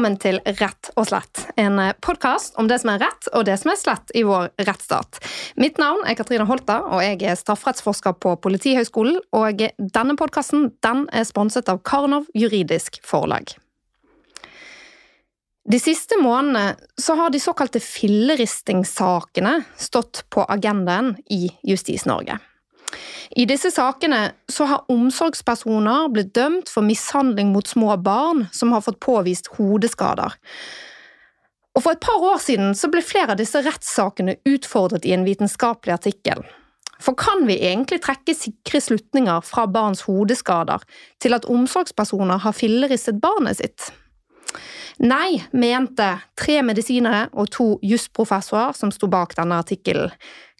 velkommen 0.00 0.16
til 0.16 0.38
Rett 0.56 0.88
og 0.96 1.10
slett, 1.10 1.42
en 1.60 1.76
podkast 2.00 2.54
om 2.56 2.64
det 2.70 2.78
som 2.80 2.94
er 2.94 3.02
rett 3.02 3.26
og 3.36 3.42
det 3.44 3.58
som 3.60 3.68
er 3.68 3.76
slett 3.76 4.12
i 4.16 4.22
vår 4.24 4.46
rettsstat. 4.64 5.18
Mitt 5.60 5.76
navn 5.76 6.06
er 6.08 6.16
Katrine 6.16 6.46
Holta, 6.48 6.78
og 6.88 7.02
jeg 7.04 7.18
er 7.28 7.36
strafferettsforsker 7.36 8.16
på 8.16 8.32
Politihøgskolen. 8.40 9.18
Og 9.36 9.60
denne 9.76 10.16
podkasten 10.16 10.70
den 10.80 11.04
er 11.12 11.28
sponset 11.28 11.68
av 11.68 11.82
Karnov 11.84 12.30
juridisk 12.32 12.96
forlag. 13.04 13.52
De 15.68 15.76
siste 15.76 16.16
månedene 16.16 16.78
så 16.96 17.18
har 17.20 17.34
de 17.34 17.44
såkalte 17.44 17.84
filleristingssakene 17.84 19.58
stått 19.76 20.24
på 20.32 20.48
agendaen 20.48 21.18
i 21.28 21.50
Justis-Norge. 21.60 22.40
I 23.38 23.46
disse 23.46 23.70
sakene 23.70 24.32
så 24.50 24.66
har 24.66 24.86
omsorgspersoner 24.90 26.08
blitt 26.14 26.32
dømt 26.34 26.70
for 26.72 26.86
mishandling 26.86 27.52
mot 27.54 27.68
små 27.68 27.94
barn 28.02 28.46
som 28.52 28.72
har 28.74 28.82
fått 28.86 29.00
påvist 29.02 29.52
hodeskader. 29.58 30.34
Og 31.78 31.84
For 31.84 31.94
et 31.94 32.02
par 32.02 32.24
år 32.32 32.40
siden 32.42 32.74
så 32.74 32.90
ble 32.90 33.02
flere 33.04 33.36
av 33.36 33.38
disse 33.38 33.60
rettssakene 33.62 34.40
utfordret 34.48 35.06
i 35.06 35.14
en 35.14 35.26
vitenskapelig 35.26 35.94
artikkel. 35.94 36.42
For 37.00 37.16
kan 37.16 37.46
vi 37.48 37.56
egentlig 37.64 38.02
trekke 38.04 38.34
sikre 38.36 38.80
slutninger 38.82 39.40
fra 39.46 39.64
barns 39.70 40.02
hodeskader 40.04 40.82
til 41.22 41.36
at 41.36 41.46
omsorgspersoner 41.48 42.42
har 42.44 42.56
filleristet 42.56 43.22
barnet 43.22 43.62
sitt? 43.62 43.88
Nei, 45.00 45.40
mente 45.56 46.10
tre 46.36 46.58
medisinere 46.66 47.30
og 47.32 47.48
to 47.54 47.68
jusprofessorer 47.86 48.76
som 48.76 48.92
sto 48.92 49.08
bak 49.08 49.32
denne 49.38 49.62
artikkelen. 49.62 50.12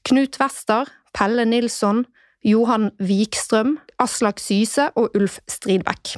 Knut 0.08 0.38
Wester, 0.40 0.88
Pelle 1.12 1.44
Nilsson, 1.44 2.06
Johan 2.46 2.90
Vikstrøm, 2.98 3.76
Aslak 4.00 4.40
Syse 4.40 4.88
og 4.96 5.16
Ulf 5.16 5.38
Stridbekk. 5.50 6.16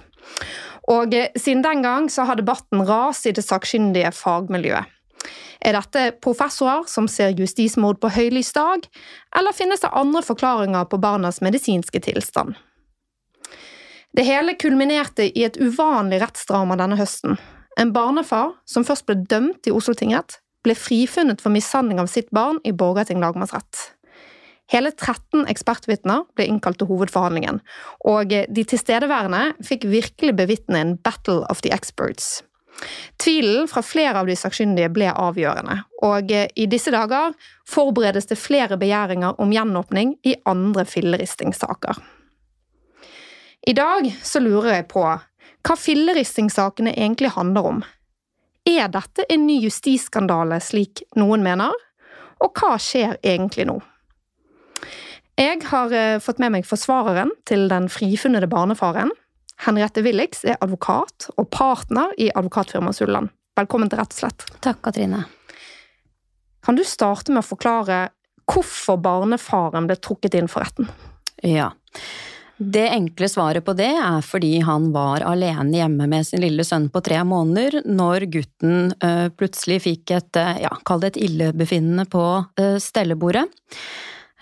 Og 0.93 1.15
eh, 1.15 1.31
siden 1.37 1.63
den 1.65 1.83
gang 1.83 2.11
så 2.11 2.27
har 2.29 2.39
debatten 2.39 2.83
rast 2.87 3.27
i 3.27 3.35
det 3.35 3.45
sakkyndige 3.47 4.13
fagmiljøet. 4.15 4.91
Er 5.63 5.77
dette 5.77 6.17
professorer 6.19 6.89
som 6.91 7.07
ser 7.07 7.37
justismord 7.39 8.01
på 8.03 8.11
høylys 8.11 8.51
dag, 8.57 8.83
eller 9.39 9.55
finnes 9.55 9.85
det 9.85 9.93
andre 9.95 10.23
forklaringer 10.27 10.89
på 10.91 10.99
barnas 10.99 11.39
medisinske 11.41 12.03
tilstand? 12.03 12.57
Det 14.13 14.27
hele 14.27 14.57
kulminerte 14.59 15.31
i 15.31 15.45
et 15.47 15.57
uvanlig 15.57 16.19
rettsdrama 16.21 16.77
denne 16.77 16.99
høsten. 16.99 17.39
En 17.81 17.93
barnefar 17.95 18.57
som 18.69 18.85
først 18.85 19.07
ble 19.07 19.23
dømt 19.31 19.71
i 19.71 19.73
Oslo 19.73 19.95
tingrett, 19.97 20.41
ble 20.67 20.75
frifunnet 20.77 21.41
for 21.41 21.55
mishandling 21.55 22.03
av 22.03 22.11
sitt 22.11 22.29
barn 22.35 22.59
i 22.69 22.75
Borgarting 22.75 23.23
lagmannsrett. 23.23 23.87
Hele 24.73 24.93
13 24.97 25.45
ekspertvitner 25.53 26.25
ble 26.37 26.47
innkalt 26.49 26.79
til 26.81 26.89
hovedforhandlingen, 26.89 27.61
og 28.09 28.33
de 28.33 28.65
tilstedeværende 28.65 29.51
fikk 29.67 29.85
virkelig 29.91 30.33
bevitne 30.39 30.81
en 30.81 30.95
battle 30.97 31.43
of 31.53 31.61
the 31.61 31.73
experts. 31.75 32.41
Tvilen 33.21 33.69
fra 33.69 33.83
flere 33.85 34.23
av 34.23 34.31
de 34.31 34.37
sakkyndige 34.39 34.89
ble 34.95 35.11
avgjørende, 35.13 35.83
og 36.09 36.33
i 36.33 36.67
disse 36.73 36.91
dager 36.95 37.37
forberedes 37.69 38.31
det 38.31 38.41
flere 38.41 38.79
begjæringer 38.81 39.37
om 39.43 39.53
gjenåpning 39.53 40.17
i 40.25 40.39
andre 40.49 40.87
filleristingssaker. 40.89 42.01
I 43.69 43.77
dag 43.77 44.09
så 44.25 44.41
lurer 44.43 44.79
jeg 44.79 44.89
på 44.91 45.05
hva 45.05 45.77
filleristingssakene 45.79 46.97
egentlig 46.97 47.37
handler 47.37 47.69
om. 47.69 47.85
Er 48.67 48.89
dette 48.91 49.29
en 49.31 49.47
ny 49.47 49.61
justisskandale, 49.63 50.59
slik 50.65 51.05
noen 51.19 51.45
mener? 51.45 51.77
Og 52.43 52.57
hva 52.59 52.75
skjer 52.83 53.21
egentlig 53.23 53.69
nå? 53.69 53.79
Jeg 55.43 55.63
har 55.73 55.93
eh, 55.97 56.21
fått 56.23 56.39
med 56.43 56.53
meg 56.55 56.67
forsvareren 56.69 57.33
til 57.49 57.67
den 57.71 57.89
frifunnede 57.91 58.47
barnefaren. 58.51 59.11
Henriette 59.65 60.03
Willix 60.05 60.43
er 60.47 60.59
advokat 60.63 61.31
og 61.35 61.49
partner 61.55 62.13
i 62.21 62.29
advokatfirmaet 62.31 62.99
Sulland. 62.99 63.33
Velkommen 63.59 63.91
til 63.91 63.99
Rett 63.99 64.15
og 64.15 64.21
slett. 64.21 64.45
Takk, 64.65 64.83
Katrine. 64.85 65.25
Kan 66.63 66.79
du 66.79 66.85
starte 66.87 67.35
med 67.35 67.43
å 67.43 67.49
forklare 67.49 68.05
hvorfor 68.53 69.01
barnefaren 69.03 69.89
ble 69.89 69.97
trukket 69.99 70.37
inn 70.39 70.51
for 70.51 70.63
retten? 70.63 70.91
Ja. 71.43 71.73
Det 72.63 72.85
enkle 72.93 73.27
svaret 73.31 73.65
på 73.67 73.75
det 73.75 73.91
er 73.99 74.23
fordi 74.23 74.53
han 74.63 74.91
var 74.95 75.25
alene 75.27 75.81
hjemme 75.81 76.07
med 76.11 76.29
sin 76.29 76.45
lille 76.45 76.63
sønn 76.67 76.87
på 76.93 77.03
tre 77.03 77.19
måneder 77.27 77.81
når 77.89 78.29
gutten 78.31 78.93
uh, 79.03 79.27
plutselig 79.35 79.81
fikk 79.89 80.15
et, 80.15 80.39
uh, 80.39 80.55
ja, 80.69 80.71
kall 80.87 81.03
det 81.03 81.15
et 81.15 81.23
illebefinnende 81.27 82.07
på 82.13 82.27
stellebordet. 82.83 83.49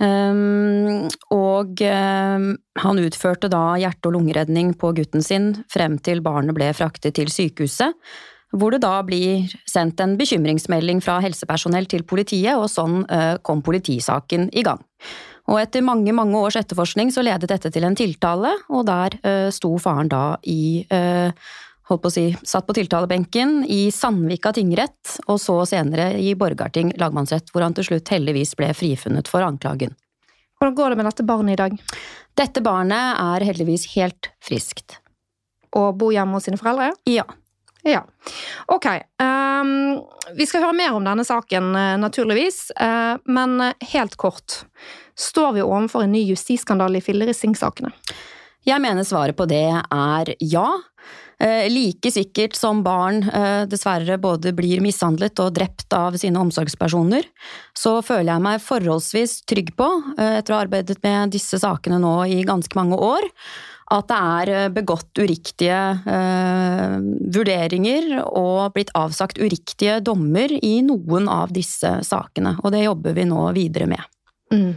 Um, 0.00 1.10
og 1.36 1.82
um, 1.84 2.44
han 2.80 3.00
utførte 3.02 3.50
da 3.52 3.74
hjerte- 3.76 4.08
og 4.08 4.14
lungeredning 4.16 4.72
på 4.80 4.94
gutten 4.96 5.20
sin 5.24 5.52
frem 5.68 5.98
til 6.00 6.22
barnet 6.24 6.56
ble 6.56 6.70
fraktet 6.72 7.18
til 7.18 7.28
sykehuset, 7.28 7.92
hvor 8.56 8.72
det 8.72 8.80
da 8.82 8.94
blir 9.06 9.50
sendt 9.68 10.00
en 10.00 10.16
bekymringsmelding 10.18 11.02
fra 11.04 11.18
helsepersonell 11.22 11.86
til 11.90 12.06
politiet, 12.08 12.56
og 12.56 12.70
sånn 12.72 13.02
uh, 13.12 13.36
kom 13.44 13.60
politisaken 13.66 14.48
i 14.56 14.64
gang. 14.66 14.80
Og 15.50 15.60
etter 15.60 15.84
mange, 15.84 16.14
mange 16.16 16.38
års 16.38 16.56
etterforskning 16.60 17.12
så 17.12 17.24
ledet 17.26 17.50
dette 17.50 17.70
til 17.74 17.84
en 17.84 17.98
tiltale, 17.98 18.54
og 18.72 18.86
der 18.88 19.18
uh, 19.20 19.48
sto 19.52 19.74
faren 19.82 20.08
da 20.10 20.24
i 20.48 20.86
uh, 20.88 21.28
holdt 21.90 22.04
på 22.04 22.10
å 22.10 22.14
si, 22.14 22.24
satt 22.46 22.66
på 22.68 22.76
tiltalebenken 22.78 23.64
i 23.68 23.90
Sandvika 23.94 24.52
tingrett, 24.56 25.18
og 25.26 25.40
så 25.42 25.58
senere 25.68 26.12
i 26.22 26.34
Borgarting 26.38 26.94
lagmannsrett, 27.00 27.50
hvor 27.52 27.66
han 27.66 27.76
til 27.76 27.88
slutt 27.90 28.12
heldigvis 28.14 28.54
ble 28.58 28.70
frifunnet 28.76 29.30
for 29.30 29.44
anklagen. 29.46 29.96
Hvordan 30.60 30.76
går 30.76 30.92
det 30.92 31.00
med 31.00 31.08
dette 31.08 31.26
barnet 31.26 31.54
i 31.54 31.60
dag? 31.60 31.76
Dette 32.36 32.62
barnet 32.64 33.20
er 33.20 33.46
heldigvis 33.48 33.86
helt 33.94 34.30
friskt. 34.44 34.98
Og 35.76 35.94
bor 35.98 36.12
hjemme 36.12 36.36
hos 36.36 36.48
sine 36.48 36.60
foreldre? 36.60 36.90
Ja. 37.08 37.24
Ja. 37.82 38.02
Ok. 38.66 38.86
Um, 39.22 40.02
vi 40.36 40.46
skal 40.46 40.66
høre 40.66 40.76
mer 40.76 40.96
om 40.96 41.06
denne 41.06 41.24
saken, 41.24 41.70
eh, 41.76 41.94
naturligvis. 42.00 42.66
Uh, 42.76 43.16
men 43.24 43.72
helt 43.92 44.18
kort. 44.20 44.64
Står 45.16 45.54
vi 45.56 45.64
overfor 45.64 46.04
en 46.04 46.12
ny 46.12 46.26
justisskandale 46.28 47.00
i 47.00 47.04
filleristingssakene? 47.04 47.92
Jeg 48.68 48.84
mener 48.84 49.06
svaret 49.08 49.36
på 49.38 49.48
det 49.48 49.64
er 49.72 50.34
ja. 50.44 50.68
Eh, 51.40 51.70
like 51.72 52.10
sikkert 52.12 52.56
som 52.58 52.82
barn 52.84 53.22
eh, 53.24 53.64
dessverre 53.70 54.18
både 54.20 54.52
blir 54.52 54.82
mishandlet 54.84 55.40
og 55.40 55.54
drept 55.56 55.94
av 55.96 56.18
sine 56.20 56.36
omsorgspersoner, 56.42 57.24
så 57.72 57.96
føler 58.04 58.34
jeg 58.34 58.44
meg 58.44 58.60
forholdsvis 58.60 59.38
trygg 59.48 59.72
på, 59.78 59.88
eh, 60.18 60.36
etter 60.40 60.52
å 60.52 60.58
ha 60.58 60.66
arbeidet 60.66 60.98
med 61.06 61.32
disse 61.32 61.56
sakene 61.62 62.00
nå 62.02 62.12
i 62.28 62.42
ganske 62.44 62.76
mange 62.76 62.98
år, 63.00 63.24
at 63.90 64.06
det 64.12 64.18
er 64.20 64.74
begått 64.74 65.18
uriktige 65.18 65.80
eh, 66.12 67.00
vurderinger 67.34 68.20
og 68.28 68.76
blitt 68.76 68.92
avsagt 68.94 69.40
uriktige 69.40 69.96
dommer 70.04 70.52
i 70.60 70.76
noen 70.86 71.26
av 71.32 71.56
disse 71.56 71.96
sakene. 72.06 72.58
Og 72.60 72.70
det 72.76 72.84
jobber 72.84 73.16
vi 73.16 73.26
nå 73.32 73.48
videre 73.56 73.88
med. 73.90 74.04
Mm. 74.52 74.76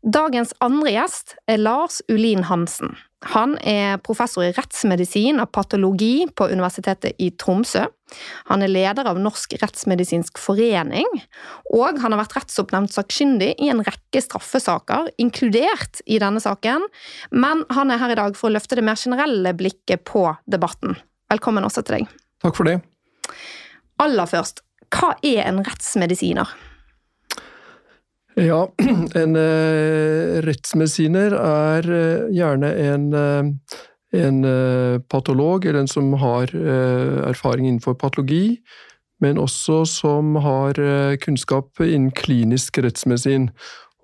Dagens 0.00 0.54
andre 0.64 0.94
gjest 0.94 1.34
er 1.50 1.60
Lars 1.60 2.00
Ulin 2.08 2.46
Hansen. 2.48 2.94
Han 3.34 3.58
er 3.68 3.98
professor 4.00 4.46
i 4.46 4.52
rettsmedisin 4.56 5.42
og 5.42 5.50
patologi 5.52 6.24
på 6.32 6.46
Universitetet 6.48 7.18
i 7.20 7.28
Tromsø. 7.36 7.82
Han 8.48 8.64
er 8.64 8.72
leder 8.72 9.10
av 9.10 9.20
Norsk 9.20 9.58
rettsmedisinsk 9.60 10.40
forening, 10.40 11.04
og 11.68 12.00
han 12.00 12.16
har 12.16 12.22
vært 12.22 12.38
rettsoppnevnt 12.38 12.96
sakkyndig 12.96 13.50
i 13.60 13.68
en 13.68 13.84
rekke 13.84 14.24
straffesaker, 14.24 15.12
inkludert 15.20 16.00
i 16.08 16.16
denne 16.22 16.40
saken, 16.40 16.88
men 17.36 17.66
han 17.76 17.92
er 17.92 18.00
her 18.00 18.16
i 18.16 18.18
dag 18.22 18.40
for 18.40 18.48
å 18.48 18.54
løfte 18.56 18.80
det 18.80 18.86
mer 18.88 18.96
generelle 18.96 19.52
blikket 19.52 20.06
på 20.08 20.24
debatten. 20.48 20.96
Velkommen 21.28 21.68
også 21.68 21.84
til 21.84 22.00
deg. 22.00 22.18
Takk 22.40 22.56
for 22.56 22.72
det. 22.72 22.80
Aller 24.00 24.32
først, 24.32 24.64
hva 24.96 25.12
er 25.20 25.44
en 25.44 25.60
rettsmedisiner? 25.60 26.48
Ja, 28.38 28.68
en 29.22 29.36
uh, 29.36 30.38
rettsmedisiner 30.46 31.34
er 31.34 31.88
uh, 31.90 32.28
gjerne 32.34 32.70
en, 32.78 33.08
uh, 33.14 33.78
en 34.14 34.44
patolog, 35.10 35.66
eller 35.66 35.84
en 35.84 35.90
som 35.90 36.12
har 36.18 36.50
erfaring 37.30 37.68
innenfor 37.68 37.94
patologi, 37.94 38.58
men 39.22 39.38
også 39.38 39.84
som 39.86 40.34
har 40.42 40.74
kunnskap 41.22 41.78
innen 41.78 42.10
klinisk 42.10 42.80
rettsmedisin. 42.82 43.52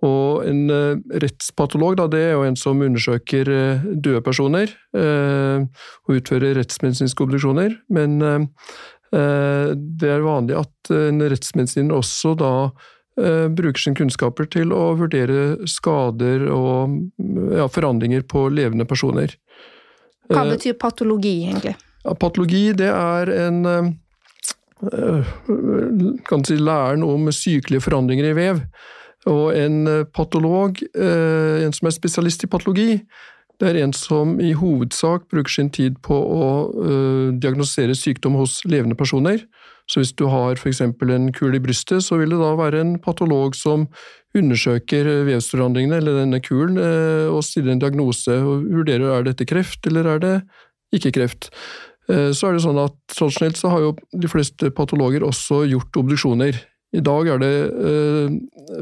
Og 0.07 0.47
en 0.47 0.71
rettspatolog, 1.11 1.97
da, 1.99 2.07
det 2.13 2.23
er 2.23 2.33
jo 2.37 2.47
en 2.47 2.59
som 2.61 2.85
undersøker 2.87 3.51
døde 3.99 4.23
personer 4.23 4.71
og 4.95 6.15
utfører 6.21 6.55
rettsmedisinske 6.61 7.27
obduksjoner, 7.27 7.75
men 7.91 8.21
det 9.11 10.13
er 10.13 10.23
vanlig 10.23 10.61
at 10.61 10.95
en 10.95 11.27
rettsmedisiner 11.35 11.99
også 11.99 12.37
da 12.39 12.55
Eh, 12.71 12.95
bruker 13.17 13.81
sine 13.81 13.97
kunnskaper 13.97 14.45
til 14.53 14.73
å 14.77 14.91
vurdere 14.99 15.67
skader 15.71 16.43
og 16.53 16.99
ja, 17.57 17.65
forandringer 17.73 18.27
på 18.29 18.49
levende 18.53 18.85
personer. 18.89 19.33
Hva 20.29 20.43
eh, 20.43 20.51
betyr 20.53 20.77
patologi, 20.81 21.37
egentlig? 21.47 21.77
Ja, 22.05 22.15
patologi, 22.19 22.67
det 22.77 22.91
er 22.93 23.33
en 23.35 23.63
eh, 23.71 25.33
kan 26.29 26.45
si 26.45 26.59
læren 26.61 27.07
om 27.07 27.33
sykelige 27.33 27.87
forandringer 27.87 28.31
i 28.31 28.37
vev. 28.37 28.61
Og 29.27 29.57
en 29.59 29.89
patolog, 30.15 30.79
en 30.95 31.73
som 31.75 31.89
er 31.89 31.95
spesialist 31.97 32.45
i 32.47 32.51
patologi, 32.53 33.01
det 33.61 33.71
er 33.71 33.79
en 33.81 33.95
som 33.97 34.37
i 34.43 34.51
hovedsak 34.57 35.31
bruker 35.33 35.53
sin 35.53 35.71
tid 35.73 35.97
på 36.05 36.17
å 36.17 36.49
uh, 36.77 37.29
diagnosere 37.41 37.97
sykdom 37.97 38.37
hos 38.37 38.59
levende 38.69 38.99
personer. 38.99 39.47
Så 39.89 40.03
hvis 40.03 40.13
du 40.19 40.27
har 40.29 40.59
f.eks. 40.59 40.83
en 40.83 41.31
kul 41.33 41.57
i 41.57 41.63
brystet, 41.63 42.05
så 42.05 42.19
vil 42.21 42.35
det 42.35 42.41
da 42.43 42.53
være 42.59 42.83
en 42.83 42.95
patolog 43.01 43.57
som 43.57 43.87
undersøker 44.37 45.09
vevsforandringene 45.29 46.03
eller 46.03 46.21
denne 46.21 46.43
kulen 46.45 46.77
uh, 46.77 47.33
og 47.33 47.45
stiller 47.47 47.73
en 47.73 47.83
diagnose 47.83 48.37
og 48.37 48.67
vurderer 48.69 49.15
er 49.15 49.29
dette 49.31 49.49
kreft 49.49 49.89
eller 49.89 50.11
er 50.17 50.25
det 50.25 50.37
ikke 50.99 51.15
kreft. 51.17 51.49
Uh, 52.11 52.35
så 52.37 52.51
er 52.51 52.59
det 52.59 52.65
sånn 52.67 52.83
at 52.83 52.99
Tradisjonelt 53.15 53.61
så 53.61 53.73
har 53.73 53.87
jo 53.87 53.95
de 54.13 54.29
fleste 54.29 54.73
patologer 54.77 55.25
også 55.25 55.65
gjort 55.71 56.03
obduksjoner. 56.03 56.61
I 56.97 57.03
dag 57.05 57.29
er 57.29 57.41
det 57.43 57.55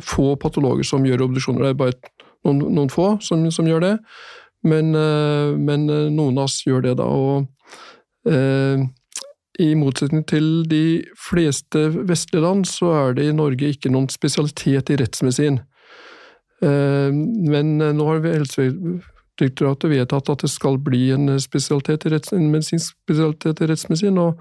få 0.05 0.35
patologer 0.39 0.87
som 0.87 1.07
gjør 1.07 1.25
obduksjoner, 1.25 1.65
det 1.65 1.71
er 1.73 1.79
bare 1.79 1.95
noen, 2.45 2.61
noen 2.77 2.91
få 2.93 3.15
som, 3.25 3.47
som 3.55 3.69
gjør 3.69 3.83
det. 3.85 3.95
Men, 4.65 4.95
eh, 4.95 5.55
men, 5.57 5.89
eh, 5.91 6.11
noen 6.11 6.39
av 6.39 6.49
oss 6.49 6.63
gjør 6.65 6.87
det, 6.87 6.97
da. 7.01 7.05
Og 7.05 7.47
eh, 8.31 8.85
i 9.61 9.71
motsetning 9.79 10.25
til 10.27 10.65
de 10.71 11.05
fleste 11.21 11.87
vestlige 12.09 12.43
land, 12.43 12.67
så 12.67 12.93
er 12.99 13.19
det 13.19 13.29
i 13.29 13.37
Norge 13.37 13.75
ikke 13.75 13.93
noen 13.93 14.09
spesialitet 14.13 14.91
i 14.91 14.99
rettsmedisin. 15.01 15.61
Eh, 16.65 17.11
men 17.13 17.75
eh, 17.81 17.93
nå 17.95 18.09
har 18.09 18.25
Helsedirektoratet 18.25 19.93
vedtatt 19.93 20.33
at 20.33 20.47
det 20.47 20.53
skal 20.53 20.81
bli 20.83 21.11
en, 21.15 21.37
spesialitet 21.43 22.09
i 22.09 22.15
retts, 22.17 22.33
en 22.33 22.49
medisinsk 22.49 22.97
spesialitet 23.05 23.61
i 23.61 23.71
rettsmedisin, 23.71 24.19
og, 24.23 24.41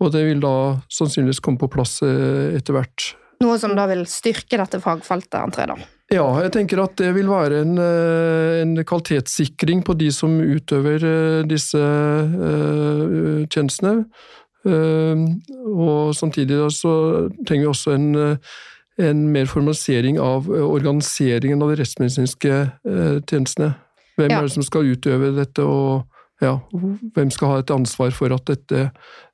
og, 0.00 0.10
det 0.16 0.24
vil 0.30 0.40
da 0.42 0.54
sannsynligvis 0.94 1.44
komme 1.44 1.60
på 1.60 1.70
plass 1.76 1.98
etter 2.02 2.76
hvert. 2.76 3.12
Noe 3.44 3.60
som 3.60 3.76
da 3.78 3.84
vil 3.90 4.02
styrke 4.10 4.58
dette 4.58 4.80
fagfeltet, 4.82 5.38
antar 5.38 5.66
jeg 5.66 5.74
da? 5.76 5.92
Ja, 6.08 6.24
jeg 6.40 6.54
tenker 6.54 6.80
at 6.80 6.94
det 6.96 7.10
vil 7.18 7.28
være 7.28 7.60
en, 7.66 7.74
eh, 7.76 8.62
en 8.62 8.72
kvalitetssikring 8.80 9.82
på 9.84 9.92
de 10.00 10.08
som 10.14 10.38
utøver 10.40 11.04
eh, 11.04 11.42
disse 11.48 11.76
uh, 11.78 13.44
tjenestene. 13.52 14.06
Uh, 14.64 15.28
og 15.68 16.16
samtidig 16.16 16.56
så 16.74 16.94
trenger 17.46 17.66
vi 17.66 17.70
også 17.70 17.92
en, 17.94 18.08
en 18.98 19.20
mer 19.32 19.46
formalisering 19.48 20.18
av 20.20 20.48
organiseringen 20.48 21.62
av 21.62 21.74
de 21.74 21.78
rettsmedisinske 21.82 22.56
uh, 22.88 23.20
tjenestene. 23.28 23.74
Hvem 24.16 24.32
ja. 24.32 24.40
er 24.40 24.48
det 24.48 24.56
som 24.56 24.64
skal 24.66 24.88
utøve 24.88 25.34
dette, 25.36 25.62
og 25.62 26.08
ja, 26.40 26.56
hvem 27.14 27.30
skal 27.34 27.52
ha 27.52 27.60
et 27.60 27.70
ansvar 27.74 28.16
for 28.16 28.32
at 28.34 28.48
dette 28.48 28.88
Eh, 28.88 29.27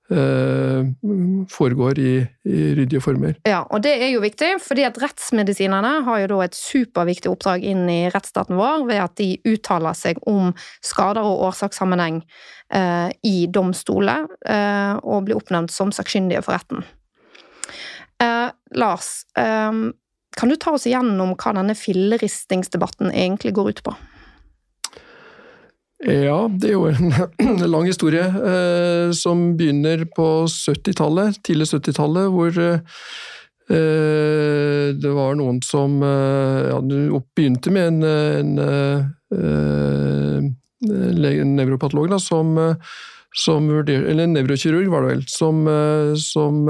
foregår 1.51 1.99
i, 1.99 2.13
i, 2.45 2.59
ryddige 2.77 3.01
former. 3.01 3.39
Ja, 3.49 3.63
og 3.71 3.83
det 3.87 3.95
er 4.05 4.11
jo 4.13 4.21
viktig, 4.21 4.51
fordi 4.61 4.85
at 4.85 4.99
rettsmedisinerne 5.01 5.95
har 6.05 6.21
jo 6.21 6.29
da 6.35 6.41
et 6.45 6.59
superviktig 6.59 7.31
oppdrag 7.33 7.65
inn 7.65 7.87
i 7.89 8.11
rettsstaten 8.13 8.59
vår 8.59 8.85
ved 8.91 9.01
at 9.01 9.17
de 9.21 9.31
uttaler 9.49 9.97
seg 9.97 10.21
om 10.29 10.53
skader 10.85 11.25
og 11.25 11.47
årsakssammenheng 11.49 12.21
eh, 12.77 13.11
i 13.25 13.47
domstoler 13.49 14.29
eh, 14.45 14.95
og 15.01 15.25
blir 15.27 15.41
oppnevnt 15.41 15.73
som 15.73 15.93
sakkyndige 15.95 16.45
for 16.45 16.59
retten. 16.59 16.85
Eh, 18.21 18.49
Lars, 18.77 19.25
eh, 19.39 19.73
kan 20.37 20.49
du 20.49 20.57
ta 20.57 20.75
oss 20.77 20.89
igjennom 20.91 21.37
hva 21.39 21.55
denne 21.57 21.77
filleristingsdebatten 21.79 23.13
egentlig 23.13 23.55
går 23.57 23.73
ut 23.73 23.87
på? 23.89 23.97
Ja, 26.05 26.49
det 26.53 26.69
er 26.69 26.75
jo 26.77 26.89
en 26.91 27.13
lang 27.73 27.87
historie 27.89 28.25
eh, 28.25 29.13
som 29.17 29.55
begynner 29.57 30.05
på 30.13 30.45
70-tallet, 30.51 31.39
tidlig 31.47 31.71
70-tallet, 31.71 32.29
hvor 32.35 32.59
eh, 32.61 32.79
det 35.01 35.13
var 35.17 35.39
noen 35.41 35.63
som 35.65 35.97
eh, 36.05 36.69
ja, 36.69 36.79
begynte 36.85 37.73
med 37.73 37.89
en, 37.89 38.03
en, 38.05 38.53
en, 39.33 40.53
en 40.93 41.57
nevropatolog 41.57 42.13
som, 42.21 42.53
som 43.33 43.71
vurder, 43.73 44.05
eller 44.05 44.29
en 44.29 44.37
nevrokirurg, 44.37 44.91
var 44.93 45.07
det 45.07 45.15
vel, 45.15 45.25
som, 45.33 45.65
som 46.21 46.67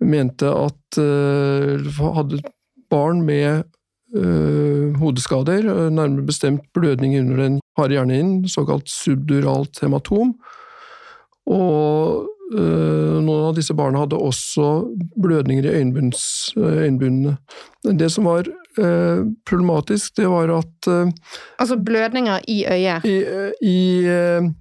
mente 0.00 0.48
at 0.48 1.02
hadde 2.00 2.40
barn 2.88 3.20
med 3.28 3.68
hodeskader, 4.98 5.90
nærmere 5.90 6.26
bestemt 6.26 6.62
blødning 6.74 7.18
under 7.20 7.36
den 7.36 7.60
harde 7.78 7.92
hjernehinnen, 7.92 8.48
såkalt 8.48 8.88
subduralt 8.88 9.80
hematom. 9.82 10.34
Og 11.48 12.24
øh, 12.52 13.18
noen 13.24 13.44
av 13.50 13.54
disse 13.56 13.74
barna 13.76 14.02
hadde 14.02 14.16
også 14.16 14.88
blødninger 15.20 15.64
i 15.68 15.72
øyenbunnene. 16.56 17.36
Det 17.84 18.08
som 18.12 18.24
var 18.28 18.48
problematisk, 19.48 20.16
det 20.16 20.28
var 20.28 20.52
at 20.56 20.88
Altså 21.58 21.76
blødninger 21.76 22.40
i 22.48 22.64
øyet? 22.64 23.04
I, 23.04 23.16
i, 23.62 24.02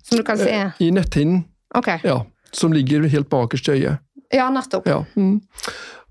som 0.03 0.17
du 0.17 0.23
kan 0.23 0.37
se? 0.37 0.71
I 0.79 0.91
netthinnen. 0.91 1.45
Okay. 1.75 1.99
Ja, 2.03 2.21
som 2.51 2.71
ligger 2.75 3.07
helt 3.07 3.29
bakerst 3.29 3.67
i 3.67 3.71
øyet. 3.71 3.97
Ja, 4.33 4.49
nettopp. 4.51 4.87
Ja. 4.87 5.03
Mm. 5.15 5.41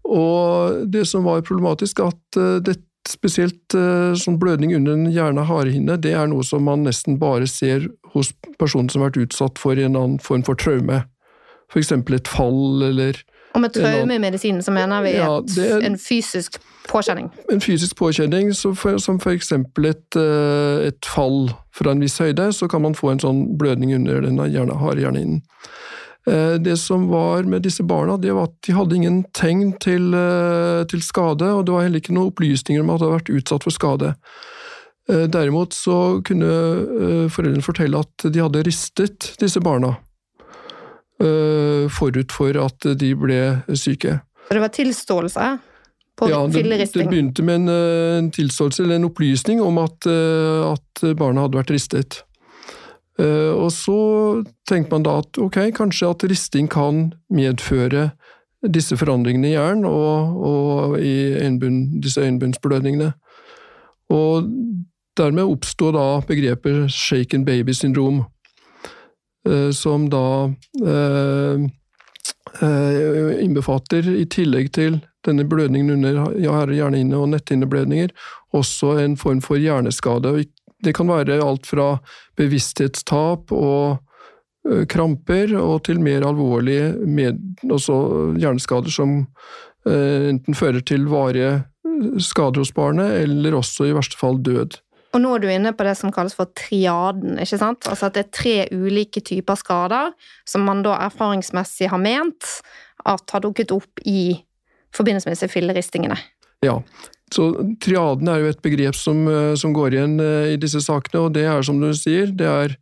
Og 0.05 0.85
det 0.93 1.06
som 1.09 1.25
var 1.25 1.41
problematisk, 1.41 2.00
at 2.00 2.38
dette 2.65 2.85
Spesielt 3.06 3.75
uh, 3.76 4.14
sånn 4.19 4.38
blødning 4.43 4.75
under 4.76 4.97
en 4.97 5.11
hjerne 5.14 5.47
harehinne, 5.47 5.99
det 6.03 6.14
er 6.19 6.26
noe 6.31 6.44
som 6.47 6.64
man 6.67 6.82
nesten 6.87 7.20
bare 7.23 7.47
ser 7.50 7.87
hos 8.14 8.32
personer 8.58 8.91
som 8.91 9.05
har 9.05 9.12
vært 9.12 9.29
utsatt 9.29 9.61
for 9.62 9.79
en 9.79 9.94
annen 9.94 10.19
form 10.23 10.44
for 10.47 10.58
traume. 10.58 11.05
Eksempel 11.76 12.17
et 12.17 12.29
fall, 12.31 12.82
eller 12.87 13.19
Og 13.56 13.61
med 14.06 14.20
medisinen 14.20 14.62
så 14.62 14.73
mener 14.73 15.03
vi 15.03 15.14
ja, 15.17 15.29
er, 15.61 15.82
en 15.85 15.99
fysisk 15.99 16.58
påkjenning? 16.88 17.31
En 17.53 17.61
fysisk 17.61 17.97
påkjenning, 17.97 18.53
for, 18.76 18.99
som 18.99 19.20
eksempel 19.32 19.91
et, 19.93 20.17
uh, 20.17 20.87
et, 20.87 21.00
fall 21.05 21.50
fra 21.73 21.93
en 21.93 22.00
viss 22.00 22.19
høyde, 22.19 22.50
så 22.52 22.69
kan 22.69 22.82
man 22.82 22.97
få 22.97 23.12
en 23.12 23.23
sånn 23.23 23.43
blødning 23.59 23.94
under 23.97 24.20
den 24.25 24.41
harde 24.41 25.00
hjernehinnen. 25.00 25.43
Eh, 26.31 26.55
det 26.55 26.76
som 26.76 27.08
var 27.08 27.43
med 27.43 27.62
disse 27.62 27.82
barna, 27.82 28.17
det 28.17 28.32
var 28.32 28.49
at 28.49 28.56
de 28.67 28.75
hadde 28.75 28.96
ingen 28.96 29.20
tegn 29.34 29.73
til, 29.78 30.11
eh, 30.14 30.82
til, 30.90 31.02
skade, 31.02 31.46
og 31.55 31.67
det 31.67 31.75
var 31.75 31.87
heller 31.87 32.02
ikke 32.02 32.17
noen 32.17 32.32
opplysninger 32.32 32.82
om 32.82 32.90
at 32.90 32.99
de 32.99 33.06
hadde 33.06 33.19
vært 33.20 33.34
utsatt 33.38 33.67
for 33.67 33.75
skade. 33.75 34.14
Eh, 35.08 35.26
derimot 35.31 35.76
så 35.76 36.19
kunne 36.26 37.30
foreldrene 37.30 37.62
fortelle 37.62 38.02
at 38.02 38.26
de 38.26 38.42
hadde 38.42 38.64
ristet 38.66 39.35
disse 39.38 39.62
barna 39.62 39.97
forut 41.16 42.28
for 42.35 42.59
at 42.61 42.85
de 43.00 43.14
ble 43.16 43.37
syke. 43.73 44.18
Så 44.50 44.52
det 44.52 44.61
var 44.61 44.68
tilståelse 44.68 45.45
på 46.21 46.26
ja, 46.28 46.42
det, 46.45 46.64
det 46.92 47.06
begynte 47.09 47.40
med 47.40 47.62
en, 47.62 47.71
en, 47.71 48.28
tilståelse 48.37 48.83
eller 48.83 48.99
en 48.99 49.06
opplysning 49.09 49.62
om 49.64 49.80
at, 49.80 50.04
at 50.04 51.06
barna 51.16 51.47
hadde 51.47 51.56
vært 51.56 51.73
ristet. 51.73 52.18
Eh, 53.18 53.52
og 53.52 53.70
så 53.73 53.99
tenker 54.68 54.92
man 54.92 55.06
da 55.06 55.18
at 55.23 55.38
ok, 55.40 55.61
kanskje 55.76 56.11
at 56.12 56.26
risting 56.28 56.68
kan 56.73 57.14
medføre 57.32 58.11
disse 58.73 58.96
forandringene 58.99 59.50
i 59.50 59.54
hjernen 59.54 59.87
og, 59.88 60.37
og 60.49 60.99
i 61.00 61.32
øynbund, 61.40 62.02
disse 62.02 62.20
øyenbunnsblødningene. 62.20 63.12
Og 64.12 64.50
dermed 65.16 65.49
oppstår 65.49 65.96
da 65.96 66.06
begrepet 66.28 66.92
shaken 66.92 67.44
baby-syndrom, 67.44 68.25
eh, 69.49 69.70
som 69.70 70.11
da 70.12 70.26
eh, 70.85 71.66
eh, 72.62 73.32
innbefatter, 73.44 74.11
i 74.16 74.26
tillegg 74.30 74.73
til 74.76 75.00
denne 75.26 75.46
blødningen 75.49 75.96
under 75.96 76.37
hjernehinne 76.38 77.16
og 77.18 77.32
netthinneblødninger, 77.32 78.12
også 78.54 78.99
en 79.02 79.16
form 79.16 79.40
for 79.42 79.56
hjerneskade. 79.56 80.28
og 80.28 80.44
det 80.85 80.92
kan 80.97 81.09
være 81.09 81.40
alt 81.45 81.66
fra 81.68 81.95
bevissthetstap 82.38 83.52
og 83.54 84.02
kramper, 84.90 85.54
og 85.61 85.85
til 85.87 86.00
mer 86.02 86.26
alvorlige 86.26 86.90
med, 87.06 87.38
hjerneskader 87.62 88.90
som 88.90 89.21
enten 89.87 90.56
fører 90.59 90.83
til 90.83 91.06
varige 91.06 91.61
skader 92.18 92.64
hos 92.64 92.75
barnet, 92.75 93.23
eller 93.23 93.54
også 93.56 93.87
i 93.87 93.95
verste 93.95 94.18
fall 94.18 94.40
død. 94.42 94.80
Og 95.14 95.23
nå 95.23 95.30
er 95.33 95.40
du 95.40 95.49
inne 95.49 95.73
på 95.73 95.87
det 95.87 95.95
som 95.97 96.12
kalles 96.12 96.35
for 96.37 96.50
triaden. 96.59 97.38
ikke 97.40 97.61
sant? 97.61 97.87
Altså 97.88 98.11
At 98.11 98.16
det 98.18 98.25
er 98.26 98.35
tre 98.37 98.56
ulike 98.75 99.23
typer 99.25 99.56
skader 99.56 100.11
som 100.45 100.66
man 100.66 100.83
da 100.85 100.99
erfaringsmessig 101.06 101.88
har 101.88 102.02
ment 102.02 102.50
at 103.06 103.33
har 103.33 103.45
dukket 103.45 103.73
opp 103.73 104.02
i 104.04 104.35
forbindelse 104.97 105.28
med 105.28 105.38
disse 105.38 105.49
filleristingene. 105.52 106.18
Ja, 106.64 106.80
så 107.35 107.49
Triaden 107.83 108.28
er 108.30 108.42
jo 108.42 108.50
et 108.52 108.62
begrep 108.62 108.97
som, 108.99 109.25
eh, 109.28 109.54
som, 109.59 109.75
går 109.75 109.97
igjen 109.97 110.18
eh, 110.23 110.52
i 110.54 110.61
disse 110.62 110.80
sakene, 110.85 111.26
og 111.26 111.35
det 111.35 111.47
er 111.50 111.64
som 111.66 111.80
du 111.83 111.90
sier, 111.97 112.30
det 112.30 112.47
er 112.47 112.76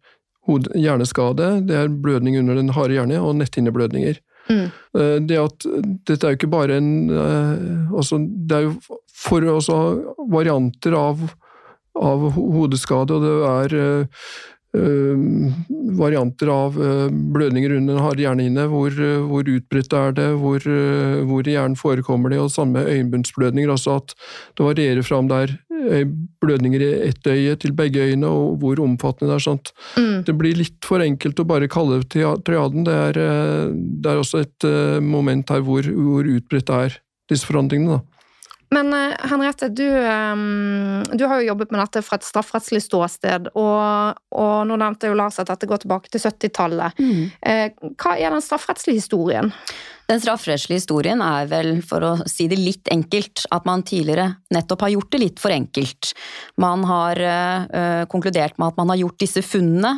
hjerneskade, 0.76 1.64
det 1.64 1.76
er 1.78 1.88
blødning 1.88 2.36
under 2.42 2.58
den 2.60 2.74
harde 2.76 2.98
hjerne 2.98 3.20
og 3.24 3.38
netthinneblødninger. 3.40 4.20
Mm. 4.50 4.66
Eh, 5.00 5.16
det 5.24 5.40
at, 5.40 5.64
dette 6.04 6.26
er 6.26 6.34
jo 6.34 6.40
ikke 6.42 6.52
bare 6.52 6.76
en 6.76 7.08
altså, 7.08 8.18
Det 8.20 8.56
er 8.58 8.66
jo 8.66 8.98
for 9.08 9.40
varianter 10.28 10.92
av, 10.98 11.22
av 11.96 12.26
hodeskade, 12.36 13.16
og 13.16 13.24
det 13.24 13.78
er 13.78 13.96
varianter 15.94 16.50
av 16.50 16.76
eh, 16.82 17.08
blødninger 17.34 17.76
under 17.78 18.00
harde 18.02 18.24
hjernehinne. 18.24 18.66
Hvor, 18.72 18.94
eh, 18.94 19.22
hvor 19.28 19.50
utbredt 19.50 19.94
er 19.98 20.16
det, 20.16 20.28
hvor, 20.40 20.64
hvor 21.28 21.46
i 21.46 21.54
hjernen 21.54 21.78
forekommer 21.78 22.32
det, 22.32 22.40
og 22.42 22.52
samme 22.52 22.84
øyenbunnsblødninger. 22.84 23.70
Altså 23.70 23.98
at 24.00 24.16
det 24.58 24.66
varierer 24.66 25.06
fra 25.06 25.20
om 25.22 25.30
det 25.30 25.42
er 25.44 26.08
blødninger 26.40 26.80
i 26.80 26.90
ett 27.10 27.26
øye 27.28 27.56
til 27.60 27.74
begge 27.76 28.00
øyene, 28.00 28.26
og 28.26 28.58
hvor 28.62 28.80
omfattende 28.80 29.32
det 29.32 29.36
er. 29.36 29.44
sånt. 29.44 29.72
Mm. 29.98 30.24
Det 30.24 30.36
blir 30.38 30.56
litt 30.58 30.80
for 30.86 31.04
enkelt 31.04 31.40
å 31.40 31.48
bare 31.48 31.68
kalle 31.68 32.00
det 32.00 32.24
triaden. 32.46 32.86
Det 32.86 32.94
er, 32.94 33.20
det 33.74 34.10
er 34.10 34.22
også 34.22 34.44
et 34.44 34.68
moment 35.04 35.50
her 35.52 35.64
hvor, 35.66 35.84
hvor 35.84 36.24
utbredt 36.24 36.72
er 36.72 36.98
disse 37.30 37.46
forandringene. 37.48 37.98
da. 37.98 38.13
Men 38.74 38.90
Henriette, 39.30 39.68
du, 39.70 39.86
du, 39.86 41.24
har 41.30 41.40
jo 41.40 41.48
jobbet 41.52 41.70
med 41.74 41.82
dette 41.84 42.02
fra 42.02 42.18
et 42.18 42.26
strafferettslig 42.26 42.82
ståsted, 42.82 43.52
og, 43.54 44.20
og 44.34 44.54
nå 44.66 44.78
nevnte 44.80 45.10
jo 45.10 45.18
Lars 45.18 45.38
at 45.38 45.52
dette 45.52 45.68
går 45.70 45.84
tilbake 45.84 46.10
til 46.10 46.24
70-tallet. 46.24 46.98
Mm. 46.98 47.92
Hva 48.00 48.16
er 48.18 48.34
den 48.34 48.42
strafferettslige 48.42 49.04
historien? 49.04 49.52
Den 50.10 50.20
strafferettslige 50.20 50.82
historien 50.82 51.22
er 51.24 51.48
vel, 51.48 51.78
for 51.86 52.04
å 52.04 52.12
si 52.28 52.46
det 52.50 52.58
litt 52.60 52.90
enkelt, 52.92 53.46
at 53.54 53.64
man 53.68 53.84
tidligere 53.88 54.34
nettopp 54.52 54.84
har 54.84 54.92
gjort 54.96 55.14
det 55.14 55.22
litt 55.22 55.40
for 55.40 55.54
enkelt. 55.54 56.12
Man 56.60 56.84
har 56.88 57.20
øh, 57.24 58.04
konkludert 58.12 58.58
med 58.58 58.72
at 58.72 58.80
man 58.80 58.92
har 58.92 59.00
gjort 59.00 59.22
disse 59.24 59.40
funnene 59.44 59.94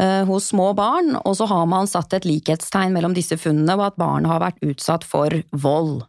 øh, 0.00 0.22
hos 0.30 0.48
små 0.54 0.70
barn, 0.78 1.12
og 1.20 1.36
så 1.36 1.50
har 1.52 1.68
man 1.68 1.90
satt 1.90 2.16
et 2.16 2.28
likhetstegn 2.28 2.96
mellom 2.96 3.16
disse 3.16 3.36
funnene 3.40 3.76
og 3.76 3.90
at 3.90 4.00
barnet 4.00 4.32
har 4.32 4.40
vært 4.46 4.64
utsatt 4.72 5.04
for 5.08 5.36
vold. 5.52 6.00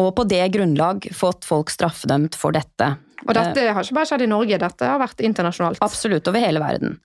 Og 0.00 0.12
på 0.16 0.24
det 0.28 0.44
grunnlag 0.54 1.08
fått 1.16 1.46
folk 1.48 1.72
straffedømt 1.72 2.36
for 2.38 2.54
dette. 2.56 2.94
Og 3.22 3.36
dette 3.36 3.68
har 3.70 3.84
ikke 3.84 3.96
bare 4.00 4.08
skjedd 4.10 4.24
i 4.24 4.30
Norge, 4.30 4.58
dette 4.58 4.88
har 4.88 4.98
vært 5.02 5.22
internasjonalt? 5.22 5.82
Absolutt, 5.84 6.26
over 6.26 6.42
hele 6.42 6.62
verden. 6.62 6.96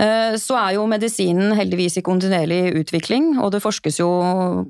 Eh, 0.00 0.34
så 0.40 0.56
er 0.58 0.76
jo 0.78 0.86
medisinen 0.90 1.52
heldigvis 1.54 2.00
i 2.00 2.04
kontinuerlig 2.06 2.72
utvikling, 2.80 3.36
og 3.38 3.52
det 3.54 3.62
forskes 3.62 4.00
jo 4.00 4.08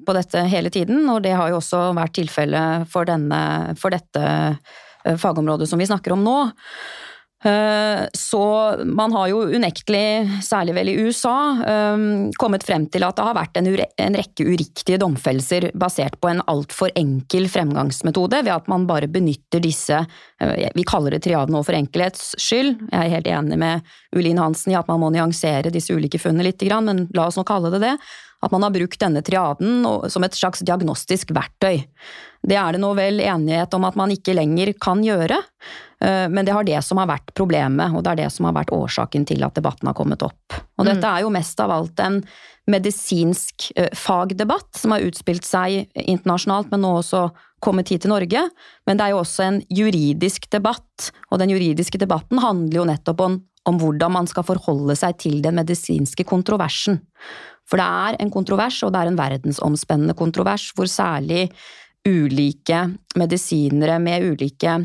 på 0.05 0.17
dette 0.17 0.43
hele 0.51 0.73
tiden. 0.75 1.07
Og 1.13 1.23
det 1.25 1.37
har 1.39 1.53
jo 1.53 1.61
også 1.61 1.93
vært 1.97 2.17
tilfellet 2.19 2.91
for, 2.93 3.09
for 3.81 3.95
dette 3.95 4.27
eh, 4.27 5.17
fagområdet 5.17 5.71
som 5.71 5.81
vi 5.81 5.89
snakker 5.89 6.17
om 6.17 6.27
nå. 6.27 6.37
Eh, 7.45 8.05
så 8.13 8.77
man 8.85 9.13
har 9.13 9.29
jo 9.29 9.41
unektelig, 9.51 10.43
særlig 10.47 10.75
vel 10.77 10.91
i 10.93 10.97
USA, 11.03 11.37
eh, 11.67 11.97
kommet 12.39 12.63
frem 12.63 12.87
til 12.87 13.03
at 13.03 13.19
det 13.19 13.27
har 13.27 13.35
vært 13.35 13.59
en, 13.59 13.71
rekke 14.15 14.47
uriktige 14.47 15.01
domfellelser 15.03 15.73
basert 15.75 16.21
på 16.23 16.31
en 16.31 16.43
altfor 16.47 16.93
enkel 16.95 17.49
fremgangsmetode, 17.51 18.45
ved 18.45 18.55
at 18.55 18.71
man 18.71 18.87
bare 18.87 19.11
benytter 19.11 19.63
disse 19.63 19.99
eh, 19.99 20.71
Vi 20.75 20.85
kaller 20.87 21.17
det 21.17 21.25
triaden 21.27 21.55
nå 21.55 21.65
for 21.67 21.75
enkelhets 21.75 22.37
skyld. 22.39 22.77
Jeg 22.93 22.99
er 23.01 23.15
helt 23.17 23.31
enig 23.31 23.59
med 23.59 23.95
Ulin 24.15 24.39
Hansen 24.39 24.73
i 24.73 24.79
at 24.79 24.89
man 24.91 25.03
må 25.03 25.11
nyansere 25.11 25.73
disse 25.75 25.95
ulike 25.95 26.21
funnene 26.23 26.47
litt, 26.47 26.63
men 26.63 27.09
la 27.15 27.27
oss 27.27 27.37
nå 27.37 27.45
kalle 27.49 27.73
det 27.75 27.83
det. 27.83 27.97
At 28.43 28.51
man 28.51 28.63
har 28.63 28.75
brukt 28.75 28.99
denne 28.99 29.23
triaden 29.23 29.85
som 30.11 30.25
et 30.27 30.35
slags 30.35 30.63
diagnostisk 30.67 31.31
verktøy. 31.35 31.85
Det 32.43 32.59
er 32.59 32.75
det 32.75 32.81
nå 32.83 32.91
vel 32.99 33.21
enighet 33.23 33.75
om 33.77 33.87
at 33.87 33.99
man 33.99 34.11
ikke 34.11 34.35
lenger 34.35 34.73
kan 34.83 35.03
gjøre, 35.07 35.39
men 36.03 36.43
det 36.43 36.55
har 36.55 36.67
det 36.67 36.81
som 36.83 36.99
har 36.99 37.07
vært 37.07 37.31
problemet, 37.39 37.93
og 37.95 38.03
det 38.03 38.11
er 38.11 38.21
det 38.25 38.31
som 38.35 38.49
har 38.49 38.57
vært 38.57 38.73
årsaken 38.75 39.27
til 39.29 39.45
at 39.47 39.55
debatten 39.55 39.87
har 39.87 39.95
kommet 39.95 40.25
opp. 40.27 40.57
Og 40.81 40.89
dette 40.89 41.05
mm. 41.05 41.11
er 41.13 41.23
jo 41.23 41.31
mest 41.35 41.61
av 41.63 41.71
alt 41.75 42.03
en 42.03 42.17
medisinsk 42.71 43.69
eh, 43.77 43.91
fagdebatt 43.95 44.79
som 44.79 44.95
har 44.95 45.05
utspilt 45.07 45.47
seg 45.47 45.89
internasjonalt, 45.95 46.71
men 46.73 46.85
nå 46.85 46.93
også 47.01 47.27
kommet 47.63 47.91
hit 47.91 48.05
til 48.05 48.13
Norge. 48.13 48.45
Men 48.87 48.99
det 48.99 49.07
er 49.07 49.15
jo 49.15 49.23
også 49.23 49.47
en 49.47 49.61
juridisk 49.71 50.49
debatt, 50.53 51.11
og 51.31 51.43
den 51.43 51.55
juridiske 51.55 52.01
debatten 52.03 52.43
handler 52.43 52.81
jo 52.81 52.89
nettopp 52.91 53.23
om, 53.27 53.39
om 53.69 53.79
hvordan 53.79 54.15
man 54.19 54.31
skal 54.31 54.47
forholde 54.47 54.97
seg 54.99 55.19
til 55.23 55.41
den 55.45 55.59
medisinske 55.59 56.27
kontroversen. 56.29 57.01
For 57.69 57.79
det 57.79 57.87
er 57.87 58.19
en 58.23 58.33
kontrovers, 58.33 58.81
og 58.83 58.93
det 58.95 59.03
er 59.03 59.13
en 59.13 59.21
verdensomspennende 59.21 60.17
kontrovers, 60.19 60.71
hvor 60.77 60.91
særlig 60.91 61.47
ulike 62.07 62.89
medisinere 63.19 64.01
med 64.03 64.27
ulike 64.33 64.81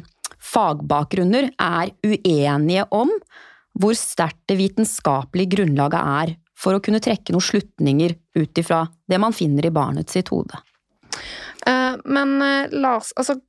fagbakgrunner 0.48 1.51
er 1.54 1.94
uenige 2.06 2.88
om 2.96 3.12
hvor 3.77 3.98
sterkt 3.98 4.42
det 4.50 4.58
vitenskapelige 4.60 5.58
grunnlaget 5.58 6.13
er 6.22 6.36
for 6.58 6.77
å 6.77 6.82
kunne 6.84 7.01
trekke 7.04 7.34
noen 7.34 7.46
slutninger 7.46 8.16
ut 8.39 8.62
ifra 8.62 8.86
det 9.10 9.20
man 9.22 9.36
finner 9.36 9.68
i 9.68 9.74
barnets 9.74 10.18
sitt 10.18 10.32
hode. 10.34 10.58
Uh, 11.68 12.00
men 12.06 12.39
uh, 12.42 12.74
Lars, 12.77 13.13
altså 13.18 13.39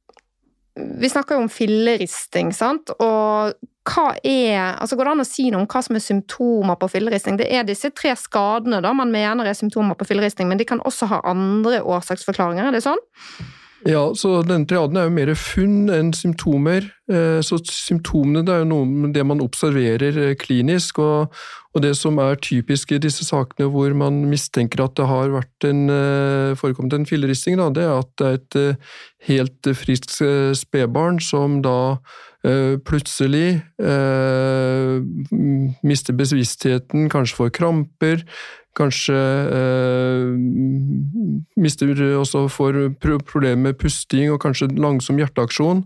Vi 0.78 1.08
snakker 1.10 1.34
jo 1.34 1.42
om 1.42 1.50
filleristing, 1.50 2.52
sant? 2.54 2.92
Og 3.02 3.56
hva 3.88 4.04
er 4.22 4.76
altså 4.78 4.96
Går 4.96 5.08
det 5.08 5.12
an 5.12 5.22
å 5.24 5.26
si 5.26 5.48
noe 5.50 5.64
om 5.64 5.68
hva 5.68 5.82
som 5.84 5.98
er 5.98 6.04
symptomer 6.04 6.78
på 6.78 6.88
filleristing? 6.92 7.38
Det 7.40 7.48
er 7.50 7.66
disse 7.66 7.90
tre 7.90 8.14
skadene 8.16 8.78
da 8.84 8.92
man 8.96 9.10
mener 9.12 9.48
er 9.48 9.58
symptomer 9.58 9.98
på 9.98 10.06
filleristing, 10.08 10.48
men 10.48 10.60
de 10.60 10.68
kan 10.68 10.82
også 10.86 11.08
ha 11.10 11.22
andre 11.28 11.80
årsaksforklaringer, 11.82 12.68
er 12.68 12.78
det 12.78 12.84
sånn? 12.86 13.02
Ja, 13.86 14.00
så 14.18 14.40
denne 14.42 14.66
triaden 14.66 14.98
er 14.98 15.06
jo 15.06 15.14
mer 15.14 15.30
funn 15.38 15.90
enn 15.94 16.10
symptomer. 16.16 16.88
Eh, 17.10 17.38
så 17.46 17.60
symptomene 17.62 18.42
det 18.46 18.54
er 18.54 18.64
jo 18.64 18.70
noe 18.72 18.88
med 18.88 19.14
det 19.14 19.22
man 19.26 19.42
observerer 19.44 20.18
eh, 20.18 20.34
klinisk, 20.40 20.98
og, 20.98 21.34
og, 21.70 21.82
det 21.84 21.94
som 21.96 22.18
er 22.22 22.40
typisk 22.42 22.92
i 22.92 23.00
disse 23.02 23.24
sakene 23.28 23.68
hvor 23.70 23.94
man 23.96 24.24
mistenker 24.28 24.82
at 24.82 24.96
det 24.98 25.06
har 25.08 25.30
vært 25.36 25.68
en, 25.68 25.84
eh, 25.94 26.56
forekommet 26.58 26.98
en 26.98 27.06
filleristing, 27.08 27.60
da, 27.60 27.70
det 27.70 27.86
er 27.86 27.94
at 28.00 28.10
det 28.18 28.28
er 28.28 28.40
et 28.40 28.90
helt 29.28 29.70
friskt 29.78 30.18
spedbarn 30.58 31.22
som 31.22 31.60
da 31.62 31.78
plutselig 32.86 33.60
eh, 33.82 35.02
mister 35.82 36.14
bevisstheten, 36.14 37.08
kanskje 37.10 37.36
får 37.36 37.50
kramper, 37.58 38.22
kanskje 38.78 39.18
eh, 39.58 40.28
mister 41.58 41.90
også 42.20 42.46
får 42.52 42.80
problemer 43.00 43.62
med 43.70 43.78
pusting 43.80 44.30
og 44.30 44.40
kanskje 44.44 44.70
langsom 44.78 45.18
hjerteaksjon. 45.18 45.82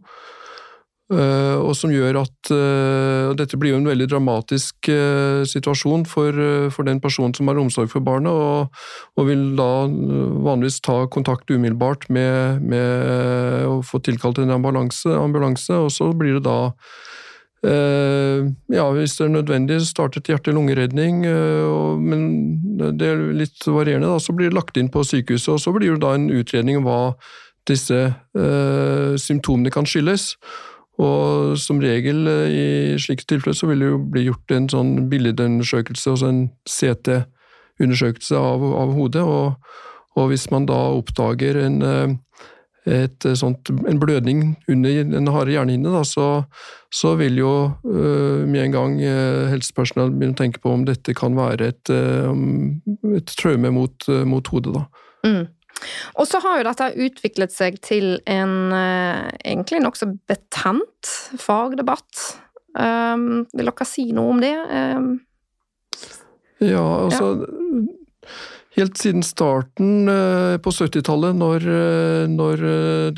Uh, 1.12 1.61
og 1.61 1.75
som 1.76 1.90
gjør 1.92 2.23
at 2.23 2.50
uh, 2.54 3.35
Dette 3.37 3.59
blir 3.61 3.75
jo 3.75 3.81
en 3.83 3.88
veldig 3.90 4.07
dramatisk 4.09 4.88
uh, 4.88 5.42
situasjon 5.45 6.07
for, 6.09 6.38
for, 6.73 6.88
den 6.88 7.02
personen 7.04 7.35
som 7.37 7.50
har 7.50 7.61
omsorg 7.61 7.90
for 7.92 8.04
barnet, 8.04 8.33
og, 8.33 8.73
og 9.21 9.28
vil 9.28 9.42
da 9.59 9.69
vanligvis 9.90 10.81
ta 10.87 11.02
kontakt 11.12 11.50
umiddelbart 11.52 12.09
med, 12.09 12.64
med 12.64 13.66
å 13.69 13.81
få 13.85 14.00
tilkalt 14.07 14.40
en 14.40 14.54
ambulanse, 14.57 15.12
ambulanse, 15.12 15.76
og 15.76 15.92
så 15.92 16.12
blir 16.16 16.38
det 16.38 16.47
da 16.49 16.59
ja, 17.62 18.85
hvis 18.90 19.12
det 19.21 19.23
er 19.23 19.28
nødvendig, 19.37 19.76
startet 19.87 20.26
hjerte-lungeredning, 20.26 21.21
men 22.02 22.25
det 22.99 23.07
er 23.07 23.23
litt 23.38 23.62
varierende. 23.62 24.09
Da, 24.11 24.19
så 24.19 24.35
blir 24.35 24.50
det 24.50 24.59
lagt 24.59 24.81
inn 24.81 24.90
på 24.90 25.04
sykehuset, 25.07 25.52
og 25.54 25.62
så 25.62 25.71
blir 25.76 25.95
det 25.95 26.02
da 26.02 26.16
en 26.19 26.26
utredning 26.35 26.81
om 26.81 26.88
hva 26.88 26.99
disse 27.71 28.00
symptomene 29.23 29.71
kan 29.71 29.87
skyldes. 29.87 30.33
Og 31.02 31.59
som 31.61 31.80
regel 31.82 32.26
eh, 32.30 32.56
i 32.94 32.99
slike 33.00 33.26
tilfeller 33.28 33.56
så 33.56 33.68
vil 33.71 33.82
det 33.82 33.92
jo 33.92 34.00
bli 34.14 34.26
gjort 34.28 34.54
en 34.54 34.68
sånn 34.73 34.92
billedundersøkelse, 35.12 36.14
altså 36.14 36.28
en 36.30 36.42
CT-undersøkelse 36.68 38.38
av, 38.38 38.66
av, 38.82 38.92
hodet. 38.97 39.25
Og, 39.25 39.73
og, 40.16 40.28
hvis 40.30 40.49
man 40.52 40.68
da 40.71 40.78
oppdager 40.99 41.59
en, 41.62 41.80
eh, 41.87 42.14
et 42.92 43.28
sånt, 43.38 43.71
en 43.71 44.02
blødning 44.02 44.56
under 44.71 45.02
den 45.12 45.30
harde 45.32 45.54
hjernehinne, 45.54 46.04
så, 46.09 46.28
så, 46.92 47.14
vil 47.21 47.38
jo 47.38 47.52
uh, 47.87 48.42
med 48.42 48.64
en 48.64 48.75
gang 48.75 48.97
helsepersonell 49.52 50.11
begynne 50.11 50.35
å 50.35 50.40
tenke 50.40 50.59
på 50.59 50.73
om 50.75 50.82
dette 50.88 51.14
kan 51.14 51.38
være 51.38 51.68
et, 51.71 51.92
et 53.14 53.35
traume 53.38 53.71
mot, 53.78 54.09
mot 54.26 54.50
hodet. 54.50 54.75
Da. 54.75 55.06
Mm. 55.23 55.44
Og 56.20 56.28
så 56.28 56.40
har 56.44 56.60
jo 56.60 56.68
dette 56.68 56.90
utviklet 57.06 57.54
seg 57.54 57.78
til 57.84 58.16
en 58.30 58.72
eh, 58.76 59.32
egentlig 59.44 59.82
nokså 59.84 60.12
betent 60.30 61.12
fagdebatt. 61.40 62.22
Um, 62.72 63.44
vil 63.52 63.68
dere 63.68 63.86
si 63.88 64.06
noe 64.16 64.32
om 64.32 64.40
det? 64.40 64.54
Um, 64.72 65.10
ja, 66.62 66.84
altså 67.04 67.34
ja. 67.42 67.82
Helt 68.72 68.96
siden 68.96 69.20
starten 69.26 70.08
uh, 70.08 70.56
på 70.62 70.72
70-tallet, 70.72 71.36
når, 71.36 71.66
uh, 71.68 72.22
når 72.32 72.62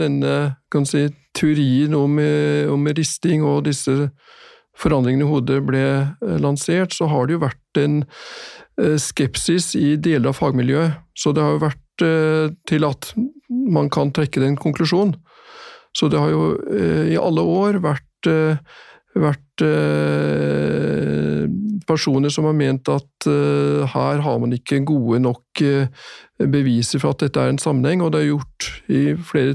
denne 0.01 0.39
kan 0.75 0.89
si, 0.89 1.07
teorien 1.35 1.95
om, 1.99 2.19
om, 2.71 2.91
risting 2.95 3.43
og 3.47 3.65
disse 3.67 4.09
forandringene 4.79 5.27
i 5.27 5.31
hodet 5.31 5.61
ble 5.67 5.87
lansert, 6.43 6.95
så 6.95 7.09
har 7.11 7.27
det 7.27 7.35
jo 7.35 7.41
vært 7.43 7.81
en 7.83 7.97
skepsis 8.99 9.73
i 9.79 9.97
deler 9.99 10.31
av 10.31 10.39
fagmiljøet. 10.39 11.01
Så 11.19 11.35
det 11.35 11.43
har 11.43 11.57
jo 11.57 11.65
vært 11.65 11.84
Eh, 11.84 11.84
til 12.03 12.87
at 12.89 13.13
man 13.51 13.91
kan 13.93 14.11
trekke 14.15 14.43
den 14.43 14.57
konklusjonen. 14.61 15.15
Så 15.95 16.09
det 16.11 16.19
har 16.19 16.33
jo 16.33 16.47
eh, 16.75 17.13
i 17.15 17.21
alle 17.21 17.45
år 17.47 17.79
vært, 17.85 18.29
eh, 18.31 18.59
vært 19.15 19.63
personer 21.87 22.33
som 22.35 22.49
har 22.49 22.57
ment 22.59 22.89
at 22.91 23.27
her 23.93 24.23
har 24.25 24.39
man 24.43 24.55
ikke 24.57 24.81
gode 24.89 25.21
nok 25.23 25.61
beviser 26.51 26.99
for 26.99 27.15
at 27.15 27.23
dette 27.23 27.39
er 27.39 27.53
en 27.53 27.61
sammenheng, 27.63 28.03
og 28.03 28.11
det 28.11 28.25
er 28.25 28.33
gjort 28.33 28.67
i 28.91 29.03
flere 29.15 29.55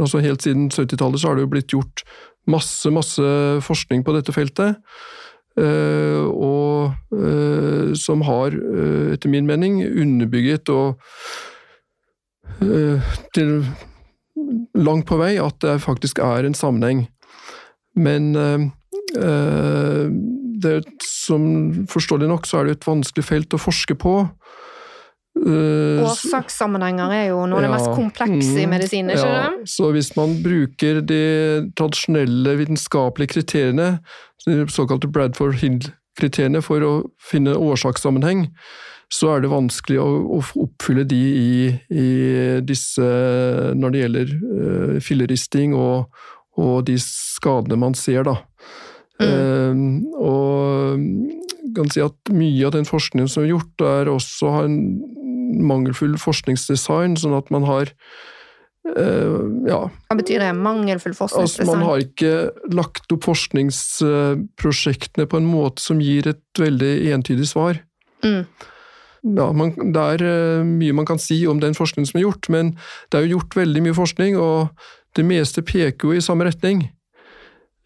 altså 0.00 0.22
Helt 0.24 0.42
siden 0.42 0.70
70-tallet 0.72 1.20
så 1.20 1.28
har 1.28 1.36
det 1.36 1.44
jo 1.44 1.50
blitt 1.52 1.74
gjort 1.74 2.02
masse, 2.48 2.88
masse 2.90 3.28
forskning 3.66 4.06
på 4.06 4.14
dette 4.16 4.32
feltet. 4.32 4.80
og 5.58 6.96
som 7.98 8.24
har, 8.24 8.56
etter 9.12 9.28
min 9.28 9.46
mening, 9.46 9.82
underbygget 9.84 10.72
og 10.72 10.96
Eh, 10.96 11.57
til 13.36 13.52
langt 14.78 15.06
på 15.08 15.18
vei 15.20 15.36
at 15.42 15.58
det 15.64 15.78
faktisk 15.82 16.20
er 16.22 16.46
en 16.46 16.56
sammenheng. 16.56 17.06
Men 17.98 18.32
det, 20.62 20.74
som 21.04 21.86
forståelig 21.90 22.28
nok 22.30 22.46
så 22.46 22.60
er 22.60 22.68
det 22.68 22.78
et 22.78 22.88
vanskelig 22.88 23.24
felt 23.26 23.56
å 23.56 23.60
forske 23.62 23.96
på. 23.98 24.14
Årsakssammenhenger 25.38 27.12
er 27.14 27.26
jo 27.30 27.44
noe 27.46 27.60
av 27.60 27.62
ja, 27.62 27.68
det 27.68 27.74
mest 27.76 27.92
komplekse 27.94 28.56
i 28.56 28.66
mm, 28.66 28.72
medisin, 28.72 29.12
ikke 29.12 29.28
ja, 29.28 29.44
det? 29.54 29.70
Så 29.70 29.92
hvis 29.94 30.10
man 30.16 30.34
bruker 30.42 31.00
de 31.06 31.22
tradisjonelle 31.78 32.56
vitenskapelige 32.58 33.36
kriteriene, 33.36 33.88
de 34.46 34.64
såkalte 34.72 35.10
Bradford 35.12 35.60
Hill-kriteriene, 35.62 36.62
for 36.64 36.84
å 36.84 36.92
finne 37.22 37.54
årsakssammenheng, 37.54 38.48
så 39.12 39.34
er 39.34 39.40
det 39.44 39.50
vanskelig 39.52 39.98
å, 40.02 40.08
å 40.36 40.38
oppfylle 40.64 41.04
de 41.08 41.18
i, 41.18 41.78
i, 41.88 42.08
disse 42.66 43.06
når 43.78 43.88
det 43.94 44.00
gjelder 44.02 44.26
uh, 44.36 44.96
filleristing 45.04 45.70
og, 45.76 45.96
og, 46.60 46.76
de 46.88 46.96
skadene 47.00 47.76
man 47.80 47.94
ser, 47.96 48.22
da. 48.28 48.34
Mm. 49.18 49.28
Uh, 49.28 49.74
og 50.22 50.46
kan 51.76 51.88
si 51.92 52.00
at 52.04 52.16
mye 52.32 52.66
av 52.68 52.72
den 52.76 52.86
forskningen 52.88 53.28
som 53.30 53.42
er 53.44 53.50
gjort, 53.54 53.76
er 53.84 54.04
også 54.12 54.44
har 54.54 54.64
en 54.68 54.78
mangelfull 55.68 56.14
forskningsdesign, 56.20 57.12
sånn 57.20 57.38
at 57.38 57.48
man 57.54 57.64
har 57.68 57.86
Uh, 58.88 59.68
ja. 59.68 59.92
Hva 60.08 60.16
betyr 60.16 60.40
det? 60.40 60.56
Mangelfull 60.56 61.12
forskningsdesign? 61.12 61.66
Altså, 61.66 61.76
man 61.76 61.84
har 61.84 62.00
ikke 62.00 62.48
lagt 62.72 63.12
opp 63.12 63.20
forskningsprosjektene 63.26 65.28
på 65.28 65.36
en 65.42 65.50
måte 65.50 65.82
som 65.84 66.00
gir 66.00 66.24
et 66.30 66.40
veldig 66.56 67.12
entydig 67.12 67.44
svar. 67.50 67.84
Mm. 68.24 68.48
Ja, 69.22 69.48
man, 69.56 69.72
det 69.94 70.04
er 70.14 70.22
uh, 70.24 70.66
mye 70.66 70.94
man 70.94 71.08
kan 71.08 71.20
si 71.22 71.40
om 71.50 71.60
den 71.62 71.76
forskningen 71.76 72.08
som 72.10 72.20
er 72.20 72.26
gjort, 72.26 72.48
men 72.52 72.74
det 73.10 73.18
er 73.18 73.26
jo 73.26 73.38
gjort 73.38 73.58
veldig 73.58 73.82
mye 73.86 73.96
forskning, 73.96 74.38
og 74.38 74.70
det 75.18 75.24
meste 75.26 75.64
peker 75.66 76.10
jo 76.10 76.18
i 76.18 76.24
samme 76.24 76.46
retning. 76.48 76.86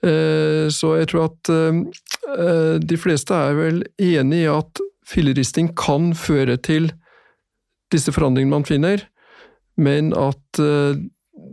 Uh, 0.05 0.69
så 0.73 0.97
jeg 0.99 1.13
tror 1.13 1.31
at 1.31 1.53
de 2.83 2.97
fleste 2.99 3.37
er 3.37 3.55
vel 3.55 3.83
enig 4.03 4.43
i 4.43 4.51
at 4.51 4.81
filleristing 5.09 5.71
kan 5.79 6.11
føre 6.17 6.57
til 6.59 6.91
disse 7.93 8.13
forandringene 8.15 8.55
man 8.55 8.67
finner, 8.67 9.05
men 9.81 10.11
at 10.17 10.61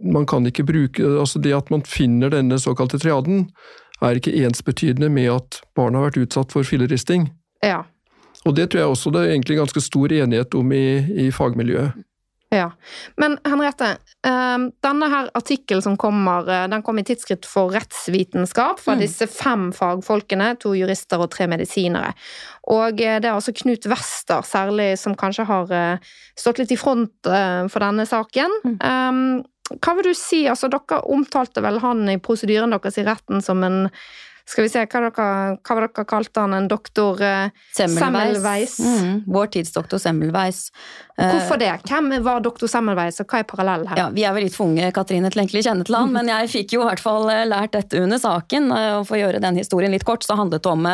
man 0.03 0.25
kan 0.29 0.45
ikke 0.47 0.65
bruke 0.67 1.03
altså 1.03 1.39
Det 1.39 1.53
at 1.55 1.71
man 1.71 1.83
finner 1.87 2.31
denne 2.31 2.59
såkalte 2.59 2.99
triaden, 2.99 3.49
er 4.01 4.19
ikke 4.19 4.35
ensbetydende 4.45 5.09
med 5.11 5.31
at 5.33 5.61
barna 5.75 5.99
har 5.99 6.09
vært 6.09 6.21
utsatt 6.23 6.53
for 6.55 6.67
filleristing. 6.67 7.29
Ja. 7.63 7.83
Og 8.47 8.55
det 8.55 8.69
tror 8.69 8.83
jeg 8.83 8.93
også 8.93 9.11
det 9.11 9.23
er 9.23 9.33
egentlig 9.33 9.59
ganske 9.59 9.81
stor 9.83 10.13
enighet 10.15 10.55
om 10.55 10.71
i, 10.71 10.85
i 11.25 11.31
fagmiljøet. 11.35 12.05
Ja. 12.49 12.71
Men 13.15 13.37
Henriette, 13.45 13.91
ehm, 14.25 14.71
denne 14.81 15.09
her 15.11 15.27
artikkelen 15.37 15.83
som 15.85 15.97
kommer, 16.01 16.47
eh, 16.49 16.67
den 16.67 16.81
kom 16.81 16.97
i 16.97 17.03
Tidsskritt 17.05 17.45
for 17.45 17.69
rettsvitenskap 17.69 18.81
fra 18.81 18.95
mm. 18.97 19.03
disse 19.03 19.27
fem 19.29 19.67
fagfolkene, 19.75 20.55
to 20.57 20.73
jurister 20.73 21.21
og 21.21 21.29
tre 21.35 21.45
medisinere. 21.51 22.15
Og 22.73 22.97
eh, 23.01 23.19
det 23.21 23.29
er 23.29 23.35
altså 23.35 23.53
Knut 23.53 23.85
Wester 23.91 24.41
særlig 24.41 24.95
som 24.97 25.17
kanskje 25.19 25.45
har 25.45 25.75
eh, 25.75 26.09
stått 26.37 26.63
litt 26.63 26.73
i 26.73 26.79
front 26.79 27.13
for 27.21 27.85
denne 27.85 28.07
saken. 28.09 28.57
Mm. 28.65 28.75
Ehm, 28.81 29.23
hva 29.77 29.93
vil 29.99 30.09
du 30.09 30.15
si, 30.17 30.47
altså 30.49 30.71
dere 30.73 31.03
omtalte 31.13 31.61
vel 31.61 31.77
han 31.83 32.07
i 32.09 32.17
prosedyren 32.17 32.73
deres 32.73 32.97
i 32.97 33.05
retten 33.05 33.45
som 33.45 33.61
en 33.67 33.83
skal 34.49 34.65
vi 34.65 34.69
se, 34.73 34.81
hva 34.81 35.01
dere, 35.05 35.25
hva 35.61 35.75
dere 35.77 36.05
kalte 36.09 36.41
han? 36.41 36.55
En 36.57 36.69
doktor 36.71 37.21
uh, 37.21 37.51
Semmelweis? 37.77 38.79
Mm, 38.81 39.11
vår 39.29 39.51
tids 39.53 39.75
doktor 39.75 40.01
Semmelweis. 40.01 40.69
Hvorfor 41.19 41.59
det? 41.61 41.71
Hvem 41.85 42.11
var 42.25 42.41
doktor 42.41 42.71
Semmelweis, 42.71 43.19
og 43.21 43.29
hva 43.29 43.43
er 43.43 43.49
parallellen 43.49 43.91
her? 43.91 44.01
Ja, 44.01 44.07
Vi 44.15 44.25
er 44.25 44.33
vel 44.33 44.47
litt 44.47 44.55
tvunget, 44.57 44.93
Katrine, 44.95 45.29
til 45.29 45.43
egentlig 45.43 45.65
kjenne 45.67 45.85
til 45.85 45.99
han, 45.99 46.13
men 46.17 46.31
jeg 46.31 46.49
fikk 46.55 46.77
jo 46.77 46.85
i 46.85 46.89
hvert 46.89 47.03
fall 47.03 47.29
eh, 47.33 47.45
lært 47.49 47.75
dette 47.77 48.01
under 48.01 48.21
saken. 48.21 48.71
Og 48.73 49.05
for 49.09 49.19
å 49.19 49.21
gjøre 49.21 49.43
den 49.43 49.61
historien 49.61 49.93
litt 49.93 50.07
kort, 50.07 50.25
så 50.25 50.39
handlet 50.39 50.65
det 50.65 50.73
om 50.73 50.89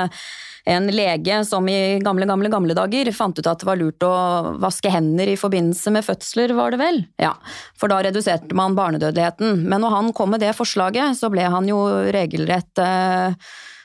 en 0.66 0.88
lege 0.90 1.38
som 1.46 1.68
i 1.70 2.00
gamle, 2.04 2.26
gamle, 2.26 2.50
gamle 2.50 2.76
dager 2.78 3.12
fant 3.14 3.38
ut 3.38 3.48
at 3.48 3.62
det 3.62 3.68
var 3.70 3.78
lurt 3.80 4.06
å 4.06 4.16
vaske 4.62 4.90
hender 4.90 5.30
i 5.30 5.38
forbindelse 5.38 5.94
med 5.94 6.06
fødsler, 6.08 6.56
var 6.58 6.74
det 6.74 6.82
vel? 6.82 7.04
Ja, 7.22 7.36
for 7.78 7.94
da 7.94 8.02
reduserte 8.06 8.58
man 8.58 8.78
barnedødeligheten. 8.78 9.62
Men 9.70 9.86
når 9.86 9.94
han 9.94 10.12
kom 10.18 10.34
med 10.34 10.42
det 10.42 10.56
forslaget, 10.58 11.20
så 11.20 11.30
ble 11.34 11.46
han 11.54 11.70
jo 11.70 11.84
regelrett 12.16 12.82
eh, 12.82 13.38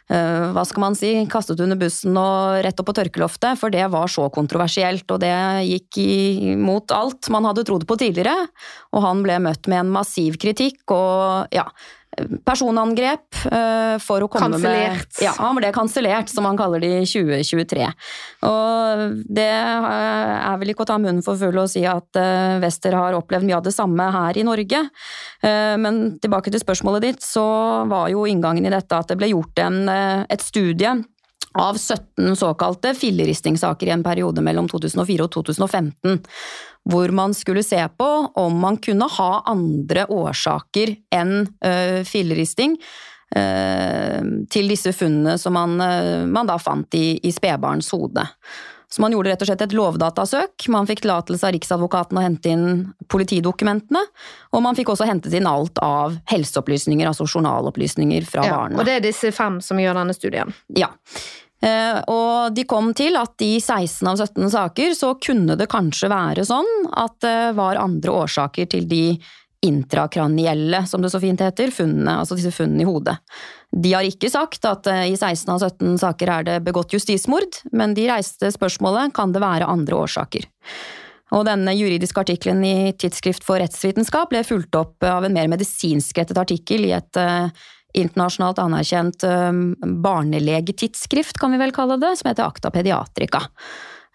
eh, 0.08 0.48
hva 0.56 0.64
skal 0.64 0.86
man 0.86 0.96
si, 0.96 1.12
kastet 1.30 1.60
under 1.60 1.76
bussen 1.80 2.16
og 2.16 2.64
rett 2.64 2.80
opp 2.80 2.88
på 2.88 2.96
tørkeloftet, 2.96 3.60
for 3.60 3.76
det 3.76 3.84
var 3.92 4.08
så 4.08 4.30
kontroversielt, 4.32 5.04
og 5.12 5.20
det 5.20 5.36
gikk 5.68 6.00
imot 6.56 6.96
alt 6.96 7.28
man 7.34 7.48
hadde 7.50 7.68
trodd 7.68 7.84
på 7.84 8.00
tidligere. 8.00 8.48
Og 8.96 9.04
han 9.04 9.20
ble 9.26 9.36
møtt 9.50 9.68
med 9.68 9.84
en 9.84 9.96
massiv 10.00 10.40
kritikk, 10.40 10.80
og 10.96 11.52
ja, 11.52 11.68
personangrep 12.44 13.38
uh, 13.46 13.96
for 14.02 14.24
å 14.24 14.28
komme 14.30 14.56
kansellert. 14.56 15.06
med 15.14 15.24
Ja, 15.24 15.34
han 15.38 15.58
ble 15.58 15.70
kansellert, 15.74 16.30
som 16.32 16.48
han 16.48 16.58
kaller 16.58 16.82
det 16.82 16.90
i 17.02 17.06
2023. 17.06 17.86
Og 18.48 19.04
det 19.30 19.46
er 19.50 20.58
vel 20.60 20.72
ikke 20.72 20.84
å 20.86 20.90
ta 20.90 20.98
munnen 21.00 21.22
for 21.24 21.38
full 21.40 21.62
å 21.62 21.68
si 21.70 21.84
at 21.88 22.18
uh, 22.18 22.58
Wester 22.62 22.96
har 22.98 23.18
opplevd 23.18 23.46
mye 23.46 23.60
av 23.60 23.66
det 23.66 23.74
samme 23.76 24.10
her 24.14 24.40
i 24.40 24.46
Norge. 24.46 24.82
Men 25.40 26.00
tilbake 26.20 26.52
til 26.52 26.60
spørsmålet 26.60 27.04
ditt, 27.06 27.22
så 27.24 27.44
var 27.88 28.10
jo 28.12 28.26
inngangen 28.28 28.66
i 28.66 28.72
dette 28.72 28.98
at 28.98 29.08
det 29.08 29.16
ble 29.16 29.30
gjort 29.30 29.62
en, 29.62 29.86
et 29.88 30.42
studie 30.44 30.92
av 31.52 31.78
17 31.78 32.36
såkalte 32.36 32.92
filleristingssaker 32.94 33.88
i 33.88 33.94
en 33.94 34.04
periode 34.06 34.42
mellom 34.44 34.68
2004 34.70 35.26
og 35.26 35.32
2015, 35.34 36.20
hvor 36.88 37.12
man 37.14 37.34
skulle 37.36 37.62
se 37.66 37.82
på 37.98 38.08
om 38.40 38.58
man 38.62 38.80
kunne 38.82 39.08
ha 39.18 39.30
andre 39.50 40.06
årsaker 40.08 40.94
enn 41.14 41.44
uh, 41.44 42.00
filleristing 42.08 42.76
uh, 43.36 44.20
til 44.50 44.72
disse 44.72 44.94
funnene 44.96 45.36
som 45.38 45.56
man, 45.58 45.76
uh, 45.80 46.26
man 46.26 46.48
da 46.48 46.56
fant 46.62 46.96
i, 46.96 47.18
i 47.22 47.32
spedbarns 47.34 47.92
hode. 47.94 48.24
Så 48.90 49.02
man 49.02 49.12
gjorde 49.14 49.30
rett 49.30 49.42
og 49.44 49.46
slett 49.46 49.60
et 49.62 49.74
lovdatasøk. 49.76 50.64
Man 50.74 50.88
fikk 50.88 51.04
tillatelse 51.04 51.46
av 51.46 51.52
Riksadvokaten 51.54 52.18
å 52.18 52.24
hente 52.24 52.50
inn 52.50 52.64
politidokumentene. 53.12 54.02
Og 54.50 54.64
man 54.64 54.74
fikk 54.74 54.90
også 54.90 55.06
hentet 55.06 55.36
inn 55.38 55.46
alt 55.46 55.78
av 55.84 56.16
helseopplysninger, 56.32 57.06
altså 57.06 57.28
journalopplysninger 57.28 58.26
fra 58.26 58.48
ja, 58.48 58.56
barna. 58.58 58.80
Og 58.80 58.88
det 58.88 58.96
er 58.98 59.04
disse 59.04 59.30
fem 59.36 59.60
som 59.62 59.78
gjør 59.78 60.00
denne 60.00 60.16
studien? 60.16 60.50
Ja. 60.74 60.90
Eh, 61.60 61.98
og 62.08 62.54
de 62.56 62.64
kom 62.68 62.94
til 62.96 63.18
at 63.20 63.42
i 63.44 63.58
16 63.60 64.08
av 64.08 64.16
17 64.16 64.52
saker 64.54 64.94
så 64.96 65.12
kunne 65.20 65.58
det 65.60 65.68
kanskje 65.72 66.08
være 66.12 66.46
sånn 66.48 66.70
at 66.96 67.18
det 67.20 67.52
var 67.58 67.80
andre 67.80 68.14
årsaker 68.22 68.70
til 68.72 68.88
de 68.88 69.04
intrakranielle, 69.60 70.86
som 70.88 71.02
det 71.04 71.10
så 71.12 71.20
fint 71.20 71.40
heter, 71.44 71.68
funnene, 71.74 72.14
altså 72.22 72.38
disse 72.38 72.52
funnene 72.54 72.80
i 72.80 72.88
hodet. 72.88 73.18
De 73.70 73.92
har 73.92 74.06
ikke 74.08 74.30
sagt 74.32 74.64
at 74.64 74.88
eh, 74.88 75.10
i 75.12 75.18
16 75.18 75.52
av 75.52 75.60
17 75.60 76.00
saker 76.00 76.32
er 76.32 76.48
det 76.48 76.56
begått 76.64 76.96
justismord, 76.96 77.60
men 77.76 77.92
de 77.98 78.08
reiste 78.08 78.48
spørsmålet 78.56 79.12
kan 79.16 79.36
det 79.36 79.44
være 79.44 79.68
andre 79.68 80.00
årsaker. 80.06 80.48
Og 81.36 81.44
denne 81.46 81.76
juridiske 81.76 82.24
artikkelen 82.24 82.64
i 82.66 82.92
Tidsskrift 82.98 83.44
for 83.46 83.60
rettsvitenskap 83.62 84.32
ble 84.32 84.40
fulgt 84.46 84.74
opp 84.78 85.04
av 85.06 85.28
en 85.28 85.36
mer 85.36 85.46
medisinskrettet 85.52 86.40
artikkel 86.40 86.88
i 86.88 86.94
et 86.96 87.20
uh, 87.20 87.52
internasjonalt 87.96 88.60
anerkjent 88.62 89.24
um, 89.26 89.64
barnelegetidsskrift, 90.04 91.38
kan 91.40 91.54
vi 91.54 91.60
vel 91.62 91.74
kalle 91.76 91.98
det, 92.02 92.16
som 92.20 92.30
heter 92.30 92.46
Acta 92.46 92.72
Pediatrica. 92.74 93.46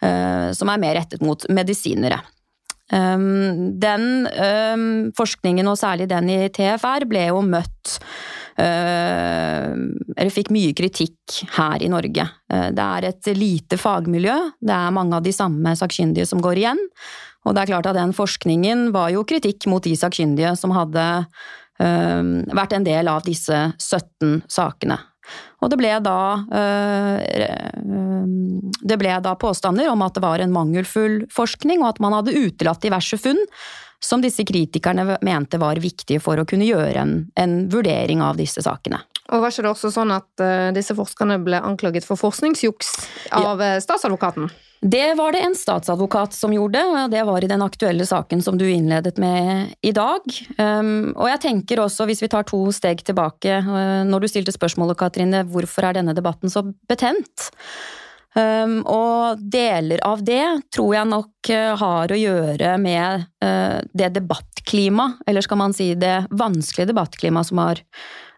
Uh, 0.04 0.52
som 0.56 0.70
er 0.70 0.82
mer 0.82 0.98
rettet 1.00 1.24
mot 1.24 1.48
medisinere. 1.50 2.20
Um, 2.94 3.80
den 3.82 4.28
um, 4.30 5.12
forskningen, 5.18 5.66
og 5.66 5.80
særlig 5.80 6.06
den 6.12 6.30
i 6.30 6.40
TFR, 6.54 7.08
ble 7.10 7.24
jo 7.32 7.40
møtt 7.42 7.96
uh, 8.62 9.74
Eller 9.74 10.34
fikk 10.34 10.52
mye 10.54 10.76
kritikk 10.78 11.40
her 11.58 11.82
i 11.82 11.90
Norge. 11.90 12.28
Uh, 12.52 12.70
det 12.76 12.86
er 12.86 13.10
et 13.10 13.32
lite 13.34 13.80
fagmiljø, 13.82 14.38
det 14.62 14.76
er 14.78 14.94
mange 14.94 15.18
av 15.18 15.26
de 15.26 15.34
samme 15.34 15.74
sakkyndige 15.80 16.30
som 16.30 16.44
går 16.46 16.62
igjen. 16.62 16.84
Og 17.46 17.54
det 17.54 17.64
er 17.64 17.74
klart 17.74 17.90
at 17.90 17.98
den 17.98 18.14
forskningen 18.14 18.92
var 18.94 19.12
jo 19.14 19.26
kritikk 19.26 19.66
mot 19.70 19.86
de 19.86 19.94
sakkyndige 19.98 20.54
som 20.58 20.74
hadde 20.74 21.06
vært 21.78 22.74
en 22.78 22.86
del 22.86 23.10
av 23.12 23.26
disse 23.26 23.58
17 23.76 24.46
sakene. 24.48 24.96
Og 25.64 25.72
det 25.72 25.80
ble, 25.80 25.92
da, 26.06 26.20
eh, 26.54 27.50
det 28.86 28.98
ble 29.02 29.16
da 29.26 29.34
påstander 29.40 29.90
om 29.90 30.04
at 30.06 30.18
det 30.18 30.24
var 30.24 30.44
en 30.44 30.54
mangelfull 30.54 31.24
forskning, 31.34 31.82
og 31.82 31.96
at 31.96 32.04
man 32.04 32.14
hadde 32.20 32.38
utelatt 32.38 32.86
diverse 32.86 33.18
funn 33.22 33.42
som 34.04 34.22
disse 34.22 34.46
kritikerne 34.46 35.18
mente 35.26 35.58
var 35.58 35.80
viktige 35.82 36.22
for 36.22 36.38
å 36.38 36.46
kunne 36.46 36.68
gjøre 36.68 37.02
en, 37.02 37.16
en 37.40 37.58
vurdering 37.72 38.22
av 38.22 38.38
disse 38.38 38.62
sakene. 38.66 39.02
Og 39.34 39.42
Var 39.42 39.54
ikke 39.54 39.66
det 39.66 39.72
også 39.72 39.90
sånn 39.96 40.14
at 40.14 40.44
uh, 40.44 40.70
disse 40.76 40.94
forskerne 40.94 41.40
ble 41.42 41.58
anklaget 41.58 42.06
for 42.06 42.20
forskningsjuks 42.20 42.92
av 43.34 43.58
ja. 43.58 43.72
Eh, 43.72 43.80
statsadvokaten? 43.82 44.52
Det 44.86 45.16
var 45.18 45.34
det 45.34 45.40
en 45.42 45.56
statsadvokat 45.58 46.36
som 46.38 46.52
gjorde, 46.54 46.82
og 46.86 47.10
det 47.10 47.24
var 47.26 47.42
i 47.42 47.50
den 47.50 47.64
aktuelle 47.66 48.06
saken 48.06 48.44
som 48.46 48.58
du 48.60 48.68
innledet 48.70 49.18
med 49.18 49.72
i 49.82 49.90
dag. 49.96 50.22
Um, 50.60 51.10
og 51.16 51.26
jeg 51.32 51.42
tenker 51.42 51.82
også, 51.82 52.06
hvis 52.06 52.22
vi 52.22 52.30
tar 52.30 52.46
to 52.46 52.60
steg 52.76 53.02
tilbake, 53.08 53.64
uh, 53.66 54.04
når 54.06 54.22
du 54.22 54.30
stilte 54.30 54.54
spørsmålet, 54.54 55.00
Katrine, 55.00 55.42
hvorfor 55.50 55.90
er 55.90 55.98
denne 55.98 56.14
debatten 56.14 56.54
så 56.54 56.62
betent? 56.86 57.50
Um, 58.38 58.84
og 58.86 59.42
deler 59.42 60.02
av 60.06 60.22
det 60.28 60.44
tror 60.76 60.94
jeg 61.00 61.08
nok 61.08 61.50
uh, 61.56 61.74
har 61.82 62.12
å 62.12 62.20
gjøre 62.20 62.76
med 62.84 63.26
uh, 63.42 63.80
det 63.90 64.12
debattklimaet, 64.20 65.24
eller 65.26 65.46
skal 65.48 65.62
man 65.64 65.74
si 65.74 65.94
det 65.98 66.28
vanskelige 66.30 66.92
debattklimaet 66.92 67.50
som 67.50 67.64
har 67.64 67.82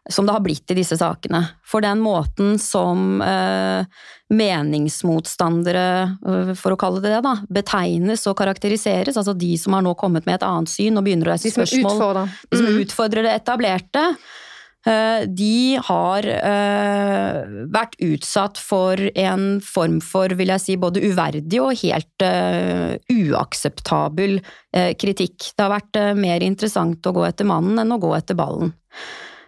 som 0.10 0.26
det 0.26 0.34
har 0.34 0.44
blitt 0.44 0.72
i 0.72 0.78
disse 0.78 0.96
sakene. 1.00 1.42
For 1.68 1.84
den 1.84 2.00
måten 2.00 2.56
som 2.62 3.22
eh, 3.22 3.84
meningsmotstandere, 4.32 5.86
eh, 6.28 6.52
for 6.58 6.76
å 6.76 6.80
kalle 6.80 7.02
det 7.04 7.12
det, 7.16 7.22
da, 7.26 7.36
betegnes 7.52 8.24
og 8.30 8.38
karakteriseres, 8.40 9.18
altså 9.20 9.36
de 9.38 9.54
som 9.60 9.76
har 9.78 9.84
nå 9.86 9.96
kommet 10.00 10.28
med 10.28 10.40
et 10.40 10.48
annet 10.48 10.72
syn 10.72 10.98
og 11.00 11.08
begynner 11.08 11.30
å 11.30 11.36
reise 11.36 11.52
spørsmål, 11.54 12.28
de 12.52 12.60
som 12.60 12.68
Mm. 12.68 12.82
utfordrer 12.86 13.28
det 13.28 13.36
etablerte, 13.42 14.06
eh, 14.88 15.26
de 15.28 15.76
har 15.90 16.24
eh, 16.24 17.44
vært 17.68 18.00
utsatt 18.08 18.58
for 18.58 18.96
en 19.16 19.60
form 19.60 20.00
for, 20.00 20.30
vil 20.30 20.48
jeg 20.56 20.62
si, 20.64 20.78
både 20.80 21.04
uverdig 21.04 21.60
og 21.60 21.76
helt 21.84 22.28
uakseptabel 23.12 24.40
kritikk. 24.98 25.52
Det 25.56 25.64
har 25.64 25.74
vært 25.82 26.00
mer 26.16 26.44
interessant 26.46 27.04
å 27.04 27.14
gå 27.16 27.28
etter 27.28 27.46
mannen 27.48 27.80
enn 27.82 27.92
å 27.92 28.00
gå 28.00 28.16
etter 28.16 28.36
ballen. 28.38 28.72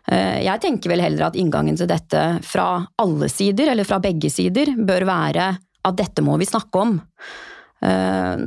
Eh, 0.08 0.44
Jeg 0.46 0.62
tenker 0.62 0.90
vel 0.94 1.04
heller 1.04 1.28
at 1.28 1.36
inngangen 1.40 1.78
til 1.78 1.90
dette 1.90 2.40
fra 2.46 2.86
alle 2.98 3.30
sider, 3.30 3.72
eller 3.72 3.88
fra 3.88 4.00
begge 4.00 4.32
sider, 4.32 4.76
bør 4.78 5.06
være 5.10 5.52
at 5.60 5.96
dette 5.96 6.24
må 6.26 6.38
vi 6.40 6.48
snakke 6.50 6.82
om. 6.82 7.00
Eh, 7.82 8.38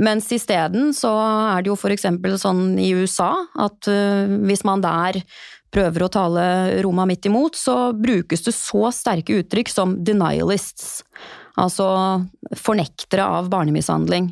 Mens 0.00 0.30
isteden 0.32 0.92
så 0.96 1.12
er 1.56 1.62
det 1.62 1.72
jo 1.72 1.76
for 1.76 1.92
eksempel 1.94 2.38
sånn 2.40 2.78
i 2.80 2.92
USA 2.96 3.34
at 3.60 3.88
eh, 3.88 4.26
hvis 4.48 4.64
man 4.64 4.84
der 4.84 5.22
prøver 5.68 6.06
å 6.06 6.08
tale 6.08 6.44
Roma 6.82 7.04
midt 7.04 7.26
imot, 7.28 7.58
så 7.58 7.92
brukes 7.92 8.46
det 8.46 8.54
så 8.56 8.88
sterke 8.94 9.42
uttrykk 9.42 9.68
som 9.68 9.98
denialists. 10.00 11.02
Altså 11.60 11.84
fornektere 12.56 13.26
av 13.26 13.50
barnemishandling. 13.52 14.30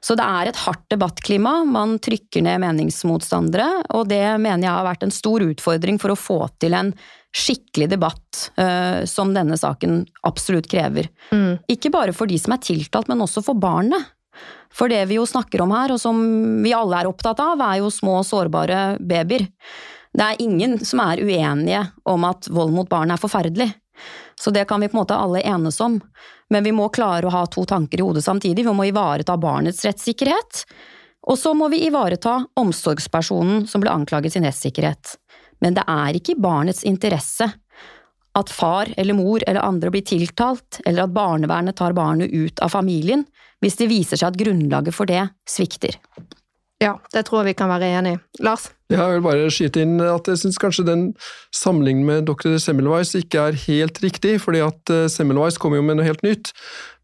Så 0.00 0.16
det 0.16 0.24
er 0.24 0.48
et 0.48 0.60
hardt 0.64 0.86
debattklima, 0.92 1.60
man 1.68 1.98
trykker 2.02 2.44
ned 2.44 2.62
meningsmotstandere, 2.62 3.68
og 3.96 4.08
det 4.08 4.24
mener 4.40 4.64
jeg 4.64 4.72
har 4.72 4.86
vært 4.86 5.04
en 5.04 5.12
stor 5.12 5.44
utfordring 5.44 6.00
for 6.00 6.14
å 6.14 6.18
få 6.18 6.38
til 6.62 6.76
en 6.78 6.94
skikkelig 7.36 7.90
debatt 7.92 8.40
uh, 8.58 9.04
som 9.06 9.34
denne 9.36 9.58
saken 9.60 10.02
absolutt 10.26 10.70
krever. 10.70 11.10
Mm. 11.30 11.60
Ikke 11.70 11.92
bare 11.94 12.14
for 12.16 12.30
de 12.30 12.40
som 12.40 12.56
er 12.56 12.64
tiltalt, 12.64 13.10
men 13.12 13.22
også 13.22 13.44
for 13.46 13.60
barnet. 13.60 14.08
For 14.74 14.90
det 14.90 15.04
vi 15.10 15.18
jo 15.18 15.28
snakker 15.28 15.62
om 15.62 15.74
her, 15.74 15.92
og 15.92 16.00
som 16.00 16.18
vi 16.64 16.74
alle 16.74 17.02
er 17.02 17.10
opptatt 17.10 17.42
av, 17.42 17.60
er 17.68 17.80
jo 17.82 17.92
små 17.92 18.20
sårbare 18.26 18.96
babyer. 18.98 19.46
Det 20.16 20.26
er 20.26 20.42
ingen 20.42 20.78
som 20.82 21.02
er 21.04 21.22
uenige 21.22 21.84
om 22.08 22.24
at 22.26 22.48
vold 22.50 22.72
mot 22.74 22.88
barn 22.90 23.12
er 23.14 23.20
forferdelig. 23.20 23.68
Så 24.40 24.50
det 24.54 24.64
kan 24.70 24.80
vi 24.80 24.88
på 24.88 24.96
en 24.96 25.02
måte 25.02 25.18
alle 25.18 25.42
enes 25.44 25.78
om. 25.84 26.00
Men 26.50 26.66
vi 26.66 26.72
må 26.74 26.88
klare 26.90 27.28
å 27.28 27.34
ha 27.34 27.44
to 27.46 27.64
tanker 27.68 28.00
i 28.00 28.04
hodet 28.06 28.24
samtidig. 28.26 28.66
Vi 28.66 28.74
må 28.74 28.88
ivareta 28.88 29.36
barnets 29.38 29.84
rettssikkerhet, 29.86 30.64
og 31.30 31.38
så 31.38 31.52
må 31.54 31.68
vi 31.70 31.84
ivareta 31.86 32.40
omsorgspersonen 32.58 33.66
som 33.70 33.82
ble 33.82 33.92
anklaget 33.92 34.34
sin 34.34 34.46
rettssikkerhet. 34.46 35.16
Men 35.60 35.76
det 35.76 35.84
er 35.86 36.16
ikke 36.16 36.34
i 36.34 36.40
barnets 36.40 36.82
interesse 36.88 37.50
at 38.38 38.50
far 38.50 38.90
eller 38.96 39.16
mor 39.18 39.42
eller 39.46 39.62
andre 39.66 39.90
blir 39.92 40.06
tiltalt, 40.06 40.80
eller 40.86 41.04
at 41.04 41.14
barnevernet 41.14 41.76
tar 41.76 41.96
barnet 41.96 42.30
ut 42.30 42.62
av 42.62 42.72
familien, 42.72 43.24
hvis 43.60 43.76
det 43.76 43.90
viser 43.90 44.20
seg 44.20 44.30
at 44.30 44.38
grunnlaget 44.40 44.96
for 44.96 45.10
det 45.10 45.26
svikter. 45.48 45.98
Ja, 46.80 46.94
det 47.12 47.26
tror 47.28 47.42
jeg 47.42 47.50
vi 47.50 47.58
kan 47.60 47.68
være 47.68 47.90
enig 47.98 48.14
i. 48.16 48.20
Lars? 48.44 48.70
Jeg 48.90 49.12
vil 49.12 49.22
bare 49.22 49.50
skyte 49.52 49.82
inn 49.84 50.00
at 50.02 50.28
jeg 50.30 50.40
syns 50.40 50.58
kanskje 50.60 50.86
den 50.88 51.02
sammenligningen 51.54 52.06
med 52.08 52.30
dr. 52.30 52.56
Semmelweis 52.62 53.12
ikke 53.18 53.50
er 53.50 53.58
helt 53.66 54.00
riktig, 54.02 54.38
fordi 54.42 54.62
at 54.64 54.92
eh, 54.92 55.04
Semmelweis 55.12 55.60
kommer 55.60 55.78
jo 55.78 55.84
med 55.86 56.00
noe 56.00 56.08
helt 56.08 56.24
nytt. 56.26 56.54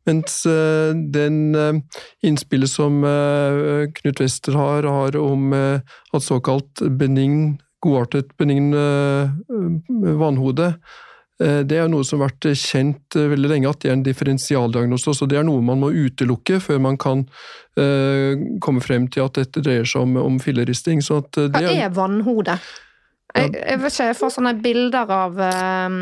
Mens 0.09 0.41
eh, 0.49 0.97
den 1.13 1.55
eh, 1.59 2.01
innspillet 2.27 2.73
som 2.73 3.05
Knut 4.01 4.23
Wester 4.23 4.57
har, 4.57 4.89
har 4.89 5.19
om 5.21 5.53
at 5.55 6.25
såkalt 6.25 6.83
benign, 6.99 7.59
godartet 7.85 8.33
benign 8.41 8.73
vanhode, 10.17 10.73
eh, 10.73 11.06
det 11.39 11.77
er 11.77 11.91
noe 11.93 12.05
som 12.07 12.23
har 12.23 12.31
vært 12.31 12.49
kjent 12.57 13.17
eh, 13.19 13.29
veldig 13.29 13.51
lenge, 13.51 13.69
at 13.69 13.83
det 13.83 13.91
er 13.91 13.97
en 13.99 14.07
differensialdiagnose. 14.07 15.13
Så 15.19 15.29
det 15.29 15.41
er 15.41 15.45
noe 15.45 15.65
man 15.65 15.83
må 15.83 15.93
utelukke 15.93 16.61
før 16.65 16.81
man 16.89 16.97
kan 17.01 17.27
uh, 17.77 18.33
komme 18.65 18.85
frem 18.85 19.11
til 19.13 19.27
at 19.27 19.37
dette 19.37 19.61
dreier 19.65 19.89
seg 19.89 20.07
om, 20.07 20.17
om 20.23 20.41
filleristing. 20.41 21.05
Eh, 21.05 21.49
Hva 21.53 21.63
er, 21.63 21.73
er 21.89 21.95
vannhode? 21.97 22.57
Jeg, 23.37 23.53
jeg 23.53 23.81
vet 23.83 23.93
ikke, 23.93 24.09
jeg 24.09 24.17
får 24.17 24.33
sånne 24.33 24.53
bilder 24.65 25.11
av 25.13 25.35
um, 25.37 25.99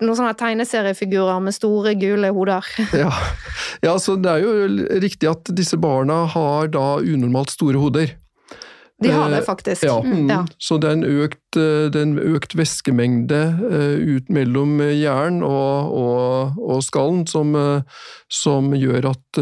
noen 0.00 0.16
sånne 0.16 0.32
tegneseriefigurer 0.40 1.42
med 1.44 1.52
store, 1.52 1.92
gule 2.00 2.32
hoder. 2.32 2.72
Ja, 3.02 3.10
ja 3.84 3.98
så 4.00 4.16
det 4.16 4.32
er 4.38 4.46
jo 4.46 4.88
riktig 5.04 5.28
at 5.28 5.52
disse 5.56 5.76
barna 5.80 6.22
har 6.32 6.72
da 6.72 6.86
unormalt 7.02 7.52
store 7.52 7.82
hoder. 7.82 8.14
De 9.00 9.10
har 9.10 9.30
det 9.30 9.40
Eh, 9.40 9.44
faktisk. 9.44 9.84
Ja, 9.84 10.02
mm. 10.04 10.28
Ja. 10.28 10.46
Så 10.58 10.78
det 10.78 10.88
er 10.88 10.92
en 10.92 11.04
økt, 11.04 11.56
eh, 11.56 11.88
er 11.88 12.02
en 12.02 12.18
økt 12.18 12.54
væskemengde 12.54 13.40
eh, 13.70 14.16
ut 14.16 14.28
mellom 14.28 14.80
jern 14.80 15.42
og, 15.42 15.92
og, 15.96 16.60
og 16.60 16.82
skallen 16.84 17.26
som, 17.26 17.54
som 18.28 18.72
gjør 18.74 19.12
at 19.12 19.40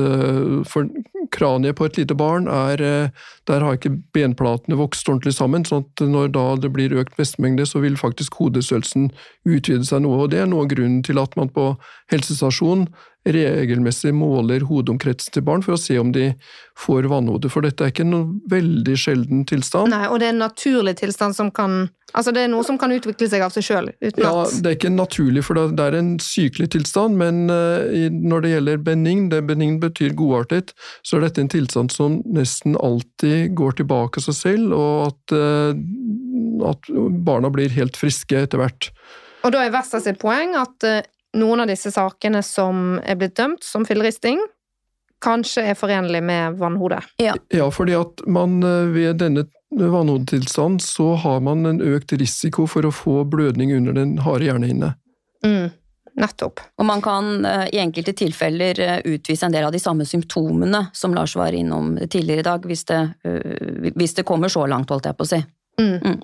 For 0.69 0.89
kraniet 1.33 1.77
på 1.77 1.87
et 1.89 1.97
lite 1.97 2.15
barn 2.15 2.49
er 2.49 3.11
Der 3.49 3.65
har 3.65 3.77
ikke 3.77 3.97
benplatene 4.13 4.77
vokst 4.77 5.09
ordentlig 5.09 5.35
sammen, 5.35 5.65
sånn 5.65 5.85
at 5.87 6.05
når 6.05 6.33
da 6.37 6.45
det 6.61 6.73
blir 6.73 6.93
økt 6.93 7.19
væskemengde, 7.19 7.67
så 7.67 7.81
vil 7.81 7.97
faktisk 7.97 8.37
hodestørrelsen 8.39 9.11
utvide 9.49 9.85
seg 9.85 10.05
noe. 10.05 10.25
og 10.25 10.31
Det 10.31 10.43
er 10.43 10.51
noe 10.51 10.67
av 10.67 10.73
grunnen 10.73 11.03
til 11.03 11.19
at 11.19 11.37
man 11.37 11.49
på 11.49 11.73
helsestasjonen 12.13 12.89
regelmessig 13.35 14.15
måler 14.17 14.65
hodeomkretsen 14.69 15.35
til 15.35 15.45
barn 15.47 15.63
for 15.65 15.77
å 15.77 15.81
se 15.81 15.99
om 16.01 16.11
de 16.15 16.31
får 16.79 17.09
vannhode, 17.11 17.51
for 17.53 17.67
dette 17.67 17.85
er 17.85 17.93
ikke 17.93 18.07
noen 18.07 18.39
veldig 18.51 18.97
sjelden 18.99 19.45
tilstand. 19.49 19.93
Nei, 19.93 20.07
og 20.09 20.21
det 20.21 20.29
er 20.29 20.37
en 20.37 20.45
naturlig 20.47 20.99
tilstand 21.03 21.39
som 21.39 21.53
kan 21.55 21.87
Altså, 22.17 22.33
det 22.33 22.41
er 22.41 22.49
noe 22.49 22.65
som 22.65 22.79
kan 22.81 22.89
utvikle 22.89 23.27
seg 23.29 23.43
av 23.45 23.53
seg 23.53 23.67
sjøl, 23.67 23.91
Ja, 24.17 24.31
at 24.47 24.55
Det 24.65 24.71
er 24.71 24.77
ikke 24.79 24.91
naturlig, 24.95 25.43
for 25.45 25.59
det 25.59 25.85
er 25.85 25.97
en 25.99 26.15
sykelig 26.25 26.71
tilstand, 26.73 27.19
men 27.21 27.51
eh, 27.53 28.09
når 28.09 28.45
det 28.47 28.53
gjelder 28.55 28.81
benign, 28.87 29.27
det 29.29 29.43
benign 29.45 29.77
betyr 29.83 30.15
godartet, 30.17 30.73
så 31.05 31.19
er 31.19 31.27
dette 31.27 31.45
en 31.45 31.53
tilstand 31.53 31.93
som 31.93 32.23
nesten 32.25 32.79
alltid 32.81 33.53
går 33.61 33.77
tilbake 33.83 34.23
av 34.23 34.25
seg 34.25 34.39
selv, 34.39 34.73
og 34.73 35.11
at, 35.11 35.37
eh, 35.37 35.85
at 36.73 36.91
barna 37.29 37.53
blir 37.53 37.77
helt 37.77 38.01
friske 38.01 38.41
etter 38.41 38.65
hvert. 38.65 38.89
Og 39.45 39.53
da 39.53 39.67
er 39.67 39.77
Vesta 39.77 40.01
sitt 40.03 40.19
poeng 40.23 40.57
at 40.59 40.89
eh, 40.89 41.05
noen 41.39 41.65
av 41.65 41.71
disse 41.71 41.93
sakene 41.95 42.43
som 42.45 42.99
er 43.03 43.19
blitt 43.19 43.37
dømt 43.39 43.65
som 43.65 43.87
filleristing, 43.89 44.41
kanskje 45.25 45.65
er 45.73 45.79
forenlig 45.79 46.23
med 46.23 46.59
vannhode. 46.59 47.01
Ja, 47.19 47.71
fordi 47.75 47.97
at 47.99 48.23
man 48.27 48.63
eh, 48.63 48.93
ved 48.95 49.19
denne 49.23 49.49
vannhodetilstand 49.71 50.83
så 50.83 51.15
har 51.21 51.43
man 51.45 51.67
en 51.67 51.83
økt 51.85 52.15
risiko 52.17 52.69
for 52.71 52.87
å 52.87 52.95
få 52.95 53.25
blødning 53.29 53.75
under 53.77 53.97
den 53.99 54.17
harde 54.25 54.49
hjernehinne. 54.49 54.95
Mm, 55.45 55.69
nettopp. 56.23 56.63
Og 56.79 56.89
man 56.89 57.03
kan 57.05 57.45
eh, 57.47 57.67
i 57.75 57.83
enkelte 57.83 58.15
tilfeller 58.23 58.81
eh, 58.81 58.97
utvise 59.05 59.47
en 59.49 59.55
del 59.55 59.67
av 59.69 59.75
de 59.75 59.83
samme 59.83 60.07
symptomene 60.09 60.87
som 60.97 61.15
Lars 61.17 61.37
var 61.39 61.57
innom 61.57 61.97
tidligere 62.07 62.45
i 62.45 62.49
dag, 62.49 62.67
hvis 62.71 62.87
det, 62.89 63.03
hvis 63.95 64.19
det 64.19 64.27
kommer 64.29 64.53
så 64.53 64.67
langt, 64.71 64.91
holdt 64.95 65.11
jeg 65.11 65.19
på 65.19 65.27
å 65.27 65.33
si. 65.35 65.43
Mm. 65.79 65.99
Mm. 66.03 66.23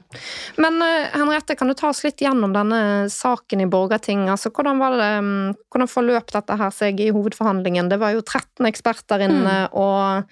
Men 0.57 0.83
eh, 0.83 1.09
Henriette, 1.14 1.55
kan 1.55 1.71
du 1.71 1.75
ta 1.79 1.88
oss 1.93 2.03
litt 2.05 2.23
gjennom 2.23 2.55
denne 2.55 3.11
saken 3.12 3.62
i 3.62 3.69
Borgarting? 3.71 4.27
Altså, 4.33 4.51
hvordan, 4.51 4.81
var 4.83 4.97
det, 4.99 5.11
mm, 5.23 5.53
hvordan 5.71 5.90
forløp 5.90 6.33
dette 6.35 6.57
her 6.59 6.75
seg 6.75 7.03
i 7.05 7.12
hovedforhandlingen? 7.14 7.90
Det 7.93 8.01
var 8.03 8.17
jo 8.17 8.25
13 8.25 8.67
eksperter 8.71 9.23
inne, 9.29 9.59
og 9.71 10.27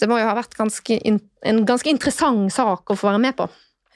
det 0.00 0.10
må 0.10 0.20
jo 0.20 0.28
ha 0.28 0.36
vært 0.36 0.58
ganske, 0.58 1.00
en 1.00 1.64
ganske 1.68 1.90
interessant 1.90 2.52
sak 2.52 2.92
å 2.92 2.98
få 2.98 3.08
være 3.10 3.24
med 3.24 3.38
på, 3.40 3.48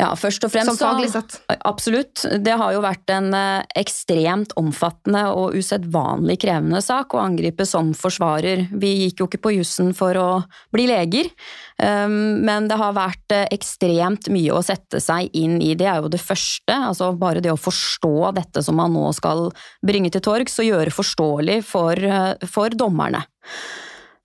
Ja, 0.02 0.08
først 0.18 0.42
og 0.42 0.50
fremst 0.50 0.72
som 0.72 0.78
faglig 0.80 1.10
så 1.12 1.20
sett. 1.20 1.36
Absolutt. 1.68 2.24
Det 2.42 2.54
har 2.58 2.72
jo 2.74 2.80
vært 2.82 3.10
en 3.14 3.30
eh, 3.36 3.62
ekstremt 3.78 4.54
omfattende 4.58 5.28
og 5.30 5.54
usedvanlig 5.54 6.40
krevende 6.42 6.80
sak 6.82 7.14
å 7.14 7.20
angripe 7.22 7.66
som 7.68 7.92
forsvarer. 7.94 8.64
Vi 8.72 8.90
gikk 9.04 9.22
jo 9.22 9.28
ikke 9.30 9.42
på 9.46 9.54
jussen 9.58 9.92
for 9.94 10.18
å 10.18 10.26
bli 10.74 10.88
leger, 10.90 11.30
um, 11.78 12.42
men 12.42 12.66
det 12.70 12.80
har 12.80 12.96
vært 12.96 13.36
eh, 13.36 13.46
ekstremt 13.54 14.26
mye 14.32 14.56
å 14.56 14.64
sette 14.66 14.98
seg 15.02 15.30
inn 15.38 15.60
i. 15.62 15.76
Det 15.78 15.86
er 15.86 16.02
jo 16.02 16.10
det 16.10 16.22
første, 16.22 16.74
altså 16.74 17.12
bare 17.18 17.44
det 17.44 17.54
å 17.54 17.60
forstå 17.60 18.32
dette 18.40 18.64
som 18.66 18.80
man 18.82 18.96
nå 18.96 19.06
skal 19.14 19.52
bringe 19.86 20.10
til 20.10 20.24
torgs 20.24 20.58
og 20.58 20.66
gjøre 20.66 20.96
forståelig 20.98 21.62
for, 21.68 21.94
eh, 21.94 22.50
for 22.50 22.74
dommerne. 22.74 23.22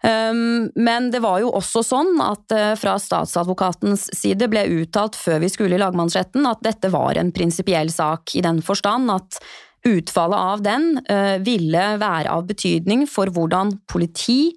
Um, 0.08 0.72
men 0.76 1.10
det 1.12 1.20
var 1.20 1.41
jo 1.41 1.50
også 1.58 1.82
sånn 1.84 2.22
at 2.24 2.54
uh, 2.56 2.74
fra 2.80 2.93
statsadvokatens 3.02 4.06
side 4.15 4.48
ble 4.48 4.63
uttalt 4.78 5.17
før 5.20 5.41
vi 5.43 5.50
skulle 5.52 5.76
i 5.76 5.82
lagmannsretten 5.82 6.46
at 6.48 6.62
dette 6.63 6.91
var 6.93 7.17
en 7.20 7.34
prinsipiell 7.36 7.91
sak 7.91 8.38
i 8.39 8.43
den 8.46 8.62
forstand 8.63 9.12
at 9.12 9.39
utfallet 9.88 10.54
av 10.54 10.63
den 10.63 10.86
uh, 11.10 11.36
ville 11.43 11.84
være 12.00 12.32
av 12.32 12.46
betydning 12.48 13.04
for 13.12 13.34
hvordan 13.36 13.74
politi, 13.91 14.54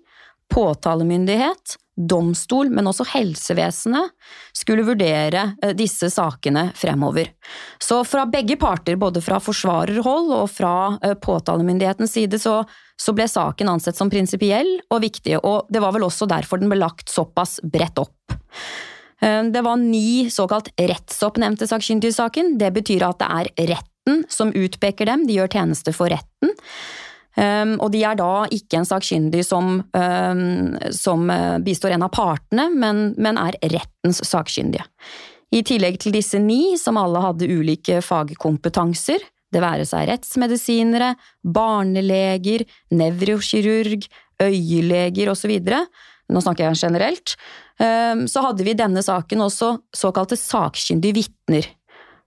påtalemyndighet, 0.55 1.75
domstol, 1.99 2.71
men 2.71 2.87
også 2.87 3.09
helsevesenet 3.11 4.15
skulle 4.55 4.87
vurdere 4.87 5.49
uh, 5.65 5.73
disse 5.75 6.13
sakene 6.15 6.69
fremover. 6.79 7.33
Så 7.83 8.05
fra 8.07 8.23
begge 8.31 8.55
parter, 8.61 9.01
både 9.01 9.25
fra 9.25 9.41
forsvarerhold 9.43 10.31
og 10.37 10.47
fra 10.53 10.77
påtalemyndighetens 11.25 12.15
side, 12.21 12.39
så 12.39 12.61
så 13.01 13.15
ble 13.17 13.25
saken 13.31 13.71
ansett 13.73 13.97
som 13.97 14.11
prinsipiell 14.13 14.75
og 14.93 15.01
viktig, 15.07 15.39
og 15.41 15.71
det 15.73 15.81
var 15.81 15.95
vel 15.97 16.05
også 16.05 16.29
derfor 16.29 16.61
den 16.61 16.69
ble 16.73 16.81
lagt 16.83 17.09
såpass 17.13 17.59
bredt 17.65 18.01
opp. 18.03 18.37
Det 19.21 19.61
var 19.61 19.77
ni 19.77 20.31
såkalt 20.33 20.71
rettsoppnevnte 20.81 21.67
sakkyndige 21.69 22.09
i 22.09 22.17
saken. 22.17 22.55
Det 22.61 22.71
betyr 22.73 23.05
at 23.05 23.19
det 23.21 23.27
er 23.29 23.73
retten 23.75 24.23
som 24.33 24.53
utpeker 24.57 25.11
dem, 25.11 25.27
de 25.29 25.37
gjør 25.37 25.51
tjeneste 25.59 25.93
for 25.93 26.09
retten. 26.09 26.55
Um, 27.37 27.77
og 27.79 27.93
de 27.95 28.01
er 28.05 28.17
da 28.19 28.47
ikke 28.53 28.81
en 28.81 28.89
sakkyndig 28.89 29.45
som, 29.47 29.83
um, 29.95 30.79
som 30.93 31.31
bistår 31.65 31.95
en 31.95 32.07
av 32.09 32.13
partene, 32.17 32.67
men, 32.75 33.11
men, 33.21 33.39
er 33.39 33.59
rettens 33.71 34.23
sakkyndige. 34.27 34.85
I 35.55 35.63
tillegg 35.67 35.99
til 36.03 36.15
disse 36.15 36.39
ni, 36.43 36.79
som 36.79 36.99
alle 37.01 37.23
hadde 37.23 37.49
ulike 37.51 38.01
fagkompetanser, 38.07 39.23
det 39.51 39.63
være 39.63 39.87
seg 39.89 40.09
rettsmedisinere, 40.11 41.15
barneleger, 41.43 42.67
nevrokirurg, 42.95 44.07
øyeleger 44.41 45.33
osv., 45.33 45.59
nå 46.31 46.39
snakker 46.45 46.69
jeg 46.69 46.79
generelt, 46.85 47.35
um, 47.83 48.23
så 48.31 48.45
hadde 48.45 48.63
vi 48.63 48.71
i 48.71 48.79
denne 48.79 49.03
saken 49.03 49.43
også 49.43 49.73
såkalte 49.97 50.39
sakkyndige 50.39 51.17
vitner. 51.19 51.67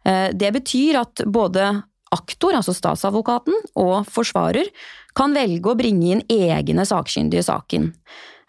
Uh, 0.04 0.28
det 0.36 0.52
betyr 0.58 1.00
at 1.00 1.24
både 1.24 1.70
aktor, 2.14 2.54
altså 2.58 2.76
statsadvokaten, 2.76 3.56
og 3.80 4.04
forsvarer 4.12 4.68
kan 5.18 5.34
velge 5.36 5.72
å 5.72 5.78
bringe 5.80 6.12
inn 6.18 6.26
egne 6.28 6.86
sakkyndige 6.90 7.46
i 7.46 7.48
saken. 7.48 7.90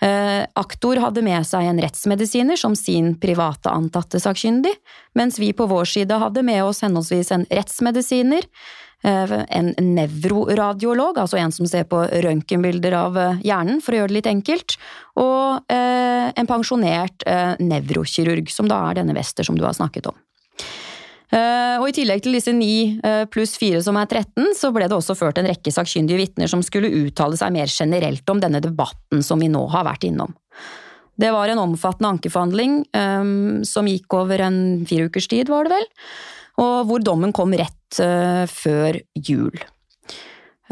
Eh, 0.03 0.47
aktor 0.59 0.99
hadde 1.01 1.23
med 1.23 1.47
seg 1.47 1.69
en 1.69 1.81
rettsmedisiner 1.83 2.59
som 2.59 2.75
sin 2.79 3.15
private 3.21 3.71
antatte 3.71 4.21
sakkyndig, 4.21 4.73
mens 5.15 5.39
vi 5.39 5.53
på 5.57 5.69
vår 5.71 5.87
side 5.89 6.19
hadde 6.21 6.43
med 6.47 6.65
oss 6.65 6.83
henholdsvis 6.85 7.31
en 7.35 7.47
rettsmedisiner, 7.51 8.49
eh, 9.05 9.37
en 9.49 9.73
nevroradiolog, 9.79 11.19
altså 11.19 11.39
en 11.39 11.55
som 11.55 11.71
ser 11.71 11.87
på 11.87 12.03
røntgenbilder 12.27 12.99
av 12.99 13.19
eh, 13.19 13.41
hjernen, 13.47 13.81
for 13.81 13.95
å 13.95 14.03
gjøre 14.03 14.13
det 14.13 14.19
litt 14.19 14.33
enkelt, 14.35 14.79
og 15.15 15.71
en 15.71 16.49
pensjonert 16.51 17.23
nevrokirurg, 17.63 18.49
som 18.51 18.67
da 18.67 18.81
er 18.89 18.99
denne 18.99 19.15
Wester 19.15 19.47
som 19.47 19.55
du 19.55 19.63
har 19.63 19.77
snakket 19.77 20.09
om. 20.11 20.17
Eh, 21.35 21.77
og 21.81 21.89
I 21.89 21.95
tillegg 21.97 22.23
til 22.23 22.37
disse 22.37 22.53
ni 22.55 22.95
eh, 23.03 23.25
pluss 23.31 23.57
fire 23.59 23.81
som 23.83 23.99
er 23.99 24.07
13, 24.07 24.53
så 24.59 24.71
ble 24.75 24.87
det 24.91 24.97
også 24.97 25.17
ført 25.19 25.41
en 25.41 25.49
rekke 25.51 25.73
sakkyndige 25.75 26.21
vitner 26.21 26.51
som 26.51 26.63
skulle 26.63 26.93
uttale 27.03 27.39
seg 27.41 27.55
mer 27.57 27.71
generelt 27.71 28.31
om 28.31 28.43
denne 28.43 28.63
debatten 28.63 29.25
som 29.25 29.43
vi 29.43 29.51
nå 29.51 29.65
har 29.75 29.87
vært 29.89 30.07
innom. 30.07 30.35
Det 31.19 31.31
var 31.35 31.51
en 31.51 31.63
omfattende 31.63 32.17
ankeforhandling 32.17 32.81
um, 32.91 33.61
som 33.67 33.87
gikk 33.87 34.17
over 34.19 34.43
en 34.43 34.57
fire 34.89 35.07
ukers 35.07 35.29
tid, 35.31 35.51
var 35.51 35.69
det 35.69 35.77
vel, 35.77 35.87
og 36.65 36.89
hvor 36.89 37.05
dommen 37.07 37.35
kom 37.35 37.55
rett 37.55 38.01
før 38.51 38.99
jul. 39.15 39.55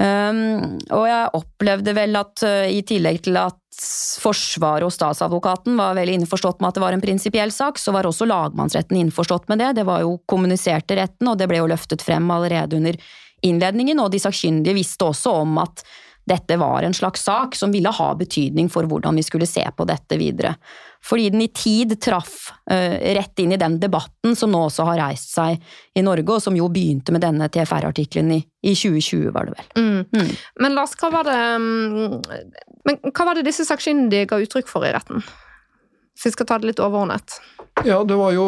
Um, 0.03 0.79
og 0.91 1.05
jeg 1.07 1.35
opplevde 1.39 1.93
vel 1.95 2.17
at 2.19 2.43
uh, 2.43 2.67
i 2.67 2.81
tillegg 2.87 3.21
til 3.29 3.37
at 3.39 3.59
Forsvaret 4.23 4.85
og 4.85 4.93
statsadvokaten 4.93 5.79
var 5.79 5.97
veldig 5.97 6.19
innforstått 6.21 6.61
med 6.61 6.69
at 6.69 6.77
det 6.77 6.83
var 6.85 6.95
en 6.95 7.03
prinsipiell 7.03 7.51
sak, 7.55 7.81
så 7.81 7.91
var 7.95 8.07
også 8.07 8.29
lagmannsretten 8.29 8.99
innforstått 9.01 9.49
med 9.51 9.63
det. 9.63 9.71
Det 9.81 9.87
var 9.89 10.05
jo 10.05 10.19
kommunisert 10.29 10.87
til 10.87 11.01
retten, 11.01 11.31
og 11.31 11.39
det 11.41 11.49
ble 11.51 11.63
jo 11.63 11.71
løftet 11.73 12.05
frem 12.05 12.29
allerede 12.31 12.77
under 12.79 12.99
innledningen, 13.43 14.03
og 14.05 14.13
de 14.13 14.21
sakkyndige 14.23 14.77
visste 14.77 15.09
også 15.09 15.33
om 15.41 15.57
at 15.65 15.83
dette 16.29 16.59
var 16.61 16.87
en 16.87 16.95
slags 16.95 17.25
sak 17.27 17.57
som 17.59 17.73
ville 17.75 17.91
ha 17.91 18.13
betydning 18.15 18.69
for 18.71 18.87
hvordan 18.87 19.19
vi 19.19 19.25
skulle 19.27 19.49
se 19.51 19.65
på 19.65 19.89
dette 19.89 20.21
videre. 20.21 20.55
Fordi 21.03 21.31
den 21.35 21.43
i 21.43 21.49
tid 21.51 21.97
traff 22.03 22.53
uh, 22.71 22.97
rett 23.17 23.39
inn 23.43 23.53
i 23.53 23.59
den 23.59 23.79
debatten 23.83 24.37
som 24.39 24.53
nå 24.55 24.61
også 24.69 24.87
har 24.87 25.01
reist 25.01 25.33
seg 25.35 25.59
i 25.99 26.05
Norge, 26.05 26.29
og 26.31 26.43
som 26.45 26.57
jo 26.57 26.69
begynte 26.73 27.15
med 27.15 27.25
denne 27.25 27.49
TFR-artikkelen 27.51 28.37
i, 28.37 28.41
i, 28.63 28.75
2020, 28.79 29.31
var 29.35 29.49
det 29.49 29.57
vel. 29.57 29.71
Mm. 29.83 30.05
Mm. 30.15 30.35
Men 30.63 30.77
Lars, 30.79 30.95
hva 31.01 31.11
var 31.15 31.27
det 31.27 31.39
mm, 31.63 32.21
Men 32.89 33.01
hva 33.11 33.27
var 33.29 33.39
det 33.39 33.47
disse 33.49 33.67
sakkyndige 33.67 34.31
ga 34.31 34.39
uttrykk 34.43 34.71
for 34.71 34.87
i 34.87 34.93
retten? 34.95 35.25
Hvis 36.13 36.29
vi 36.31 36.37
skal 36.37 36.49
ta 36.49 36.61
det 36.61 36.71
litt 36.71 36.83
overordnet. 36.83 37.41
Ja, 37.89 38.03
det 38.07 38.19
var 38.21 38.35
jo 38.37 38.47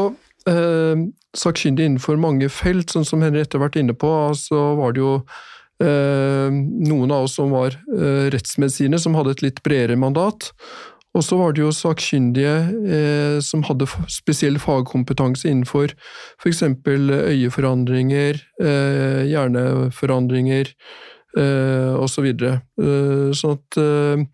eh, 0.51 1.05
sakkyndige 1.35 1.91
innenfor 1.91 2.21
mange 2.21 2.51
felt, 2.53 2.93
sånn 2.93 3.09
som 3.09 3.25
Henriette 3.25 3.59
har 3.59 3.67
vært 3.67 3.81
inne 3.81 3.97
på. 3.99 4.11
Så 4.39 4.61
var 4.79 4.95
det 4.95 5.03
jo 5.03 5.19
Eh, 5.83 6.51
noen 6.87 7.11
av 7.11 7.27
oss 7.27 7.35
som 7.35 7.51
var 7.51 7.75
eh, 7.75 8.27
rettsmedisiner, 8.31 9.01
som 9.03 9.17
hadde 9.19 9.35
et 9.35 9.43
litt 9.43 9.63
bredere 9.67 9.99
mandat. 9.99 10.53
Og 11.15 11.23
så 11.23 11.37
var 11.39 11.55
det 11.55 11.63
jo 11.63 11.71
sakkyndige 11.75 12.55
eh, 12.91 13.37
som 13.45 13.63
hadde 13.69 13.87
spesiell 14.11 14.59
fagkompetanse 14.59 15.47
innenfor 15.47 15.93
f.eks. 16.43 16.63
øyeforandringer, 16.65 18.41
eh, 18.61 19.23
hjerneforandringer 19.31 20.73
eh, 21.39 21.95
osv. 22.03 22.27
Så 22.35 22.51
eh, 22.83 23.31
sånn 23.39 23.55
at 23.55 23.79
eh, 23.79 24.25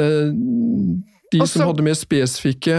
eh, 0.00 0.32
de 1.32 1.42
Også, 1.42 1.58
som 1.58 1.68
hadde 1.70 1.82
mer 1.82 1.96
spesifikke 1.98 2.76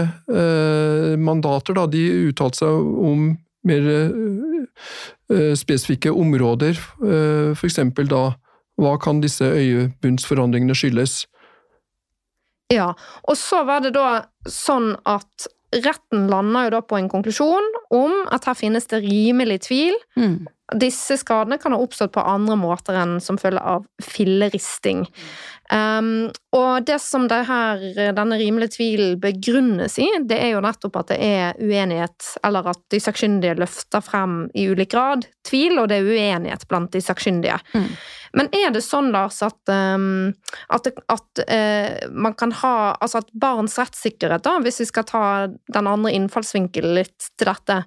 mandater, 1.20 1.76
da, 1.76 1.82
de 1.86 2.00
uttalte 2.30 2.62
seg 2.62 2.86
om 3.04 3.26
mer 3.68 3.88
spesifikke 5.60 6.14
områder. 6.16 6.80
F.eks. 7.52 7.76
da 8.08 8.22
hva 8.80 8.94
kan 9.04 9.20
disse 9.20 9.44
øyebunnsforandringene 9.44 10.76
skyldes? 10.80 11.26
Ja, 12.72 12.92
og 13.24 13.38
så 13.40 13.62
var 13.64 13.80
det 13.84 13.94
da 13.96 14.28
sånn 14.48 14.92
at 15.08 15.48
retten 15.84 16.28
landa 16.32 16.66
jo 16.66 16.74
da 16.76 16.82
på 16.84 16.98
en 16.98 17.10
konklusjon 17.12 17.66
om 17.94 18.14
at 18.32 18.48
her 18.48 18.56
finnes 18.56 18.88
det 18.90 19.02
rimelig 19.04 19.62
tvil. 19.68 19.96
Mm. 20.16 20.48
Disse 20.76 21.16
skadene 21.16 21.56
kan 21.58 21.72
ha 21.72 21.78
oppstått 21.80 22.12
på 22.12 22.20
andre 22.20 22.56
måter 22.60 22.98
enn 23.00 23.16
som 23.24 23.38
følge 23.40 23.62
av 23.62 23.86
filleristing. 24.04 25.06
Um, 25.72 26.30
og 26.56 26.86
det 26.88 26.96
som 27.04 27.26
det 27.28 27.42
her, 27.48 27.82
denne 28.16 28.38
rimelige 28.40 28.72
tvilen 28.78 29.18
begrunnes 29.20 29.98
i, 30.00 30.06
det 30.24 30.38
er 30.40 30.54
jo 30.54 30.62
nettopp 30.64 30.96
at 31.02 31.10
det 31.12 31.18
er 31.24 31.58
uenighet, 31.60 32.30
eller 32.44 32.70
at 32.72 32.80
de 32.92 33.00
sakkyndige 33.04 33.58
løfter 33.60 34.04
frem 34.04 34.46
i 34.56 34.64
ulik 34.72 34.94
grad 34.94 35.26
tvil, 35.48 35.76
og 35.80 35.90
det 35.90 36.00
er 36.00 36.08
uenighet 36.08 36.64
blant 36.68 36.92
de 36.92 37.02
sakkyndige. 37.04 37.58
Mm. 37.76 37.90
Men 38.36 38.50
er 38.52 38.72
det 38.72 38.82
sånn, 38.84 39.10
Lars, 39.12 39.40
at, 39.44 39.60
um, 39.72 40.34
at, 40.72 40.88
at 41.08 41.42
uh, 41.48 42.08
man 42.12 42.36
kan 42.36 42.52
ha 42.60 42.74
Altså 43.00 43.22
at 43.22 43.30
barns 43.32 43.76
rettssikkerhet, 43.80 44.44
da, 44.44 44.58
hvis 44.64 44.80
vi 44.82 44.86
skal 44.88 45.06
ta 45.08 45.24
den 45.48 45.88
andre 45.88 46.12
innfallsvinkelen 46.16 46.96
litt 46.96 47.30
til 47.38 47.48
dette, 47.48 47.78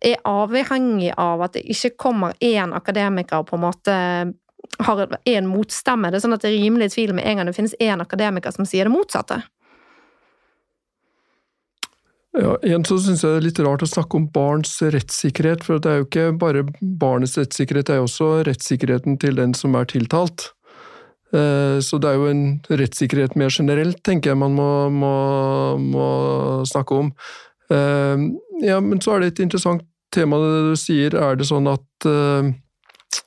er 0.00 0.20
avhengig 0.28 1.12
av 1.18 1.42
at 1.46 1.56
det 1.56 1.64
ikke 1.74 1.96
kommer 1.98 2.36
én 2.44 2.74
akademiker 2.76 3.46
på 3.48 3.58
en 3.58 3.64
måte 3.64 3.96
har 4.78 5.18
en 5.24 5.46
motstemme. 5.48 6.10
Det 6.10 6.18
er 6.18 6.24
sånn 6.26 6.36
at 6.36 6.44
det 6.44 6.50
er 6.52 6.60
rimelig 6.62 6.92
tvil 6.94 7.14
med 7.16 7.26
en 7.26 7.40
gang 7.40 7.48
det 7.48 7.56
finnes 7.56 7.78
én 7.82 8.02
akademiker 8.02 8.54
som 8.54 8.66
sier 8.68 8.88
det 8.88 8.94
motsatte. 8.94 9.40
Ja, 12.38 12.52
igjen 12.62 12.84
så 12.86 12.98
synes 13.02 13.24
jeg 13.24 13.32
det 13.32 13.38
er 13.40 13.46
litt 13.48 13.58
rart 13.64 13.82
å 13.82 13.88
snakke 13.88 14.18
om 14.18 14.28
barns 14.30 14.76
rettssikkerhet, 14.84 15.64
for 15.66 15.82
det 15.82 15.90
er 15.90 16.02
jo 16.02 16.06
ikke 16.06 16.26
bare 16.38 16.62
barnets 16.78 17.34
rettssikkerhet, 17.40 17.88
det 17.88 17.96
er 17.96 18.02
jo 18.02 18.06
også 18.06 18.28
rettssikkerheten 18.46 19.18
til 19.18 19.40
den 19.40 19.56
som 19.58 19.74
er 19.74 19.88
tiltalt. 19.90 20.52
Eh, 21.34 21.80
så 21.82 21.98
det 21.98 22.12
er 22.12 22.20
jo 22.20 22.28
en 22.30 22.44
rettssikkerhet 22.70 23.34
mer 23.40 23.50
generelt, 23.50 23.98
tenker 24.06 24.32
jeg 24.32 24.40
man 24.44 24.54
må, 24.54 24.70
må, 24.92 25.16
må 25.82 26.06
snakke 26.68 27.02
om. 27.02 27.10
Eh, 27.72 28.24
ja, 28.64 28.80
men 28.80 29.02
så 29.04 29.14
er 29.14 29.24
det 29.24 29.34
et 29.34 29.44
interessant 29.46 29.84
tema 30.14 30.40
det 30.40 30.72
du 30.72 30.80
sier. 30.80 31.14
Er 31.14 31.38
det 31.38 31.48
sånn 31.48 31.68
at 31.70 32.08
eh, 32.08 32.50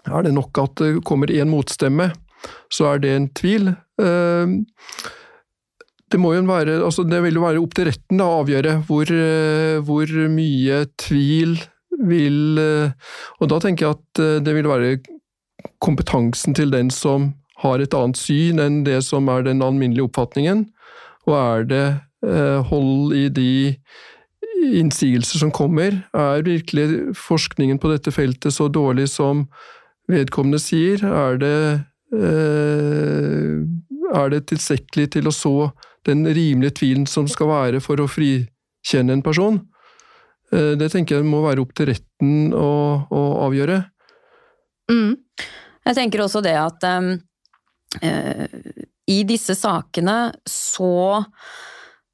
er 0.10 0.25
det 0.25 0.34
nok 0.36 0.62
at 0.62 0.77
det 0.82 0.91
kommer 1.08 1.32
én 1.32 1.49
motstemme, 1.51 2.12
så 2.73 2.93
er 2.93 3.01
det 3.04 3.15
en 3.15 3.27
tvil. 3.38 3.71
Eh, 4.01 4.56
det, 6.12 6.19
må 6.19 6.34
jo 6.36 6.45
være, 6.47 6.80
altså 6.84 7.06
det 7.08 7.21
vil 7.25 7.39
jo 7.39 7.45
være 7.45 7.62
opp 7.62 7.75
til 7.77 7.89
retten 7.89 8.21
da, 8.21 8.27
å 8.27 8.41
avgjøre 8.43 8.77
hvor, 8.89 9.12
eh, 9.13 9.77
hvor, 9.86 10.15
mye 10.34 10.84
tvil 10.99 11.60
vil 12.01 12.58
eh, 12.58 13.12
Og 13.39 13.49
da 13.51 13.60
tenker 13.62 13.86
jeg 13.86 13.97
at 13.99 14.43
det 14.45 14.56
vil 14.58 14.69
være 14.69 14.95
kompetansen 15.84 16.56
til 16.58 16.71
den 16.73 16.89
som 16.93 17.34
har 17.62 17.82
et 17.82 17.93
annet 17.93 18.17
syn 18.17 18.62
enn 18.62 18.80
det 18.88 19.04
som 19.06 19.27
er 19.30 19.45
den 19.45 19.62
alminnelige 19.62 20.08
oppfatningen. 20.08 20.65
Og 21.30 21.36
er 21.38 21.67
det 21.69 21.86
hold 22.69 23.13
i 23.17 23.27
de 23.34 23.54
innsigelser 24.62 25.41
som 25.41 25.52
kommer? 25.52 26.02
Er 26.13 26.45
virkelig 26.45 27.15
forskningen 27.17 27.80
på 27.82 27.91
dette 27.91 28.13
feltet 28.13 28.54
så 28.54 28.69
dårlig 28.71 29.10
som 29.12 29.45
vedkommende 30.12 30.60
sier? 30.62 31.04
Er 31.06 31.38
det, 31.41 31.58
eh, 32.15 33.62
er 34.21 34.30
det 34.30 34.45
tilstrekkelig 34.52 35.12
til 35.17 35.28
å 35.28 35.36
så 35.36 35.71
den 36.06 36.26
rimelige 36.26 36.78
tvilen 36.82 37.08
som 37.08 37.28
skal 37.28 37.47
være 37.47 37.82
for 37.82 38.02
å 38.02 38.10
frikjenne 38.10 39.17
en 39.17 39.26
person? 39.26 39.62
Eh, 40.52 40.76
det 40.76 40.91
tenker 40.91 41.19
jeg 41.19 41.28
må 41.28 41.41
være 41.45 41.63
opp 41.63 41.74
til 41.78 41.91
retten 41.93 42.54
å, 42.54 42.71
å 43.08 43.24
avgjøre. 43.47 43.82
Mm. 44.91 45.15
Jeg 45.88 45.97
tenker 45.97 46.21
også 46.21 46.41
det 46.45 46.58
at 46.60 46.84
um, 47.00 47.13
uh, 48.04 48.47
i 49.10 49.21
disse 49.26 49.56
sakene 49.58 50.34
så 50.45 51.21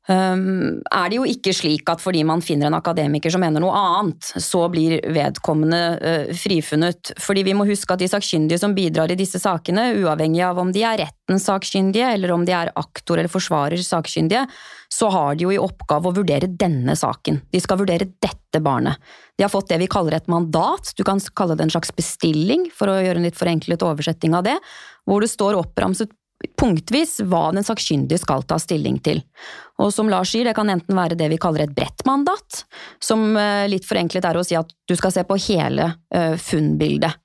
Um, 0.07 0.79
er 0.87 1.09
det 1.11 1.17
jo 1.17 1.25
ikke 1.27 1.51
slik 1.51 1.89
at 1.91 1.99
fordi 1.99 2.21
man 2.23 2.39
finner 2.39 2.69
en 2.69 2.77
akademiker 2.77 3.33
som 3.33 3.41
mener 3.43 3.59
noe 3.59 3.75
annet, 3.75 4.29
så 4.39 4.61
blir 4.71 5.01
vedkommende 5.11 5.81
uh, 5.99 6.29
frifunnet. 6.31 7.11
Fordi 7.19 7.43
vi 7.43 7.55
må 7.57 7.65
huske 7.67 7.91
at 7.91 7.99
de 7.99 8.07
sakkyndige 8.07 8.61
som 8.61 8.75
bidrar 8.77 9.11
i 9.11 9.19
disse 9.19 9.41
sakene, 9.43 9.89
uavhengig 9.99 10.45
av 10.47 10.61
om 10.63 10.71
de 10.71 10.85
er 10.87 11.01
rettens 11.03 11.49
sakkyndige 11.49 12.13
eller 12.15 12.31
om 12.31 12.45
de 12.47 12.55
er 12.55 12.71
aktor 12.79 13.19
eller 13.19 13.31
forsvarer 13.31 13.83
sakkyndige, 13.83 14.45
så 14.87 15.09
har 15.11 15.35
de 15.35 15.43
jo 15.43 15.51
i 15.51 15.59
oppgave 15.59 16.07
å 16.07 16.15
vurdere 16.15 16.47
denne 16.47 16.95
saken. 16.95 17.41
De 17.51 17.59
skal 17.59 17.81
vurdere 17.81 18.07
dette 18.23 18.61
barnet. 18.63 18.95
De 19.35 19.43
har 19.43 19.51
fått 19.51 19.73
det 19.73 19.81
vi 19.81 19.89
kaller 19.91 20.15
et 20.15 20.31
mandat, 20.31 20.93
du 20.95 21.03
kan 21.03 21.19
kalle 21.35 21.57
det 21.59 21.67
en 21.67 21.73
slags 21.75 21.91
bestilling, 21.95 22.69
for 22.71 22.87
å 22.87 22.95
gjøre 23.03 23.19
en 23.19 23.27
litt 23.27 23.37
forenklet 23.37 23.83
oversetting 23.83 24.37
av 24.39 24.47
det, 24.47 24.55
hvor 25.03 25.19
det 25.23 25.29
står 25.33 25.59
oppramset 25.59 26.15
punktvis 26.59 27.19
hva 27.25 27.49
den 27.55 27.65
sakkyndige 27.65 28.21
skal 28.21 28.43
ta 28.47 28.59
stilling 28.61 28.99
til. 29.03 29.21
Og 29.81 29.91
som 29.93 30.09
Lars 30.09 30.31
sier, 30.33 30.45
det 30.47 30.55
kan 30.57 30.69
enten 30.69 30.97
være 30.97 31.17
det 31.17 31.29
vi 31.33 31.39
kaller 31.41 31.65
et 31.65 31.75
bredt 31.75 32.05
mandat, 32.07 32.63
som 33.03 33.29
eh, 33.37 33.65
litt 33.69 33.87
forenklet 33.87 34.25
er 34.25 34.37
å 34.37 34.45
si 34.45 34.57
at 34.57 34.69
du 34.89 34.95
skal 34.97 35.13
se 35.13 35.25
på 35.27 35.37
hele 35.49 35.91
uh, 36.15 36.35
funnbildet 36.39 37.23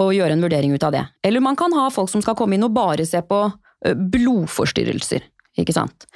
og 0.00 0.14
gjøre 0.16 0.32
en 0.32 0.44
vurdering 0.44 0.72
ut 0.72 0.84
av 0.86 0.94
det. 0.94 1.02
Eller 1.26 1.44
man 1.44 1.58
kan 1.58 1.74
ha 1.76 1.90
folk 1.92 2.08
som 2.08 2.22
skal 2.24 2.36
komme 2.38 2.56
inn 2.56 2.64
og 2.64 2.72
bare 2.76 3.04
se 3.08 3.20
på 3.26 3.44
uh, 3.48 3.92
blodforstyrrelser. 3.92 5.26
Ikke 5.60 5.74
sant? 5.76 6.06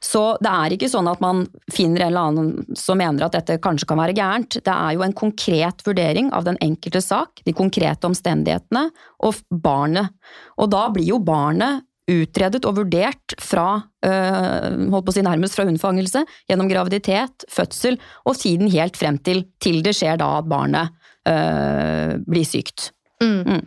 Så 0.00 0.22
det 0.40 0.48
er 0.48 0.72
ikke 0.72 0.88
sånn 0.88 1.08
at 1.10 1.20
man 1.20 1.42
finner 1.72 2.06
en 2.06 2.08
eller 2.08 2.30
annen 2.30 2.76
som 2.78 2.96
mener 2.96 3.26
at 3.26 3.34
dette 3.36 3.58
kanskje 3.60 3.88
kan 3.90 4.00
være 4.00 4.14
gærent. 4.16 4.56
Det 4.64 4.72
er 4.72 4.94
jo 4.96 5.04
en 5.04 5.16
konkret 5.16 5.84
vurdering 5.84 6.30
av 6.32 6.46
den 6.46 6.56
enkelte 6.64 7.02
sak, 7.04 7.42
de 7.44 7.52
konkrete 7.56 8.08
omstendighetene 8.08 8.86
og 9.26 9.42
barnet. 9.50 10.14
Og 10.56 10.72
da 10.72 10.86
blir 10.94 11.10
jo 11.10 11.20
barnet 11.20 11.84
utredet 12.10 12.62
og 12.68 12.76
vurdert 12.78 13.34
fra 13.42 13.66
øh, 14.06 14.68
holdt 14.92 15.06
på 15.08 15.12
å 15.12 15.16
si 15.16 15.24
nærmest 15.26 15.58
fra 15.58 15.66
unnfangelse, 15.66 16.22
gjennom 16.50 16.70
graviditet, 16.70 17.46
fødsel 17.52 17.98
og 18.26 18.38
siden 18.38 18.70
helt 18.72 18.98
frem 18.98 19.18
til, 19.18 19.44
til 19.62 19.82
det 19.86 19.96
skjer 19.98 20.20
da 20.22 20.36
at 20.40 20.50
barnet 20.50 20.94
øh, 21.28 22.16
blir 22.26 22.46
sykt. 22.46 22.92
Mm. 23.22 23.42
Mm. 23.48 23.62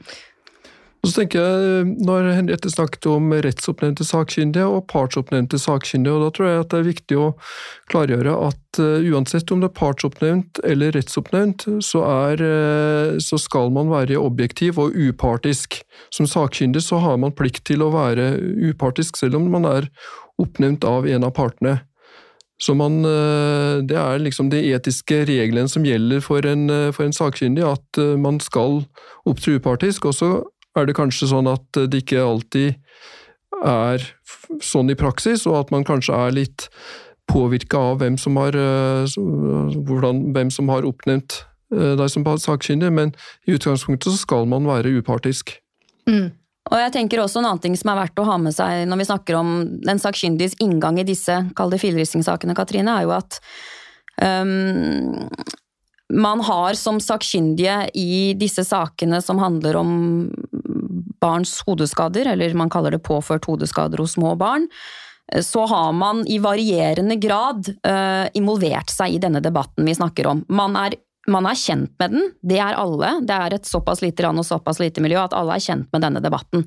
Og 1.00 1.08
så 1.08 1.22
tenker 1.22 1.40
jeg, 1.40 1.84
Når 2.04 2.28
Henriette 2.36 2.72
snakket 2.72 3.08
om 3.08 3.32
rettsoppnevnte 3.32 4.04
sakkyndige 4.08 4.68
og 4.68 4.88
partsoppnevnte 4.92 5.60
sakkyndige, 5.62 6.16
og 6.16 6.26
da 6.26 6.30
tror 6.36 6.50
jeg 6.50 6.64
at 6.64 6.74
det 6.74 6.80
er 6.80 6.90
viktig 6.90 7.20
å 7.20 7.28
klargjøre 7.92 8.36
at 8.50 8.82
uh, 8.84 9.08
uansett 9.08 9.54
om 9.56 9.64
det 9.64 9.70
er 9.70 9.78
partsoppnevnt 9.80 10.62
eller 10.68 10.94
rettsoppnevnt, 10.98 11.70
så, 11.86 12.04
er, 12.04 12.44
uh, 12.44 13.16
så, 13.24 13.40
skal 13.40 13.72
man 13.76 13.92
være 13.94 14.20
objektiv 14.20 14.82
og 14.84 14.96
upartisk. 14.98 15.80
Som 16.12 16.28
sakkyndig 16.28 16.84
så 16.84 17.00
har 17.00 17.20
man 17.22 17.36
plikt 17.36 17.64
til 17.70 17.86
å 17.86 17.94
være 17.96 18.34
upartisk, 18.70 19.20
selv 19.20 19.40
om 19.40 19.48
man 19.56 19.70
er 19.70 19.88
oppnevnt 20.40 20.84
av 20.88 21.08
en 21.08 21.28
av 21.28 21.36
partene. 21.36 21.80
Så 22.60 22.74
man, 22.76 23.04
Det 23.88 23.96
er 23.96 24.20
liksom 24.20 24.50
de 24.52 24.60
etiske 24.76 25.22
reglene 25.24 25.72
som 25.72 25.86
gjelder 25.88 26.20
for 26.20 26.44
en, 26.44 26.68
for 26.92 27.06
en 27.06 27.16
sakkyndig, 27.16 27.64
at 27.64 28.00
man 28.20 28.42
skal 28.44 28.82
opptre 29.24 29.56
upartisk. 29.56 30.10
og 30.12 30.50
er 30.78 30.88
det 30.88 30.98
kanskje 30.98 31.32
sånn 31.32 31.50
at 31.50 31.82
det 31.90 32.04
ikke 32.04 32.24
alltid 32.24 32.80
er 33.66 34.04
sånn 34.64 34.92
i 34.92 34.98
praksis, 34.98 35.46
og 35.50 35.58
at 35.64 35.72
man 35.74 35.86
kanskje 35.88 36.16
er 36.16 36.36
litt 36.36 36.68
påvirka 37.30 37.78
av 37.92 38.02
hvem 38.02 38.18
som 38.18 38.38
har, 38.42 38.56
eh, 38.58 39.06
hvordan, 39.86 40.30
hvem 40.34 40.52
som 40.54 40.70
har 40.70 40.88
oppnevnt 40.88 41.44
eh, 41.74 41.96
deg 42.00 42.10
som 42.10 42.26
sakkyndig, 42.26 42.92
men 42.94 43.14
i 43.46 43.54
utgangspunktet 43.58 44.14
så 44.14 44.18
skal 44.18 44.50
man 44.50 44.66
være 44.70 44.96
upartisk. 45.00 45.58
Mm. 46.10 46.32
Og 46.70 46.78
jeg 46.78 46.94
tenker 46.94 47.22
også 47.22 47.40
En 47.40 47.48
annen 47.50 47.62
ting 47.64 47.76
som 47.78 47.92
er 47.92 48.02
verdt 48.04 48.20
å 48.22 48.28
ha 48.28 48.38
med 48.42 48.54
seg 48.54 48.84
når 48.90 49.02
vi 49.02 49.08
snakker 49.10 49.38
om 49.40 49.54
den 49.86 50.02
sakkyndiges 50.02 50.58
inngang 50.62 51.00
i 51.02 51.08
disse 51.08 51.36
kall 51.58 51.72
det 51.74 51.80
Katrine, 52.58 52.98
er 52.98 53.08
jo 53.08 53.14
at 53.16 53.40
um, 54.22 55.16
man 56.14 56.42
har 56.42 56.74
som 56.74 57.00
sakkyndige 57.04 57.90
i 57.94 58.34
disse 58.38 58.64
sakene 58.66 59.22
som 59.22 59.42
handler 59.42 59.78
om 59.80 59.92
barns 61.22 61.60
hodeskader, 61.68 62.32
eller 62.34 62.56
man 62.58 62.72
kaller 62.72 62.96
det 62.96 63.04
påført 63.06 63.46
hodeskader 63.46 64.02
hos 64.02 64.16
små 64.18 64.34
barn, 64.40 64.68
så 65.46 65.66
har 65.70 65.92
man 65.94 66.24
i 66.28 66.40
varierende 66.42 67.20
grad 67.22 67.68
uh, 67.86 68.26
involvert 68.34 68.90
seg 68.90 69.14
i 69.14 69.22
denne 69.22 69.42
debatten 69.46 69.86
vi 69.86 69.94
snakker 69.94 70.32
om. 70.32 70.42
Man 70.50 70.78
er 70.80 70.98
man 71.28 71.46
er 71.50 71.58
kjent 71.60 71.92
med 72.00 72.14
den, 72.14 72.30
det 72.48 72.60
er 72.64 72.78
alle. 72.80 73.10
Det 73.28 73.36
er 73.36 73.56
et 73.58 73.68
såpass 73.68 74.00
lite 74.02 74.24
land 74.24 74.40
og 74.40 74.48
såpass 74.48 74.80
lite 74.80 75.04
miljø 75.04 75.20
at 75.22 75.36
alle 75.36 75.58
er 75.58 75.64
kjent 75.64 75.90
med 75.92 76.04
denne 76.06 76.22
debatten. 76.24 76.64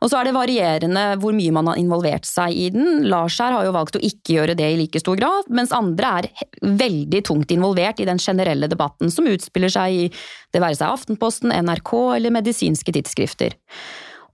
Og 0.00 0.10
så 0.10 0.20
er 0.20 0.28
det 0.28 0.36
varierende 0.36 1.04
hvor 1.20 1.34
mye 1.36 1.54
man 1.54 1.68
har 1.72 1.80
involvert 1.80 2.28
seg 2.28 2.54
i 2.54 2.68
den. 2.74 3.02
Lars 3.10 3.40
her 3.42 3.56
har 3.56 3.66
jo 3.66 3.74
valgt 3.74 3.98
å 3.98 4.04
ikke 4.06 4.36
gjøre 4.38 4.56
det 4.58 4.68
i 4.70 4.78
like 4.78 5.02
stor 5.02 5.18
grad, 5.20 5.50
mens 5.52 5.74
andre 5.76 6.12
er 6.20 6.30
veldig 6.62 7.24
tungt 7.26 7.50
involvert 7.54 8.00
i 8.00 8.08
den 8.08 8.22
generelle 8.22 8.70
debatten 8.70 9.12
som 9.12 9.28
utspiller 9.30 9.72
seg 9.72 9.98
i 10.04 10.06
det 10.54 10.62
være 10.62 10.78
seg 10.78 10.94
Aftenposten, 10.94 11.52
NRK 11.66 11.92
eller 12.16 12.34
medisinske 12.34 12.94
tidsskrifter. 12.94 13.58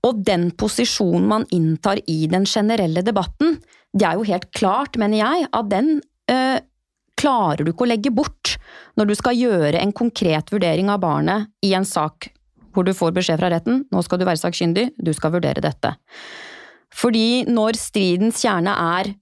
Og 0.07 0.23
den 0.27 0.51
posisjonen 0.57 1.27
man 1.29 1.49
inntar 1.55 2.01
i 2.07 2.27
den 2.31 2.47
generelle 2.47 3.03
debatten, 3.05 3.59
det 3.97 4.07
er 4.07 4.21
jo 4.21 4.29
helt 4.29 4.51
klart, 4.55 4.99
mener 5.01 5.23
jeg, 5.23 5.49
at 5.57 5.71
den 5.73 5.97
øh, 6.31 6.59
klarer 7.17 7.65
du 7.65 7.73
ikke 7.73 7.87
å 7.87 7.91
legge 7.91 8.13
bort 8.15 8.56
når 8.97 9.11
du 9.11 9.15
skal 9.19 9.37
gjøre 9.37 9.81
en 9.81 9.95
konkret 9.97 10.51
vurdering 10.53 10.91
av 10.93 11.03
barnet 11.05 11.51
i 11.65 11.75
en 11.77 11.87
sak 11.87 12.31
hvor 12.77 12.85
du 12.85 12.93
får 12.97 13.15
beskjed 13.17 13.41
fra 13.41 13.51
retten 13.53 13.85
nå 13.93 14.03
skal 14.05 14.21
du 14.21 14.27
være 14.29 14.41
sakkyndig, 14.41 14.91
du 14.97 15.13
skal 15.17 15.33
vurdere 15.37 15.65
dette. 15.65 15.95
Fordi 16.97 17.47
når 17.49 17.79
stridens 17.81 18.43
kjerne 18.45 18.75
er 18.99 19.15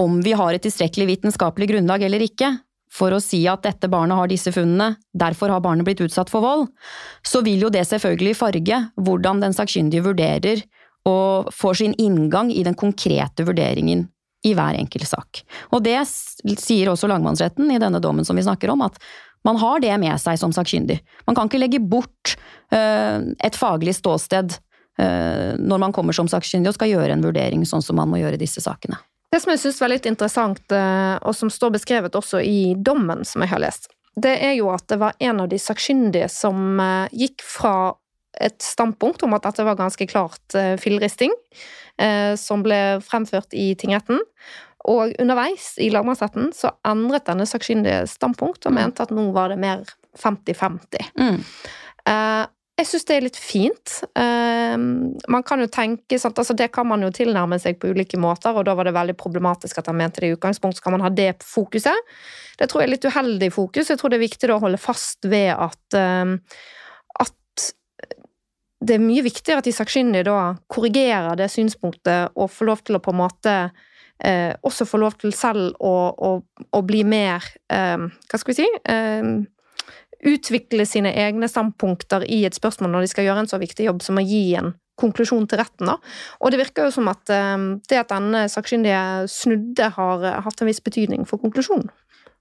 om 0.00 0.20
vi 0.24 0.34
har 0.36 0.54
et 0.54 0.64
tilstrekkelig 0.64 1.08
vitenskapelig 1.10 1.68
grunnlag 1.72 2.04
eller 2.06 2.24
ikke, 2.24 2.52
for 2.92 3.14
å 3.14 3.22
si 3.24 3.40
at 3.48 3.64
dette 3.64 3.88
barnet 3.88 4.18
har 4.18 4.28
disse 4.28 4.52
funnene, 4.52 4.98
derfor 5.16 5.52
har 5.52 5.62
barnet 5.64 5.86
blitt 5.88 6.02
utsatt 6.04 6.28
for 6.32 6.44
vold, 6.44 6.66
så 7.24 7.40
vil 7.44 7.64
jo 7.64 7.72
det 7.72 7.86
selvfølgelig 7.88 8.36
farge 8.36 8.80
hvordan 9.00 9.40
den 9.40 9.56
sakkyndige 9.56 10.04
vurderer 10.04 10.64
og 11.08 11.48
får 11.56 11.80
sin 11.80 11.96
inngang 12.00 12.52
i 12.52 12.62
den 12.66 12.76
konkrete 12.78 13.46
vurderingen 13.48 14.06
i 14.42 14.54
hver 14.58 14.78
enkelt 14.78 15.06
sak. 15.08 15.42
Og 15.70 15.84
det 15.84 16.00
sier 16.06 16.90
også 16.90 17.10
lagmannsretten 17.10 17.70
i 17.70 17.80
denne 17.82 18.00
dommen 18.02 18.26
som 18.26 18.38
vi 18.38 18.44
snakker 18.46 18.72
om, 18.72 18.82
at 18.86 18.98
man 19.46 19.58
har 19.58 19.80
det 19.82 19.94
med 19.98 20.18
seg 20.22 20.38
som 20.38 20.52
sakkyndig. 20.54 21.00
Man 21.26 21.36
kan 21.38 21.50
ikke 21.50 21.62
legge 21.62 21.80
bort 21.82 22.36
uh, 22.74 23.22
et 23.42 23.58
faglig 23.58 23.96
ståsted 23.98 24.54
uh, 24.54 25.54
når 25.58 25.82
man 25.82 25.94
kommer 25.94 26.16
som 26.16 26.30
sakkyndig 26.30 26.72
og 26.72 26.78
skal 26.78 26.92
gjøre 26.92 27.16
en 27.16 27.24
vurdering 27.24 27.64
sånn 27.66 27.82
som 27.84 27.98
man 27.98 28.10
må 28.10 28.22
gjøre 28.22 28.40
disse 28.40 28.62
sakene. 28.62 29.00
Det 29.32 29.40
som 29.40 29.54
jeg 29.54 29.62
syns 29.62 29.80
var 29.80 29.90
litt 29.94 30.06
interessant, 30.06 30.62
uh, 30.70 31.16
og 31.24 31.34
som 31.36 31.50
står 31.50 31.74
beskrevet 31.78 32.18
også 32.18 32.42
i 32.44 32.74
dommen 32.76 33.26
som 33.26 33.42
jeg 33.42 33.54
har 33.54 33.62
lest, 33.64 33.90
det 34.22 34.36
er 34.44 34.56
jo 34.58 34.68
at 34.74 34.84
det 34.92 35.00
var 35.00 35.16
en 35.24 35.40
av 35.40 35.48
de 35.48 35.56
sakkyndige 35.56 36.28
som 36.28 36.76
gikk 37.16 37.40
fra 37.40 37.94
et 38.44 38.58
standpunkt 38.60 39.24
om 39.24 39.32
at 39.32 39.46
dette 39.46 39.64
var 39.64 39.78
ganske 39.78 40.04
klart 40.08 40.56
filleristing, 40.80 41.32
som 42.40 42.64
ble 42.64 42.78
fremført 43.04 43.54
i 43.54 43.72
tingretten, 43.78 44.18
og 44.90 45.12
underveis 45.22 45.76
i 45.82 45.90
lagmannsretten 45.94 46.50
så 46.56 46.72
endret 46.88 47.28
denne 47.28 47.46
sakkyndige 47.46 48.02
standpunkt 48.10 48.66
og 48.66 48.74
mm. 48.74 48.80
mente 48.80 49.04
at 49.04 49.12
nå 49.14 49.28
var 49.34 49.52
det 49.52 49.60
mer 49.62 49.84
50-50. 50.18 51.12
Mm. 51.20 51.38
Eh, 52.10 52.42
jeg 52.80 52.88
syns 52.88 53.06
det 53.06 53.14
er 53.14 53.24
litt 53.26 53.38
fint. 53.38 53.94
Eh, 54.18 54.74
man 54.74 55.44
kan 55.46 55.62
jo 55.62 55.68
tenke 55.70 56.18
sant, 56.18 56.38
altså 56.40 56.56
Det 56.58 56.70
kan 56.74 56.88
man 56.88 57.04
jo 57.04 57.12
tilnærme 57.14 57.60
seg 57.62 57.78
på 57.78 57.92
ulike 57.92 58.18
måter, 58.20 58.56
og 58.56 58.66
da 58.66 58.74
var 58.74 58.88
det 58.88 58.96
veldig 58.96 59.16
problematisk 59.20 59.78
at 59.78 59.90
han 59.92 60.00
mente 60.00 60.24
det 60.24 60.32
i 60.32 60.36
utgangspunkt. 60.36 60.82
kan 60.82 60.96
man 60.96 61.04
ha 61.04 61.12
det 61.12 61.44
fokuset? 61.46 61.94
Det 62.58 62.68
tror 62.68 62.82
jeg 62.82 62.88
er 62.88 62.94
litt 62.96 63.06
uheldig 63.06 63.52
fokus. 63.52 63.90
Jeg 63.90 64.00
tror 64.00 64.10
det 64.10 64.18
er 64.18 64.26
viktig 64.26 64.50
å 64.50 64.60
holde 64.64 64.80
fast 64.80 65.22
ved 65.28 65.52
at, 65.54 65.94
eh, 65.94 66.34
at 67.20 67.36
det 68.82 68.96
er 68.96 69.02
mye 69.02 69.22
viktigere 69.24 69.62
at 69.62 69.68
de 69.68 69.74
sakkyndige 69.74 70.26
da 70.26 70.54
korrigerer 70.72 71.38
det 71.38 71.50
synspunktet 71.52 72.34
og 72.34 72.50
får 72.50 72.68
lov 72.68 72.84
til 72.86 72.98
å 72.98 73.02
på 73.04 73.14
en 73.14 73.20
måte 73.20 73.54
eh, 74.24 74.52
også 74.66 74.86
få 74.88 75.00
lov 75.02 75.16
til 75.22 75.34
selv 75.36 75.76
å, 75.78 75.94
å, 76.12 76.32
å 76.42 76.82
bli 76.86 77.04
mer 77.06 77.46
eh, 77.72 78.08
Hva 78.28 78.40
skal 78.40 78.52
vi 78.52 78.58
si? 78.62 78.68
Eh, 78.90 79.32
utvikle 80.32 80.86
sine 80.86 81.10
egne 81.18 81.48
standpunkter 81.50 82.26
i 82.30 82.44
et 82.46 82.54
spørsmål 82.54 82.92
når 82.92 83.06
de 83.06 83.10
skal 83.10 83.26
gjøre 83.26 83.44
en 83.44 83.50
så 83.50 83.58
viktig 83.62 83.88
jobb 83.88 84.02
som 84.04 84.20
å 84.20 84.26
gi 84.26 84.44
en 84.58 84.74
konklusjon 85.00 85.48
til 85.48 85.62
retten. 85.62 85.88
Da. 85.88 85.98
Og 86.40 86.52
det 86.52 86.60
virker 86.60 86.88
jo 86.88 86.94
som 86.94 87.10
at 87.12 87.32
eh, 87.32 87.66
det 87.88 88.00
at 88.04 88.12
denne 88.12 88.46
sakkyndige 88.52 89.28
snudde, 89.30 89.92
har 89.96 90.28
hatt 90.46 90.62
en 90.62 90.70
viss 90.70 90.82
betydning 90.84 91.26
for 91.28 91.42
konklusjonen. 91.42 91.90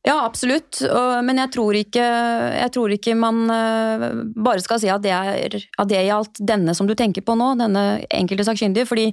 Ja, 0.02 0.24
absolutt, 0.26 0.80
men 1.22 1.38
jeg 1.38 1.52
tror, 1.54 1.76
ikke, 1.78 2.02
jeg 2.02 2.72
tror 2.74 2.90
ikke, 2.90 3.14
man 3.14 3.44
eh, 3.54 4.06
bare 4.34 4.64
skal 4.64 4.80
si 4.82 4.90
at 4.90 5.04
det, 5.04 5.12
er, 5.14 5.58
at 5.62 5.92
det 5.92 6.00
gjaldt 6.08 6.42
denne 6.42 6.74
som 6.74 6.90
du 6.90 6.96
tenker 6.98 7.22
på 7.22 7.36
nå, 7.38 7.52
denne 7.60 7.84
enkelte 8.10 8.48
sakkyndige. 8.48 8.90
fordi 8.90 9.12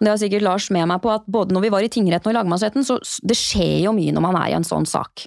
det 0.00 0.10
har 0.10 0.18
sikkert 0.20 0.42
Lars 0.42 0.68
med 0.74 0.88
meg 0.90 1.02
på, 1.04 1.12
at 1.14 1.26
både 1.30 1.54
når 1.54 1.66
vi 1.66 1.70
var 1.74 1.86
i 1.86 1.90
tingretten 1.92 2.30
og 2.30 2.34
i 2.34 2.38
lagmannsretten, 2.38 2.86
så 2.86 2.98
det 3.28 3.36
skjer 3.38 3.84
jo 3.86 3.94
mye 3.96 4.14
når 4.14 4.24
man 4.24 4.38
er 4.40 4.50
i 4.50 4.56
en 4.56 4.66
sånn 4.66 4.86
sak. 4.88 5.26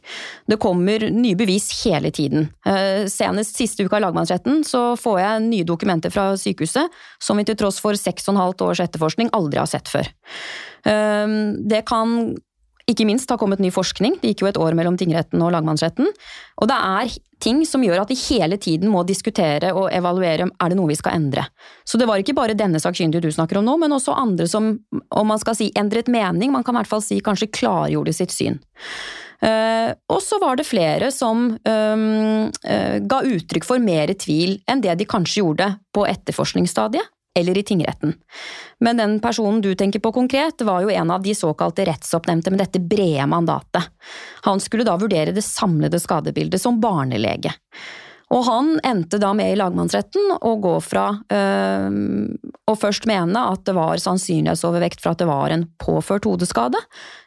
Det 0.51 0.59
kommer 0.61 1.07
nye 1.16 1.38
bevis 1.39 1.70
hele 1.84 2.11
tiden. 2.16 2.49
Eh, 2.68 3.05
senest 3.11 3.55
siste 3.59 3.86
uka 3.86 3.99
i 3.99 4.05
lagmannsretten 4.05 4.66
så 4.68 4.84
får 4.99 5.20
jeg 5.22 5.45
nye 5.47 5.68
dokumenter 5.68 6.13
fra 6.13 6.34
sykehuset 6.39 6.91
som 7.24 7.39
vi 7.39 7.47
til 7.47 7.59
tross 7.59 7.80
for 7.84 7.95
seks 7.99 8.28
og 8.28 8.36
et 8.36 8.43
halvt 8.43 8.66
års 8.68 8.84
etterforskning 8.84 9.32
aldri 9.38 9.61
har 9.61 9.70
sett 9.72 9.91
før. 9.91 10.11
Eh, 10.86 11.38
det 11.72 11.86
kan 11.88 12.36
ikke 12.89 13.05
minst 13.07 13.31
har 13.31 13.39
kommet 13.41 13.61
ny 13.63 13.71
forskning, 13.73 14.19
det 14.21 14.33
gikk 14.33 14.43
jo 14.43 14.49
et 14.51 14.59
år 14.61 14.75
mellom 14.77 14.97
tingretten 14.99 15.41
og 15.41 15.51
lagmannsretten, 15.55 16.11
og 16.61 16.69
det 16.69 16.77
er 16.77 17.15
ting 17.41 17.63
som 17.67 17.83
gjør 17.83 18.03
at 18.03 18.11
vi 18.13 18.17
hele 18.27 18.59
tiden 18.61 18.91
må 18.93 19.01
diskutere 19.07 19.73
og 19.75 19.89
evaluere 19.93 20.47
er 20.47 20.71
det 20.71 20.77
noe 20.77 20.91
vi 20.91 20.97
skal 20.97 21.17
endre. 21.17 21.47
Så 21.83 21.99
det 21.99 22.07
var 22.09 22.21
ikke 22.21 22.38
bare 22.38 22.57
denne 22.57 22.79
sakkyndige 22.81 23.25
du 23.25 23.33
snakker 23.33 23.59
om 23.59 23.67
nå, 23.67 23.75
men 23.81 23.95
også 23.95 24.15
andre 24.15 24.47
som, 24.49 24.75
om 25.09 25.29
man 25.33 25.41
skal 25.41 25.57
si 25.57 25.71
endret 25.77 26.11
mening, 26.11 26.53
man 26.53 26.65
kan 26.65 26.77
i 26.77 26.83
hvert 26.83 26.93
fall 26.93 27.03
si 27.03 27.19
kanskje 27.25 27.51
klargjorde 27.57 28.15
sitt 28.15 28.33
syn. 28.36 28.61
Uh, 29.43 29.91
og 30.09 30.21
så 30.23 30.39
var 30.39 30.55
det 30.55 30.63
flere 30.63 31.09
som 31.11 31.49
um, 31.59 32.05
uh, 32.47 32.95
ga 33.03 33.17
uttrykk 33.27 33.67
for 33.67 33.83
mer 33.83 34.13
tvil 34.15 34.55
enn 34.71 34.79
det 34.81 34.95
de 35.01 35.07
kanskje 35.09 35.41
gjorde 35.41 35.67
på 35.93 36.05
etterforskningsstadiet 36.07 37.11
eller 37.36 37.57
i 37.57 37.63
tingretten. 37.63 38.13
Men 38.79 38.97
den 38.97 39.19
personen 39.19 39.61
du 39.61 39.73
tenker 39.75 39.99
på 39.99 40.11
konkret, 40.15 40.61
var 40.61 40.86
jo 40.86 40.93
en 40.93 41.11
av 41.11 41.23
de 41.23 41.36
såkalte 41.36 41.86
rettsoppnevnte 41.88 42.51
med 42.53 42.63
dette 42.63 42.79
brede 42.79 43.27
mandatet. 43.27 43.91
Han 44.47 44.59
skulle 44.63 44.88
da 44.88 44.97
vurdere 44.99 45.36
det 45.36 45.43
samlede 45.45 45.99
skadebildet 45.99 46.61
som 46.61 46.79
barnelege. 46.81 47.53
Og 48.33 48.41
han 48.47 48.71
endte 48.83 49.19
da 49.21 49.33
med 49.38 49.53
i 49.53 49.57
lagmannsretten 49.59 50.39
å 50.41 50.55
gå 50.61 50.73
fra 50.81 51.11
øh, 51.13 51.97
å 52.65 52.73
først 52.79 53.05
mene 53.09 53.43
at 53.51 53.67
det 53.67 53.75
var 53.77 54.01
sannsynlighetsovervekt 54.01 55.03
for 55.03 55.13
at 55.13 55.21
det 55.21 55.29
var 55.29 55.53
en 55.53 55.67
påført 55.81 56.25
hodeskade, 56.25 56.81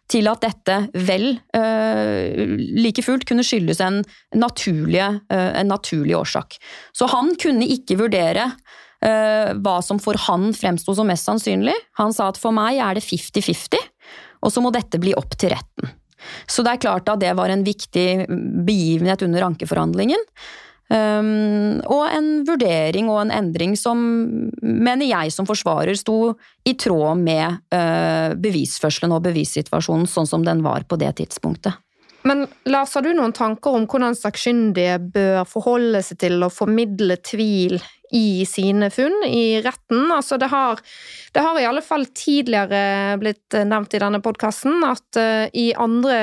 til 0.08 0.28
at 0.30 0.40
dette 0.42 0.76
vel 1.06 1.36
øh, 1.54 2.56
like 2.80 3.04
fullt 3.04 3.26
kunne 3.28 3.44
skyldes 3.44 3.82
en, 3.84 4.00
øh, 4.02 5.28
en 5.30 5.68
naturlig 5.70 6.16
årsak. 6.16 6.56
Så 6.96 7.10
han 7.12 7.34
kunne 7.40 7.68
ikke 7.68 8.00
vurdere 8.00 8.48
hva 8.98 9.76
som 9.84 10.00
for 10.02 10.18
han 10.24 10.48
fremsto 10.56 10.90
som 10.98 11.06
mest 11.06 11.28
sannsynlig. 11.28 11.74
Han 12.00 12.10
sa 12.10 12.32
at 12.32 12.40
for 12.40 12.50
meg 12.50 12.80
er 12.82 12.98
det 12.98 13.04
50-50, 13.06 13.78
og 14.42 14.50
så 14.50 14.62
må 14.64 14.72
dette 14.74 14.98
bli 14.98 15.12
opp 15.14 15.36
til 15.38 15.52
retten. 15.54 15.92
Så 16.50 16.64
det 16.66 16.74
er 16.74 16.82
klart 16.82 17.10
at 17.10 17.22
det 17.22 17.34
var 17.38 17.52
en 17.52 17.64
viktig 17.66 18.26
begivenhet 18.66 19.22
under 19.26 19.46
ankeforhandlingen. 19.50 20.24
Um, 20.88 21.82
og 21.84 22.06
en 22.08 22.28
vurdering 22.48 23.10
og 23.12 23.20
en 23.26 23.32
endring 23.34 23.74
som, 23.76 23.98
mener 24.62 25.04
jeg 25.04 25.34
som 25.34 25.48
forsvarer, 25.48 25.92
sto 26.00 26.32
i 26.64 26.72
tråd 26.80 27.20
med 27.20 27.58
uh, 27.74 28.32
bevisførselen 28.40 29.12
og 29.12 29.26
bevissituasjonen 29.26 30.08
sånn 30.08 30.30
som 30.30 30.46
den 30.46 30.64
var 30.64 30.88
på 30.88 30.96
det 31.00 31.12
tidspunktet. 31.20 31.76
Men 32.26 32.46
Lars, 32.68 32.96
har 32.96 33.04
du 33.04 33.12
noen 33.14 33.34
tanker 33.36 33.76
om 33.76 33.84
hvordan 33.88 34.16
sakkyndige 34.16 34.96
bør 35.12 35.44
forholde 35.48 36.00
seg 36.04 36.18
til 36.24 36.42
å 36.42 36.50
formidle 36.52 37.18
tvil 37.24 37.76
i 38.14 38.46
sine 38.48 38.90
funn 38.94 39.24
i 39.26 39.60
retten? 39.64 40.08
Altså 40.14 40.38
det 40.40 40.48
har, 40.52 40.80
det 41.34 41.44
har 41.44 41.60
i 41.60 41.66
alle 41.68 41.82
fall 41.84 42.06
tidligere 42.16 43.18
blitt 43.20 43.56
nevnt 43.68 43.94
i 43.94 44.02
denne 44.02 44.22
podkasten 44.24 44.84
at 44.86 45.20
uh, 45.20 45.46
i 45.52 45.70
andre 45.76 46.18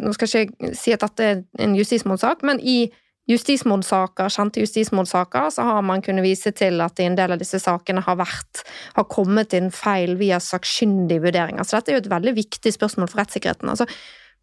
Nå 0.00 0.12
skal 0.16 0.30
jeg 0.30 0.50
ikke 0.50 0.74
si 0.78 0.94
at 0.94 1.04
dette 1.04 1.28
er 1.28 1.42
en 1.62 1.76
justismordsak, 1.76 2.44
men 2.46 2.60
i 2.60 2.86
justismordsaker, 3.30 4.30
kjente 4.32 4.62
justismordsaker, 4.62 5.50
så 5.54 5.62
har 5.62 5.82
man 5.86 6.02
kunnet 6.02 6.24
vise 6.24 6.50
til 6.56 6.80
at 6.82 6.98
i 6.98 7.06
en 7.06 7.16
del 7.18 7.34
av 7.34 7.40
disse 7.40 7.60
sakene 7.62 8.02
har 8.02 8.18
vært 8.18 8.64
har 8.96 9.06
kommet 9.10 9.54
inn 9.56 9.70
feil 9.74 10.16
via 10.20 10.40
sakkyndige 10.42 11.22
vurderinger. 11.22 11.64
Så 11.64 11.78
dette 11.78 11.92
er 11.92 12.00
jo 12.00 12.02
et 12.02 12.12
veldig 12.12 12.34
viktig 12.40 12.74
spørsmål 12.74 13.10
for 13.12 13.22
rettssikkerheten. 13.22 13.70
Altså, 13.70 13.86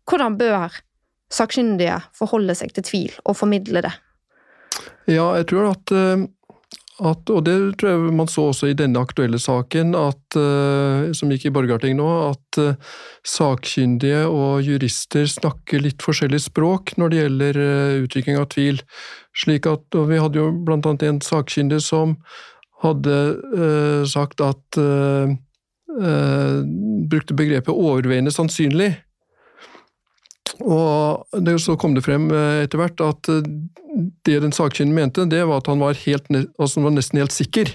hvordan 0.10 0.38
bør 0.40 0.80
sakkyndige 1.30 2.00
forholde 2.18 2.56
seg 2.58 2.72
til 2.76 2.88
tvil 2.88 3.20
og 3.26 3.38
formidle 3.38 3.84
det? 3.86 3.94
Ja, 5.10 5.28
jeg 5.38 5.50
tror 5.52 5.72
at, 5.74 5.92
eh, 5.92 6.26
at 7.00 7.32
og 7.32 7.44
det 7.48 7.56
tror 7.80 7.92
jeg 7.92 8.14
man 8.18 8.30
så 8.32 8.50
også 8.50 8.70
i 8.70 8.76
denne 8.78 9.00
aktuelle 9.00 9.40
saken, 9.42 9.96
at, 9.98 10.38
eh, 10.40 11.10
som 11.16 11.32
gikk 11.32 11.48
i 11.48 11.54
Borgarting 11.56 11.98
nå, 12.00 12.08
at 12.30 12.60
eh, 12.62 12.94
sakkyndige 13.28 14.26
og 14.28 14.66
jurister 14.68 15.28
snakker 15.30 15.84
litt 15.84 16.04
forskjellig 16.06 16.42
språk 16.50 16.96
når 17.00 17.12
det 17.12 17.22
gjelder 17.22 17.62
utvikling 18.06 18.40
av 18.42 18.50
tvil. 18.54 18.82
Slik 19.38 19.70
at, 19.70 19.86
og 19.96 20.10
Vi 20.12 20.20
hadde 20.20 20.42
jo 20.42 20.50
annet 20.52 21.06
en 21.08 21.22
sakkyndig 21.24 21.82
som 21.86 22.18
hadde 22.84 23.16
sagt 24.08 24.40
at 24.40 24.78
Brukte 27.10 27.34
begrepet 27.36 27.74
'overveiende 27.74 28.32
sannsynlig'. 28.32 29.09
Og 30.66 31.40
det, 31.46 31.56
så 31.64 31.76
kom 31.80 31.94
det 31.96 32.04
frem 32.04 32.28
eh, 32.34 32.64
etter 32.66 32.82
hvert 32.82 33.04
at 33.04 33.30
eh, 33.32 33.46
det 34.28 34.40
den 34.44 34.56
sakkyndige 34.56 34.98
mente, 34.98 35.28
det 35.30 35.44
var 35.48 35.62
at 35.62 35.70
han 35.72 35.82
var, 35.82 35.98
helt, 36.06 36.28
altså 36.60 36.84
var 36.84 36.96
nesten 36.96 37.22
helt 37.22 37.36
sikker. 37.36 37.72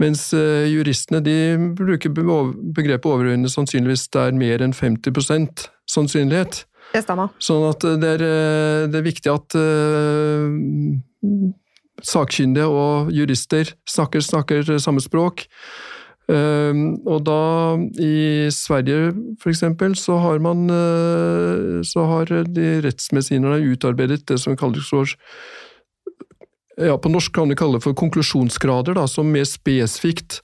Mens 0.00 0.30
uh, 0.32 0.64
juristene 0.64 1.18
de 1.20 1.34
bruker 1.76 2.08
begrepet 2.14 3.04
overveiende 3.04 3.50
sannsynligvis 3.52 4.06
det 4.14 4.22
er 4.30 4.38
mer 4.40 4.62
enn 4.64 4.72
50% 4.72 5.66
sannsynlighet. 5.92 6.62
Det 6.94 7.02
stemmer. 7.04 7.34
Sånn 7.36 7.66
at 7.68 7.84
det 8.00 8.14
er, 8.14 8.24
det 8.88 8.96
er 8.96 9.04
viktig 9.04 9.28
at 9.28 9.58
uh, 9.60 10.48
sakkyndige 12.00 12.70
og 12.72 13.12
jurister 13.12 13.74
snakker, 13.84 14.24
snakker 14.24 14.72
samme 14.80 15.04
språk. 15.04 15.44
Ehm, 16.30 17.00
og 17.08 17.24
da, 17.26 17.40
i 17.98 18.46
Sverige 18.54 19.10
eksempel, 19.50 19.96
så 19.98 20.18
har 20.20 20.38
man 20.38 20.68
eh, 20.70 21.80
Så 21.86 22.04
har 22.06 22.30
de 22.46 22.68
rettsmedisinerne 22.84 23.64
utarbeidet 23.72 24.28
det 24.28 24.38
som 24.38 24.56
kalles 24.56 24.86
for 24.86 25.08
ja, 26.78 26.94
På 26.96 27.10
norsk 27.10 27.32
kan 27.34 27.50
det 27.50 27.58
for 27.82 27.96
konklusjonsgrader, 27.96 28.94
da, 28.96 29.06
som 29.10 29.32
mer 29.32 29.44
spesifikt 29.44 30.38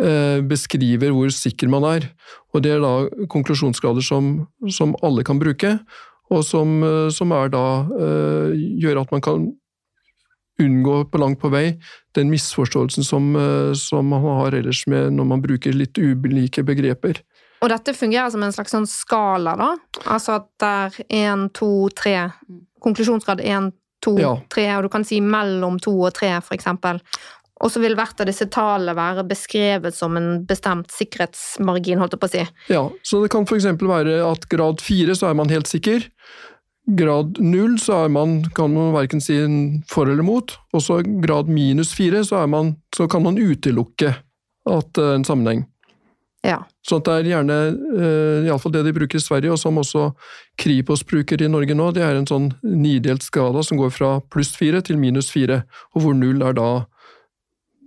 eh, 0.00 0.40
beskriver 0.40 1.12
hvor 1.12 1.28
sikker 1.28 1.68
man 1.68 1.84
er. 1.84 2.06
Og 2.54 2.62
det 2.64 2.76
er 2.76 2.80
da 2.80 3.26
konklusjonsgrader 3.28 4.00
som, 4.00 4.46
som 4.72 4.94
alle 5.02 5.24
kan 5.24 5.40
bruke, 5.42 5.74
og 6.32 6.46
som, 6.48 6.78
eh, 6.86 7.10
som 7.12 7.34
da 7.52 7.66
gjør 8.56 9.02
at 9.02 9.12
man 9.12 9.20
kan 9.20 9.50
unngå 10.60 11.04
på 11.10 11.20
langt 11.20 11.40
på 11.40 11.50
vei 11.52 11.78
den 12.16 12.30
misforståelsen 12.32 13.06
som, 13.06 13.36
eh, 13.36 13.72
som 13.78 14.08
man 14.08 14.22
har 14.22 14.52
ellers 14.58 14.84
med 14.86 15.12
når 15.16 15.28
man 15.28 15.42
bruker 15.42 15.72
litt 15.72 15.98
ulike 15.98 16.64
begreper. 16.66 17.22
Og 17.62 17.70
dette 17.70 17.94
fungerer 17.94 18.30
som 18.30 18.42
en 18.42 18.52
slags 18.52 18.74
sånn 18.74 18.88
skala, 18.90 19.54
da? 19.56 19.76
Altså 20.10 20.40
at 20.40 20.48
det 20.58 20.72
er 20.72 20.96
én, 21.22 21.46
to, 21.54 21.88
tre 21.94 22.32
Konklusjonsgrad 22.82 23.38
én, 23.46 23.70
to, 24.02 24.16
tre, 24.50 24.64
og 24.74 24.82
du 24.82 24.88
kan 24.90 25.04
si 25.06 25.20
mellom 25.22 25.76
to 25.78 25.92
og 26.02 26.10
tre, 26.16 26.32
for 26.42 26.56
eksempel. 26.56 26.98
Og 27.62 27.70
så 27.70 27.78
vil 27.78 27.94
hvert 27.94 28.18
av 28.18 28.26
disse 28.26 28.48
tallene 28.50 28.96
være 28.98 29.22
beskrevet 29.28 29.94
som 29.94 30.16
en 30.18 30.42
bestemt 30.48 30.90
sikkerhetsmargin, 30.90 32.00
holdt 32.02 32.16
jeg 32.16 32.22
på 32.24 32.30
å 32.30 32.32
si. 32.32 32.46
Ja, 32.74 32.82
så 33.06 33.22
det 33.22 33.30
kan 33.30 33.46
f.eks. 33.46 33.68
være 33.78 34.18
at 34.26 34.48
grad 34.50 34.82
fire 34.82 35.14
så 35.14 35.30
er 35.30 35.38
man 35.38 35.52
helt 35.52 35.70
sikker, 35.70 36.08
grad 36.86 37.38
null 37.40 37.78
så 37.80 38.08
man, 38.08 38.44
kan 38.54 38.74
man 38.74 38.92
verken 38.94 39.20
si 39.22 39.36
for 39.90 40.10
eller 40.10 40.26
mot, 40.26 40.54
og 40.72 40.82
så 40.82 41.00
grad 41.02 41.48
minus 41.48 41.94
fire 41.94 42.24
så, 42.24 42.46
man, 42.46 42.76
så 42.96 43.08
kan 43.08 43.22
man 43.22 43.38
utelukke 43.38 44.14
at 44.70 44.94
det 44.94 45.04
er 45.04 45.20
en 45.20 45.26
sammenheng. 45.26 45.66
Ja. 46.42 46.64
Så 46.82 46.98
det 46.98 47.12
er 47.14 47.28
gjerne, 47.30 47.56
uh, 47.94 48.46
iallfall 48.48 48.72
det 48.74 48.82
de 48.88 48.94
bruker 48.96 49.20
i 49.20 49.22
Sverige, 49.22 49.52
og 49.54 49.60
som 49.62 49.78
også 49.78 50.08
Kripos 50.58 51.04
bruker 51.06 51.42
i 51.42 51.50
Norge 51.50 51.76
nå, 51.78 51.92
det 51.94 52.02
er 52.02 52.18
en 52.18 52.26
sånn 52.26 52.48
nidelt 52.66 53.22
skala 53.22 53.62
som 53.62 53.78
går 53.78 53.92
fra 53.94 54.16
pluss 54.32 54.50
fire 54.58 54.82
til 54.82 54.98
minus 54.98 55.30
fire, 55.30 55.62
og 55.94 56.02
hvor 56.02 56.18
null 56.18 56.42
er 56.42 56.58
da 56.58 56.70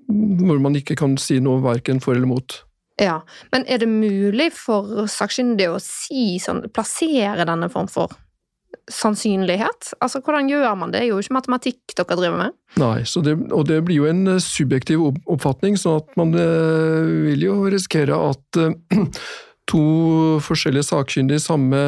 hvor 0.08 0.60
man 0.62 0.78
ikke 0.78 0.96
kan 1.00 1.18
si 1.18 1.40
noe 1.42 1.64
verken 1.64 2.00
for 2.04 2.16
eller 2.16 2.30
mot. 2.30 2.62
Ja, 3.02 3.24
Men 3.52 3.66
er 3.68 3.82
det 3.82 3.90
mulig 3.92 4.52
for 4.56 5.10
sakkyndige 5.12 5.74
å 5.74 5.82
si 5.84 6.38
sånn, 6.40 6.62
plassere 6.72 7.44
denne 7.44 7.68
form 7.74 7.90
for 7.92 8.14
sannsynlighet? 8.92 9.94
Altså, 10.00 10.22
Hvordan 10.22 10.50
gjør 10.50 10.76
man 10.78 10.92
det? 10.92 11.00
Det 11.00 11.08
er 11.08 11.12
jo 11.14 11.22
ikke 11.24 11.38
matematikk 11.38 11.96
dere 11.98 12.18
driver 12.20 12.38
med. 12.40 12.56
Nei, 12.82 13.00
det, 13.26 13.36
og 13.52 13.66
det 13.70 13.82
blir 13.88 14.02
jo 14.04 14.10
en 14.10 14.28
eh, 14.36 14.42
subjektiv 14.44 15.04
oppfatning, 15.08 15.78
sånn 15.80 16.02
at 16.04 16.18
man 16.20 16.34
eh, 16.38 17.12
vil 17.30 17.48
jo 17.48 17.58
risikere 17.72 18.18
at 18.32 18.62
eh, 18.62 19.06
to 19.72 19.86
forskjellige 20.46 20.90
sakkyndige 20.92 21.42
i 21.42 21.46
samme 21.46 21.84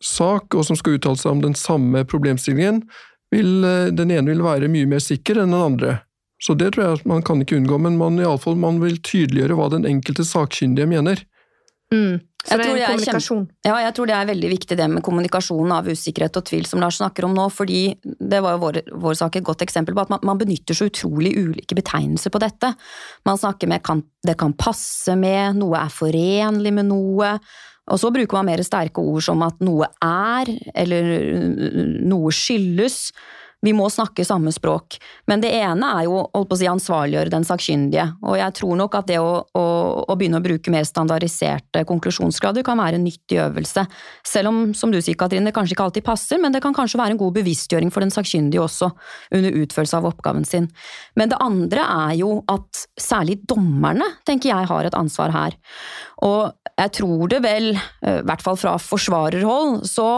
sak, 0.00 0.54
og 0.56 0.64
som 0.64 0.78
skal 0.78 0.96
uttale 0.96 1.20
seg 1.20 1.34
om 1.34 1.42
den 1.44 1.56
samme 1.58 2.06
problemstillingen, 2.08 2.84
vil, 3.30 3.60
den 3.94 4.10
ene 4.10 4.32
vil 4.32 4.40
være 4.42 4.70
mye 4.72 4.88
mer 4.90 5.02
sikker 5.04 5.38
enn 5.38 5.52
den 5.52 5.62
andre. 5.62 5.98
Så 6.42 6.56
det 6.58 6.72
tror 6.72 6.86
jeg 6.86 6.98
at 6.98 7.06
man 7.06 7.20
kan 7.22 7.42
ikke 7.44 7.58
unngå, 7.60 7.76
men 7.84 7.98
man, 8.00 8.16
i 8.18 8.24
alle 8.24 8.40
fall, 8.40 8.56
man 8.58 8.80
vil 8.82 8.96
tydeliggjøre 9.04 9.58
hva 9.58 9.68
den 9.74 9.84
enkelte 9.86 10.24
sakkyndige 10.26 10.88
mener. 10.88 11.20
Mm. 11.90 12.20
Så 12.40 12.56
det 12.56 12.66
er 12.70 12.86
kommunikasjon. 12.88 13.42
ja, 13.66 13.74
jeg 13.84 13.92
tror 13.96 14.08
det 14.08 14.14
er 14.16 14.28
veldig 14.30 14.50
viktig 14.54 14.76
det 14.78 14.86
med 14.88 15.02
kommunikasjonen 15.04 15.74
av 15.76 15.88
usikkerhet 15.90 16.38
og 16.40 16.46
tvil, 16.48 16.64
som 16.64 16.80
Lars 16.80 16.96
snakker 16.96 17.26
om 17.26 17.34
nå. 17.36 17.48
fordi 17.52 17.82
det 18.00 18.40
var 18.40 18.56
jo 18.56 18.62
vår, 18.62 18.78
vår 19.02 19.18
sak 19.18 19.36
et 19.36 19.44
godt 19.44 19.64
eksempel 19.66 19.96
på 19.96 20.06
at 20.06 20.12
man, 20.14 20.22
man, 20.24 20.40
benytter 20.40 20.76
så 20.76 20.88
utrolig 20.88 21.34
ulike 21.36 21.76
betegnelser 21.76 22.32
på 22.32 22.40
dette. 22.40 22.72
Man 23.28 23.40
snakker 23.40 23.68
med 23.68 23.84
kan, 23.84 24.02
'det 24.24 24.38
kan 24.40 24.54
passe 24.56 25.12
med', 25.12 25.52
'noe 25.58 25.76
er 25.76 25.92
forenlig 25.92 26.72
med 26.72 26.88
noe'. 26.88 27.38
Og 27.90 27.98
så 27.98 28.10
bruker 28.14 28.38
man 28.38 28.46
mer 28.46 28.62
sterke 28.62 29.02
ord 29.02 29.22
som 29.22 29.42
at 29.42 29.60
noe 29.60 29.84
er, 30.00 30.48
eller 30.74 31.04
noe 32.06 32.30
skyldes. 32.32 33.10
Vi 33.60 33.72
må 33.76 33.90
snakke 33.92 34.24
samme 34.24 34.52
språk. 34.54 34.96
Men 35.28 35.42
det 35.42 35.50
ene 35.58 35.88
er 35.98 36.06
jo 36.06 36.22
å 36.24 36.42
si, 36.56 36.64
ansvarliggjøre 36.70 37.32
den 37.32 37.44
sakkyndige. 37.44 38.06
Og 38.24 38.38
jeg 38.40 38.54
tror 38.56 38.78
nok 38.80 38.96
at 38.96 39.10
det 39.10 39.18
å, 39.20 39.34
å, 39.44 39.64
å, 40.06 40.16
begynne 40.16 40.40
å 40.40 40.44
bruke 40.44 40.72
mer 40.72 40.86
standardiserte 40.88 41.84
konklusjonsgrader 41.88 42.64
kan 42.66 42.80
være 42.80 42.96
en 42.96 43.04
nyttig 43.04 43.40
øvelse. 43.44 43.84
Selv 44.26 44.52
om, 44.52 44.62
som 44.76 44.92
du 44.92 45.00
sier 45.02 45.18
Katrine, 45.20 45.44
det 45.50 45.54
kanskje 45.56 45.76
ikke 45.76 45.88
alltid 45.90 46.06
passer, 46.06 46.40
men 46.40 46.56
det 46.56 46.62
kan 46.64 46.76
kanskje 46.76 47.02
være 47.02 47.16
en 47.16 47.20
god 47.20 47.36
bevisstgjøring 47.36 47.92
for 47.92 48.04
den 48.04 48.14
sakkyndige 48.14 48.64
også, 48.64 48.90
under 49.36 49.60
utførelse 49.60 50.00
av 50.00 50.08
oppgaven 50.08 50.48
sin. 50.48 50.70
Men 51.20 51.32
det 51.32 51.42
andre 51.44 51.84
er 52.08 52.16
jo 52.22 52.32
at 52.48 52.86
særlig 53.00 53.42
dommerne, 53.50 54.08
tenker 54.28 54.54
jeg, 54.54 54.70
har 54.72 54.88
et 54.88 54.96
ansvar 54.96 55.36
her. 55.36 55.60
Og 56.24 56.48
jeg 56.80 56.96
tror 56.96 57.28
det 57.28 57.44
vel, 57.44 57.74
eh, 57.76 58.20
i 58.22 58.26
hvert 58.26 58.44
fall 58.44 58.56
fra 58.60 58.78
forsvarerhold, 58.80 59.82
så 59.88 60.08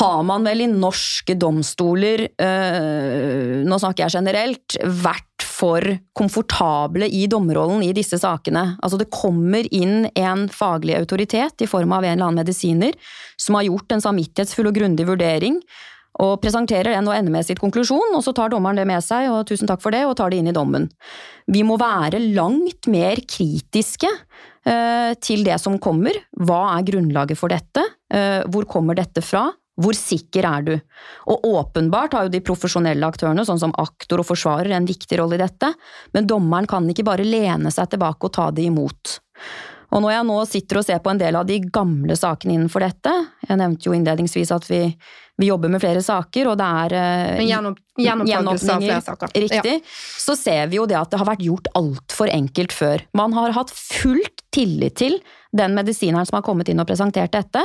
har 0.00 0.22
man 0.24 0.46
vel 0.46 0.64
i 0.64 0.70
norske 0.70 1.34
domstoler, 1.36 2.24
øh, 2.40 3.60
nå 3.68 3.78
snakker 3.80 4.06
jeg 4.06 4.16
generelt, 4.16 4.78
vært 5.04 5.44
for 5.44 5.84
komfortable 6.16 7.06
i 7.12 7.26
dommerrollen 7.30 7.84
i 7.84 7.92
disse 7.96 8.16
sakene. 8.22 8.78
Altså 8.82 8.98
det 9.00 9.10
kommer 9.12 9.68
inn 9.68 10.08
en 10.16 10.48
faglig 10.52 10.96
autoritet 10.96 11.64
i 11.64 11.68
form 11.68 11.92
av 11.92 12.06
en 12.06 12.16
eller 12.16 12.30
annen 12.30 12.40
medisiner 12.40 12.96
som 13.36 13.58
har 13.58 13.68
gjort 13.68 13.92
en 13.92 14.04
samvittighetsfull 14.08 14.70
og 14.72 14.78
grundig 14.80 15.06
vurdering, 15.08 15.60
og 16.20 16.40
presenterer 16.42 16.92
den 16.92 17.08
og 17.08 17.16
ender 17.16 17.32
med 17.32 17.46
sitt 17.46 17.60
konklusjon, 17.60 18.16
og 18.16 18.24
så 18.24 18.34
tar 18.36 18.52
dommeren 18.52 18.76
det 18.76 18.84
med 18.88 19.00
seg, 19.04 19.30
og 19.32 19.46
tusen 19.48 19.68
takk 19.68 19.80
for 19.84 19.94
det, 19.94 20.02
og 20.08 20.16
tar 20.18 20.32
det 20.32 20.42
inn 20.42 20.50
i 20.50 20.56
dommen. 20.56 20.90
Vi 21.52 21.64
må 21.64 21.78
være 21.80 22.20
langt 22.36 22.88
mer 22.92 23.20
kritiske 23.24 24.08
øh, 24.08 25.12
til 25.24 25.44
det 25.48 25.56
som 25.60 25.80
kommer. 25.82 26.16
Hva 26.36 26.66
er 26.74 26.86
grunnlaget 26.88 27.40
for 27.40 27.52
dette? 27.52 27.84
Uh, 28.12 28.44
hvor 28.52 28.68
kommer 28.68 28.96
dette 28.98 29.24
fra? 29.24 29.46
Hvor 29.80 29.96
sikker 29.96 30.44
er 30.44 30.64
du? 30.66 30.72
Og 31.32 31.46
åpenbart 31.48 32.12
har 32.16 32.26
jo 32.26 32.32
de 32.34 32.42
profesjonelle 32.44 33.08
aktørene, 33.08 33.44
sånn 33.48 33.60
som 33.62 33.72
aktor 33.80 34.20
og 34.20 34.28
forsvarer, 34.28 34.74
en 34.76 34.88
viktig 34.88 35.16
rolle 35.20 35.38
i 35.38 35.42
dette, 35.42 35.72
men 36.12 36.28
dommeren 36.28 36.68
kan 36.68 36.88
ikke 36.92 37.06
bare 37.08 37.24
lene 37.24 37.72
seg 37.72 37.94
tilbake 37.94 38.28
og 38.28 38.34
ta 38.36 38.50
det 38.52 38.68
imot. 38.68 39.16
Og 39.92 40.00
når 40.00 40.14
jeg 40.14 40.28
nå 40.28 40.36
sitter 40.48 40.80
og 40.80 40.86
ser 40.86 41.00
på 41.04 41.12
en 41.12 41.20
del 41.20 41.36
av 41.36 41.48
de 41.48 41.58
gamle 41.72 42.16
sakene 42.16 42.54
innenfor 42.56 42.84
dette, 42.84 43.12
jeg 43.44 43.60
nevnte 43.60 43.88
jo 43.88 43.96
innledningsvis 43.96 44.52
at 44.56 44.68
vi, 44.70 44.80
vi 45.40 45.48
jobber 45.50 45.72
med 45.72 45.82
flere 45.82 46.00
saker, 46.04 46.48
og 46.48 46.56
det 46.60 46.68
er 46.84 47.42
gjennom, 47.44 47.76
Gjenopptakelse 48.00 48.72
av 48.72 48.86
flere 48.86 49.04
saker. 49.04 49.34
Riktig. 49.36 49.74
Ja. 49.82 49.98
Så 50.24 50.36
ser 50.40 50.72
vi 50.72 50.78
jo 50.80 50.86
det 50.88 50.96
at 50.96 51.12
det 51.12 51.20
har 51.20 51.28
vært 51.28 51.44
gjort 51.44 51.68
altfor 51.76 52.32
enkelt 52.32 52.72
før. 52.72 53.04
Man 53.16 53.36
har 53.36 53.52
hatt 53.56 53.72
fullt 53.76 54.44
tillit 54.56 54.96
til 55.00 55.20
den 55.52 55.74
medisineren 55.76 56.26
som 56.26 56.38
har 56.38 56.44
kommet 56.46 56.70
inn 56.72 56.80
og 56.80 56.88
presentert 56.88 57.34
dette. 57.34 57.60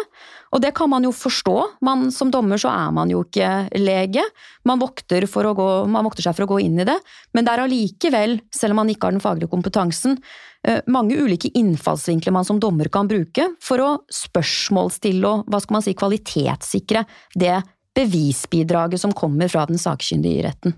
Og 0.51 0.61
det 0.63 0.73
kan 0.75 0.89
man 0.91 1.05
jo 1.07 1.13
forstå. 1.15 1.55
Man, 1.87 2.09
som 2.11 2.31
dommer 2.33 2.59
så 2.59 2.71
er 2.73 2.91
man 2.95 3.11
jo 3.11 3.23
ikke 3.23 3.69
lege. 3.79 4.23
Man 4.67 4.81
vokter, 4.81 5.23
gå, 5.27 5.69
man 5.91 6.07
vokter, 6.07 6.25
seg 6.25 6.35
for 6.35 6.47
å 6.47 6.51
gå 6.51 6.59
inn 6.65 6.81
i 6.83 6.87
det. 6.87 6.97
Men 7.35 7.47
det 7.47 7.53
er 7.53 7.63
allikevel, 7.63 8.37
selv 8.51 8.75
om 8.75 8.83
man 8.83 8.91
ikke 8.91 9.07
har 9.07 9.15
den 9.15 9.23
faglige 9.23 9.51
kompetansen, 9.53 10.19
eh, 10.67 10.81
mange 10.91 11.15
ulike 11.15 11.51
innfallsvinkler 11.55 12.35
man 12.35 12.47
som 12.47 12.59
dommer 12.59 12.91
kan 12.91 13.07
bruke 13.07 13.53
for 13.63 13.83
å 13.83 13.89
spørsmålsstille 14.11 15.31
og 15.31 15.47
hva 15.47 15.63
skal 15.63 15.79
man 15.79 15.87
si, 15.87 15.95
kvalitetssikre 15.97 17.05
det 17.39 17.61
bevisbidraget 17.97 19.01
som 19.01 19.15
kommer 19.15 19.49
fra 19.49 19.65
den 19.69 19.79
sakkyndige 19.81 20.41
i 20.41 20.45
retten. 20.45 20.75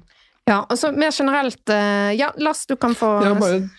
Ja, 0.50 0.64
og 0.66 0.80
så 0.82 0.92
mer 0.96 1.14
generelt 1.14 1.70
eh, 1.74 2.16
Ja, 2.18 2.32
Lars, 2.42 2.66
du 2.66 2.76
kan 2.80 2.96
få 2.98 3.12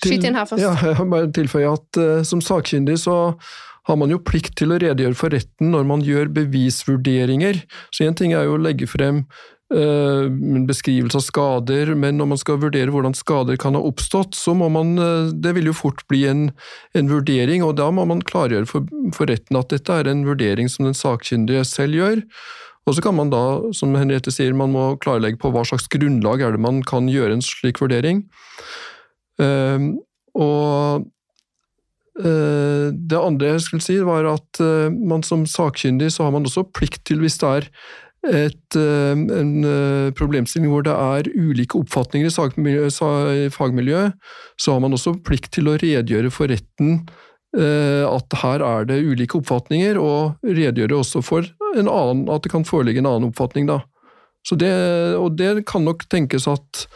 skyte 0.05 0.31
inn 0.31 0.39
her 0.39 0.47
først. 0.47 0.63
Ja, 0.63 0.75
jeg 0.79 0.99
har 1.01 1.11
bare 1.11 1.31
tilføye 1.35 1.75
at 1.75 2.01
uh, 2.01 2.21
som 2.27 2.43
sakkyndig 2.45 3.01
så 3.03 3.17
har 3.89 3.97
man 3.99 4.13
jo 4.13 4.21
plikt 4.23 4.55
til 4.61 4.75
å 4.75 4.79
redegjøre 4.79 5.19
for 5.19 5.35
retten 5.35 5.73
når 5.75 5.87
man 5.89 6.05
gjør 6.07 6.31
bevisvurderinger. 6.37 7.65
Så 7.91 8.07
én 8.07 8.19
ting 8.19 8.37
er 8.37 8.47
jo 8.47 8.55
å 8.59 8.63
legge 8.63 8.87
frem 8.91 9.25
uh, 9.75 10.29
en 10.29 10.69
beskrivelse 10.69 11.19
av 11.19 11.27
skader, 11.27 11.95
men 11.99 12.21
når 12.21 12.31
man 12.35 12.43
skal 12.43 12.61
vurdere 12.63 12.95
hvordan 12.95 13.19
skader 13.19 13.59
kan 13.61 13.75
ha 13.79 13.83
oppstått, 13.91 14.39
så 14.39 14.55
må 14.55 14.71
man 14.71 14.95
uh, 15.01 15.33
Det 15.33 15.57
vil 15.59 15.73
jo 15.73 15.77
fort 15.77 16.05
bli 16.13 16.23
en, 16.31 16.49
en 16.95 17.11
vurdering, 17.11 17.67
og 17.67 17.79
da 17.81 17.91
må 17.95 18.07
man 18.07 18.23
klargjøre 18.23 18.71
for, 18.71 18.87
for 19.17 19.31
retten 19.33 19.59
at 19.59 19.75
dette 19.75 20.01
er 20.03 20.11
en 20.13 20.27
vurdering 20.29 20.71
som 20.71 20.87
den 20.87 20.99
sakkyndige 20.99 21.67
selv 21.67 21.99
gjør. 21.99 22.27
Og 22.89 22.97
så 22.97 23.05
kan 23.05 23.17
man 23.17 23.31
da, 23.33 23.45
som 23.77 23.95
Henriette 23.99 24.33
sier, 24.35 24.57
man 24.57 24.73
må 24.75 24.85
klarlegge 25.03 25.41
på 25.41 25.53
hva 25.55 25.65
slags 25.69 25.89
grunnlag 25.93 26.43
er 26.43 26.57
det 26.57 26.63
man 26.65 26.81
kan 26.87 27.11
gjøre 27.11 27.37
en 27.37 27.45
slik 27.45 27.81
vurdering. 27.83 28.25
Uh, 29.41 29.97
og 30.37 31.07
uh, 32.21 32.87
det 32.91 33.21
andre 33.21 33.55
jeg 33.55 33.65
skulle 33.67 33.85
si, 33.85 33.99
var 34.05 34.29
at 34.33 34.63
uh, 34.65 34.89
man 34.91 35.25
som 35.27 35.47
sakkyndig 35.49 36.11
så 36.15 36.27
har 36.27 36.37
man 36.37 36.49
også 36.49 36.67
plikt 36.77 37.05
til, 37.09 37.23
hvis 37.25 37.39
det 37.43 37.51
er 37.51 37.71
et, 38.31 38.77
en 38.77 40.13
problemstilling 40.13 40.69
hvor 40.69 40.83
det 40.85 40.93
er 40.93 41.31
ulike 41.41 41.79
oppfatninger 41.79 42.29
i 42.29 43.47
fagmiljøet, 43.49 44.19
så 44.61 44.75
har 44.75 44.83
man 44.85 44.93
også 44.93 45.15
plikt 45.25 45.55
til 45.57 45.71
å 45.73 45.79
redegjøre 45.81 46.29
for 46.29 46.53
retten 46.53 46.99
at 47.51 48.35
her 48.45 48.63
er 48.63 48.85
det 48.87 49.01
ulike 49.03 49.41
oppfatninger, 49.41 49.99
og 49.99 50.39
redegjøre 50.47 51.01
også 51.01 51.19
for 51.27 51.49
annen, 51.75 52.29
at 52.31 52.45
det 52.45 52.53
kan 52.53 52.67
foreligge 52.67 53.03
en 53.03 53.09
annen 53.11 53.33
oppfatning, 53.33 53.67
da. 53.67 53.81
Det, 54.49 54.73
og 55.21 55.37
det 55.39 55.67
kan 55.69 55.85
nok 55.85 56.07
tenkes 56.11 56.49
at, 56.49 56.87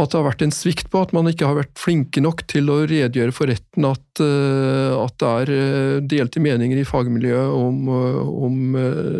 at, 0.00 0.08
det 0.08 0.16
har 0.16 0.24
vært 0.24 0.44
en 0.46 0.54
svikt 0.54 0.88
på 0.90 1.02
at 1.04 1.12
man 1.14 1.28
ikke 1.30 1.46
har 1.46 1.58
vært 1.60 1.76
flinke 1.78 2.22
nok 2.24 2.42
til 2.50 2.70
å 2.72 2.80
redegjøre 2.88 3.34
for 3.36 3.52
retten 3.52 3.86
at, 3.86 4.22
eh, 4.24 4.94
at 4.96 5.18
det 5.20 5.32
er 5.42 5.52
eh, 5.58 6.00
delte 6.14 6.42
meninger 6.42 6.80
i 6.80 6.86
fagmiljøet 6.88 7.52
om, 7.54 7.82
eh, 7.92 8.32
om 8.48 8.58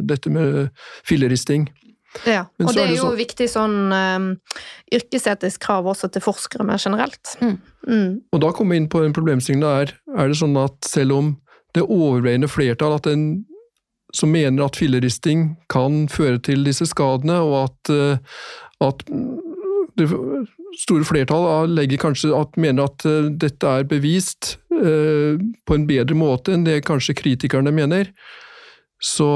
dette 0.09 0.33
med 0.33 0.73
filleristing. 1.07 1.69
Ja, 2.29 2.45
og 2.61 2.75
det 2.77 2.83
er, 2.83 2.91
jo 2.97 3.07
så... 3.09 3.13
viktig 3.17 3.47
sånn 3.49 3.77
um, 3.93 4.27
yrkesetisk 4.93 5.63
krav 5.65 5.87
også 5.89 6.11
til 6.13 6.25
forskere 6.25 6.67
mer 6.69 6.81
generelt. 6.83 7.37
Mm. 7.41 7.55
Mm. 7.89 8.11
Og 8.35 8.43
da 8.45 8.51
kommer 8.55 8.77
vi 8.77 8.83
inn 8.83 8.91
på 8.93 9.01
en 9.03 9.17
problemstilling 9.17 9.65
er, 9.67 9.95
er 10.13 10.29
det 10.31 10.39
sånn 10.39 10.59
at 10.61 10.77
selv 10.87 11.17
om 11.17 11.33
det 11.73 11.87
overveiende 11.87 12.51
flertall 12.53 12.99
at 12.99 13.09
en 13.09 13.25
som 14.13 14.29
mener 14.29 14.67
at 14.67 14.77
filleristing 14.77 15.55
kan 15.73 16.05
føre 16.13 16.37
til 16.45 16.67
disse 16.67 16.85
skadene, 16.91 17.39
og 17.41 17.55
at, 17.63 17.93
eh, 17.93 18.19
at 18.85 19.05
det 19.97 20.09
store 20.81 21.07
flertallet 21.09 21.97
kanskje 22.01 22.33
at, 22.37 22.57
mener 22.61 22.91
at 22.91 23.07
eh, 23.09 23.31
dette 23.41 23.69
er 23.69 23.89
bevist 23.89 24.57
eh, 24.73 25.41
på 25.41 25.77
en 25.79 25.89
bedre 25.89 26.17
måte 26.17 26.55
enn 26.55 26.67
det 26.69 26.83
kanskje 26.89 27.17
kritikerne 27.23 27.73
mener, 27.73 28.13
så, 29.03 29.33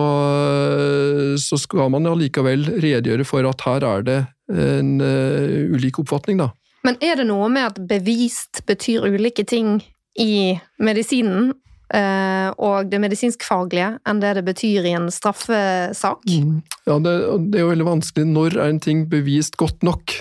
så 1.42 1.58
skal 1.58 1.90
man 1.90 2.06
allikevel 2.06 2.68
redegjøre 2.78 3.26
for 3.26 3.46
at 3.48 3.64
her 3.66 3.86
er 3.86 4.06
det 4.06 4.20
en 4.52 4.96
uh, 5.02 5.74
ulik 5.74 5.98
oppfatning, 5.98 6.38
da. 6.38 6.52
Men 6.86 6.98
er 7.02 7.18
det 7.18 7.26
noe 7.26 7.48
med 7.50 7.72
at 7.72 7.80
bevist 7.90 8.62
betyr 8.68 9.08
ulike 9.10 9.42
ting 9.48 9.80
i 10.22 10.54
medisinen, 10.78 11.50
uh, 11.90 12.48
og 12.62 12.92
det 12.92 13.02
medisinskfaglige 13.02 13.96
enn 14.06 14.22
det 14.22 14.36
det 14.38 14.46
betyr 14.46 14.86
i 14.86 14.94
en 14.94 15.10
straffesak? 15.10 16.22
Mm. 16.30 16.60
Ja, 16.86 17.00
det, 17.02 17.16
det, 17.50 17.58
er 17.58 17.66
jo 17.66 17.72
veldig 17.74 17.90
vanskelig. 17.90 18.30
Når 18.30 18.58
er 18.60 18.70
en 18.70 18.82
ting 18.82 19.06
bevist 19.10 19.58
godt 19.58 19.82
nok? 19.86 20.14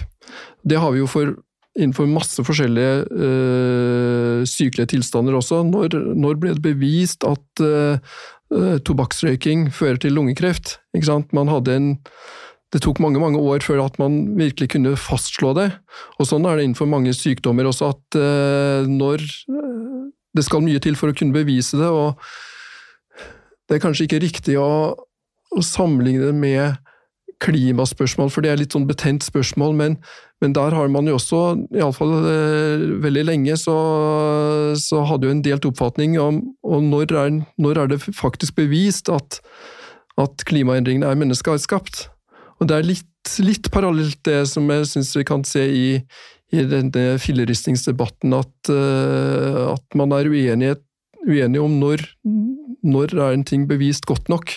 Det 0.65 0.81
har 0.81 0.95
vi 0.95 1.03
jo 1.03 1.09
for, 1.09 1.35
innenfor 1.77 2.09
masse 2.09 2.41
forskjellige 2.47 3.05
øh, 3.11 4.41
sykelige 4.49 4.95
tilstander 4.95 5.37
også. 5.37 5.61
Når, 5.69 5.99
når, 6.17 6.39
ble 6.41 6.55
det 6.57 6.65
bevist 6.65 7.27
at 7.27 7.61
øh, 7.61 7.99
tobakksrøyking 8.87 9.69
fører 9.75 9.99
til 10.01 10.15
lungekreft? 10.15 10.77
Man 11.35 11.51
hadde 11.51 11.75
en 11.75 11.89
det 12.73 12.81
tok 12.83 12.99
mange 12.99 13.21
mange 13.21 13.39
år 13.39 13.63
før 13.63 13.85
at 13.85 13.95
man 14.01 14.35
virkelig 14.35 14.73
kunne 14.73 14.97
fastslå 14.99 15.53
det. 15.55 15.69
Og 16.19 16.27
Sånn 16.27 16.43
er 16.49 16.57
det 16.57 16.65
innenfor 16.65 16.89
mange 16.91 17.13
sykdommer 17.15 17.69
også, 17.69 17.93
at 17.93 18.17
uh, 18.19 18.89
når 18.89 19.23
det 20.35 20.43
skal 20.43 20.65
mye 20.65 20.81
til 20.83 20.97
for 20.99 21.11
å 21.11 21.15
kunne 21.15 21.35
bevise 21.35 21.79
det, 21.79 21.87
og 21.87 22.19
det 23.69 23.77
er 23.77 23.83
kanskje 23.85 24.09
ikke 24.09 24.23
riktig 24.25 24.57
å, 24.59 24.91
å 24.91 25.63
sammenligne 25.63 26.27
det 26.27 26.35
med 26.35 26.84
klimaspørsmål, 27.43 28.29
for 28.31 28.45
det 28.45 28.51
er 28.51 28.59
litt 28.61 28.75
sånn 28.75 28.87
betent 28.89 29.25
spørsmål, 29.25 29.75
men, 29.77 29.97
men 30.43 30.55
der 30.55 30.75
har 30.75 30.89
man 30.91 31.09
jo 31.09 31.17
også, 31.17 31.41
iallfall 31.75 32.13
eh, 32.29 32.85
veldig 33.03 33.25
lenge, 33.27 33.57
så, 33.59 33.75
så 34.79 35.03
hadde 35.09 35.27
jo 35.27 35.35
en 35.35 35.43
delt 35.45 35.67
oppfatning 35.67 36.17
om 36.21 36.41
og 36.65 36.85
når 36.85 37.15
er, 37.15 37.39
når 37.61 37.81
er 37.81 37.91
det 37.93 38.01
faktisk 38.05 38.57
bevist 38.59 39.11
at, 39.13 39.41
at 40.21 40.45
klimaendringene 40.47 41.09
er 41.09 41.19
menneskeskapt. 41.19 42.07
Og 42.61 42.69
det 42.69 42.77
er 42.77 42.87
litt, 42.87 43.35
litt 43.43 43.69
parallelt 43.73 44.21
det 44.27 44.45
som 44.51 44.69
jeg 44.71 44.87
syns 44.89 45.11
vi 45.17 45.25
kan 45.27 45.43
se 45.47 45.65
i, 45.65 45.87
i 46.55 46.65
denne 46.69 47.17
filleristningsdebatten 47.21 48.35
at, 48.37 48.71
uh, 48.71 49.73
at 49.73 49.97
man 49.99 50.15
er 50.15 50.29
uenige, 50.31 50.79
uenige 51.27 51.65
om 51.65 51.75
når, 51.81 52.05
når 52.85 53.17
er 53.17 53.35
en 53.35 53.45
ting 53.47 53.67
bevist 53.67 54.07
godt 54.07 54.31
nok. 54.31 54.55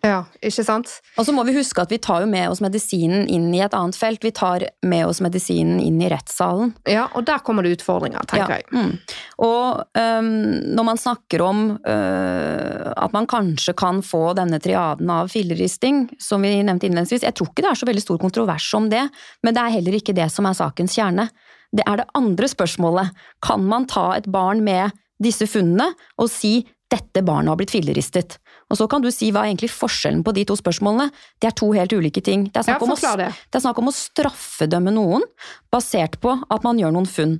Ja, 0.00 0.22
ikke 0.40 0.64
sant? 0.64 0.92
Og 1.20 1.26
så 1.28 1.32
må 1.36 1.42
vi 1.44 1.52
huske 1.58 1.82
at 1.82 1.90
vi 1.92 1.98
tar 2.00 2.22
jo 2.24 2.28
med 2.30 2.48
oss 2.48 2.62
medisinen 2.64 3.26
inn 3.28 3.50
i 3.52 3.60
et 3.60 3.74
annet 3.76 3.98
felt. 3.98 4.22
Vi 4.24 4.32
tar 4.32 4.64
med 4.86 5.04
oss 5.04 5.20
medisinen 5.20 5.80
inn 5.82 5.98
i 6.00 6.08
rettssalen. 6.08 6.72
Ja, 6.88 7.08
og 7.12 7.26
der 7.28 7.42
kommer 7.44 7.66
det 7.66 7.74
utfordringer, 7.76 8.24
tenker 8.30 8.54
Ja, 8.54 8.60
jeg. 8.60 8.68
Mm. 8.72 9.18
Og 9.44 9.82
um, 10.00 10.30
når 10.78 10.88
man 10.88 11.00
snakker 11.00 11.44
om 11.44 11.62
uh, 11.84 12.88
at 12.96 13.12
man 13.16 13.28
kanskje 13.30 13.76
kan 13.76 14.00
få 14.06 14.30
denne 14.38 14.60
triaden 14.62 15.12
av 15.12 15.28
filleristing, 15.32 16.06
som 16.22 16.48
vi 16.48 16.56
nevnte 16.62 16.88
innledningsvis, 16.88 17.28
jeg 17.28 17.36
tror 17.36 17.52
ikke 17.52 17.66
det 17.66 17.72
er 17.74 17.82
så 17.82 17.90
veldig 17.90 18.06
stor 18.06 18.24
kontrovers 18.24 18.72
om 18.78 18.88
det, 18.92 19.04
men 19.44 19.56
det 19.56 19.64
er 19.64 19.76
heller 19.76 20.00
ikke 20.00 20.16
det 20.16 20.30
som 20.32 20.48
er 20.48 20.56
sakens 20.56 20.96
kjerne. 20.96 21.28
Det 21.76 21.84
er 21.86 22.00
det 22.00 22.08
andre 22.18 22.48
spørsmålet. 22.50 23.12
Kan 23.44 23.68
man 23.68 23.86
ta 23.90 24.10
et 24.16 24.28
barn 24.32 24.64
med 24.64 24.96
disse 25.20 25.44
funnene 25.50 25.92
og 26.16 26.30
si 26.32 26.62
dette 26.90 27.22
barnet 27.22 27.52
har 27.52 27.60
blitt 27.60 27.74
filleristet? 27.76 28.40
Og 28.70 28.78
så 28.78 28.86
kan 28.90 29.02
du 29.02 29.10
si 29.10 29.32
hva 29.34 29.44
er 29.44 29.52
egentlig 29.52 29.72
forskjellen 29.74 30.22
på 30.26 30.34
de 30.36 30.46
to 30.46 30.54
spørsmålene. 30.58 31.10
Det 31.42 31.50
er 31.50 31.56
to 31.58 31.72
helt 31.74 31.92
ulike 31.92 32.22
ting. 32.22 32.46
Det 32.48 32.62
er 32.62 32.68
snakk 32.68 32.84
om 32.86 32.94
å 32.94 32.98
det 33.00 33.58
er 33.58 33.64
snakk 33.64 33.80
om 33.82 33.90
å 33.90 33.94
straffedømme 33.94 34.94
noen 34.94 35.26
basert 35.74 36.20
på 36.22 36.36
at 36.38 36.66
man 36.66 36.78
gjør 36.78 36.94
noen 36.94 37.08
funn. 37.10 37.38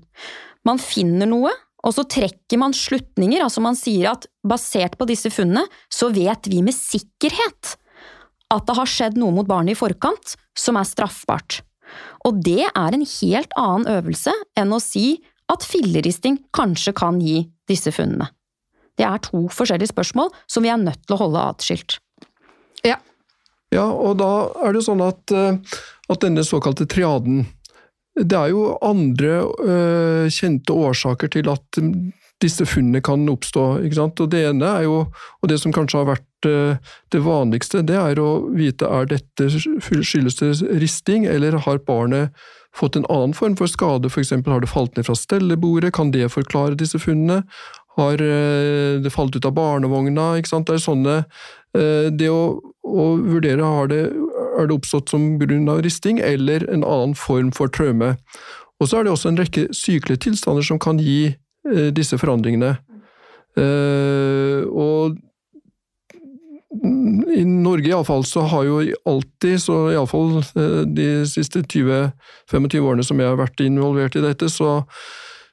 Man 0.67 0.81
finner 0.83 1.31
noe, 1.31 1.53
og 1.87 1.95
så 1.97 2.05
trekker 2.05 2.61
man 2.61 2.75
slutninger, 2.77 3.41
altså 3.41 3.63
man 3.65 3.79
sier 3.79 4.11
at 4.11 4.27
basert 4.45 4.99
på 5.01 5.07
disse 5.09 5.31
funnene, 5.33 5.65
så 5.89 6.11
vet 6.13 6.51
vi 6.51 6.61
med 6.67 6.77
sikkerhet 6.77 7.77
at 8.51 8.67
det 8.67 8.77
har 8.77 8.91
skjedd 8.91 9.19
noe 9.21 9.33
mot 9.33 9.49
barnet 9.49 9.77
i 9.77 9.79
forkant 9.79 10.35
som 10.59 10.77
er 10.77 10.89
straffbart. 10.89 11.63
Og 12.27 12.43
det 12.45 12.67
er 12.67 12.97
en 12.97 13.07
helt 13.07 13.55
annen 13.59 13.89
øvelse 13.91 14.35
enn 14.59 14.75
å 14.75 14.83
si 14.83 15.21
at 15.51 15.65
filleristing 15.67 16.39
kanskje 16.55 16.95
kan 16.97 17.19
gi 17.23 17.45
disse 17.71 17.95
funnene. 17.95 18.29
Det 19.01 19.09
er 19.09 19.23
to 19.25 19.47
forskjellige 19.49 19.95
spørsmål 19.95 20.29
som 20.51 20.67
vi 20.67 20.73
er 20.73 20.81
nødt 20.81 21.01
til 21.07 21.17
å 21.17 21.23
holde 21.25 21.49
atskilt. 21.55 21.97
Ja, 23.71 23.87
og 23.87 24.19
da 24.19 24.51
er 24.67 24.75
det 24.75 24.85
sånn 24.87 25.03
at, 25.05 25.31
eh, 25.31 25.59
at 26.11 26.23
denne 26.25 26.45
såkalte 26.47 26.89
triaden 26.91 27.47
Det 28.21 28.37
er 28.37 28.51
jo 28.51 28.75
andre 28.83 29.37
øh, 29.47 30.27
kjente 30.35 30.75
årsaker 30.75 31.31
til 31.31 31.47
at 31.49 31.79
disse 32.43 32.67
funnene 32.67 33.01
kan 33.01 33.23
oppstå. 33.31 33.85
ikke 33.85 33.97
sant? 33.97 34.21
Og 34.21 34.31
Det 34.33 34.43
ene 34.49 34.67
er 34.67 34.83
jo, 34.89 35.07
og 35.41 35.49
det 35.49 35.61
som 35.61 35.73
kanskje 35.73 36.01
har 36.01 36.09
vært 36.09 36.49
eh, 36.49 36.93
det 37.15 37.21
vanligste, 37.25 37.85
det 37.87 37.97
er 37.97 38.21
å 38.21 38.51
vite 38.53 38.89
er 38.89 39.09
dette 39.09 39.49
skyldes 39.49 40.41
det 40.41 40.51
risting, 40.83 41.25
eller 41.25 41.61
har 41.65 41.81
barnet 41.87 42.35
fått 42.77 42.97
en 42.97 43.07
annen 43.11 43.35
form 43.35 43.57
for 43.59 43.71
skade, 43.71 44.11
f.eks. 44.11 44.33
har 44.47 44.61
det 44.63 44.71
falt 44.71 44.97
ned 44.97 45.07
fra 45.09 45.17
stellebordet, 45.19 45.93
kan 45.93 46.13
det 46.15 46.31
forklare 46.33 46.79
disse 46.79 47.01
funnene? 47.03 47.43
Har 48.01 48.23
eh, 48.25 49.01
det 49.03 49.13
falt 49.13 49.37
ut 49.37 49.47
av 49.47 49.55
barnevogna? 49.57 50.33
ikke 50.39 50.53
sant? 50.53 50.69
Det 50.69 50.79
er 50.79 50.85
sånne 50.85 51.17
eh, 51.21 52.09
Det 52.13 52.31
å, 52.33 52.43
å 52.87 53.07
vurdere 53.21 53.67
har 53.67 53.91
det, 53.93 54.03
er 54.59 54.69
det 54.69 54.77
oppstått 54.77 55.13
som 55.13 55.35
grunn 55.41 55.69
av 55.71 55.83
risting, 55.87 56.21
eller 56.25 56.67
en 56.71 56.85
annen 56.85 57.17
form 57.19 57.53
for 57.57 57.73
traume. 57.73 58.15
Og 58.81 58.89
så 58.89 59.01
er 59.01 59.07
det 59.07 59.15
også 59.15 59.33
en 59.33 59.41
rekke 59.41 59.69
sykelige 59.77 60.25
tilstander 60.29 60.65
som 60.67 60.81
kan 60.81 61.01
gi 61.03 61.33
eh, 61.33 61.91
disse 61.95 62.19
forandringene. 62.21 62.79
Og 64.71 65.17
i 67.35 67.43
Norge 67.45 67.91
iallfall 67.91 68.23
så 68.25 68.45
har 68.49 68.63
jo 68.65 68.77
alltid, 69.11 69.57
så 69.61 69.75
iallfall 69.91 70.39
de 70.87 71.09
siste 71.29 71.65
20-25 71.67 72.87
årene 72.87 73.05
som 73.05 73.21
jeg 73.21 73.29
har 73.29 73.41
vært 73.41 73.61
involvert 73.65 74.17
i 74.17 74.23
dette, 74.23 74.49
så, 74.55 74.79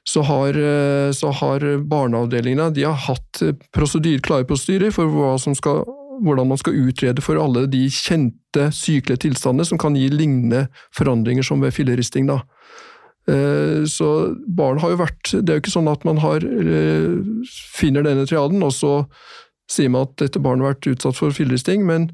så, 0.08 0.22
har, 0.24 0.56
eh, 0.56 1.10
så 1.12 1.32
har 1.40 1.64
barneavdelingene 1.90 2.70
de 2.74 2.86
har 2.86 2.96
hatt 3.08 3.42
prosedyr, 3.76 4.22
klare 4.24 4.46
prosedyrer 4.48 4.94
for 4.94 5.36
skal, 5.58 5.82
hvordan 6.24 6.48
man 6.48 6.60
skal 6.60 6.78
utrede 6.88 7.24
for 7.24 7.40
alle 7.40 7.66
de 7.70 7.84
kjente 7.92 8.70
sykelige 8.74 9.26
tilstandene 9.26 9.68
som 9.68 9.80
kan 9.80 9.98
gi 9.98 10.08
lignende 10.12 10.66
forandringer 10.96 11.44
som 11.44 11.60
ved 11.60 11.76
filleristing. 11.76 12.26
da. 12.30 12.40
Eh, 13.28 13.84
Så 13.84 14.34
barn 14.46 14.78
har 14.80 14.90
jo 14.90 15.02
vært 15.02 15.32
Det 15.32 15.50
er 15.50 15.58
jo 15.58 15.62
ikke 15.62 15.76
sånn 15.76 15.92
at 15.92 16.04
man 16.04 16.18
har, 16.24 16.36
eh, 16.36 17.18
finner 17.76 18.02
denne 18.02 18.26
triaden, 18.26 18.62
og 18.62 18.72
så 18.72 19.06
sier 19.68 19.90
man 19.90 20.02
at 20.08 20.16
dette 20.16 20.40
barnet 20.40 20.64
har 20.64 20.74
vært 20.74 20.96
utsatt 20.96 21.16
for 21.16 21.30
filleristing, 21.30 21.84
men 21.84 22.10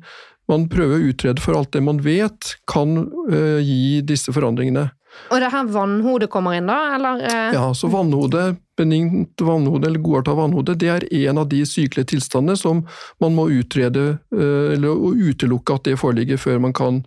man 0.49 0.69
prøver 0.69 0.99
å 0.99 1.13
utrede 1.13 1.41
for 1.41 1.55
alt 1.55 1.71
det 1.71 1.83
man 1.83 1.99
vet 1.99 2.57
kan 2.67 2.97
eh, 3.31 3.63
gi 3.63 4.03
disse 4.03 4.33
forandringene. 4.35 4.91
Og 5.31 5.41
det 5.41 5.51
her 5.53 5.69
vannhodet 5.73 6.29
kommer 6.31 6.57
inn, 6.59 6.69
da? 6.69 6.95
Eller? 6.97 7.23
eh, 7.25 7.55
Ja, 7.57 7.69
så 7.75 7.89
vannhode, 7.93 8.57
benignt 8.77 9.41
vannhode 9.41 9.89
eller 9.89 10.03
godarta 10.03 10.35
vannhode, 10.35 10.75
det 10.79 10.91
er 10.91 11.07
en 11.29 11.39
av 11.39 11.49
de 11.49 11.62
sykelige 11.67 12.12
tilstandene 12.15 12.57
som 12.59 12.85
man 13.23 13.35
må 13.37 13.49
utrede, 13.51 14.19
eh, 14.35 14.75
eller 14.75 15.01
utelukke 15.31 15.75
at 15.79 15.85
det 15.89 15.99
foreligger 16.01 16.41
før 16.41 16.61
man 16.61 16.73
kan 16.77 17.05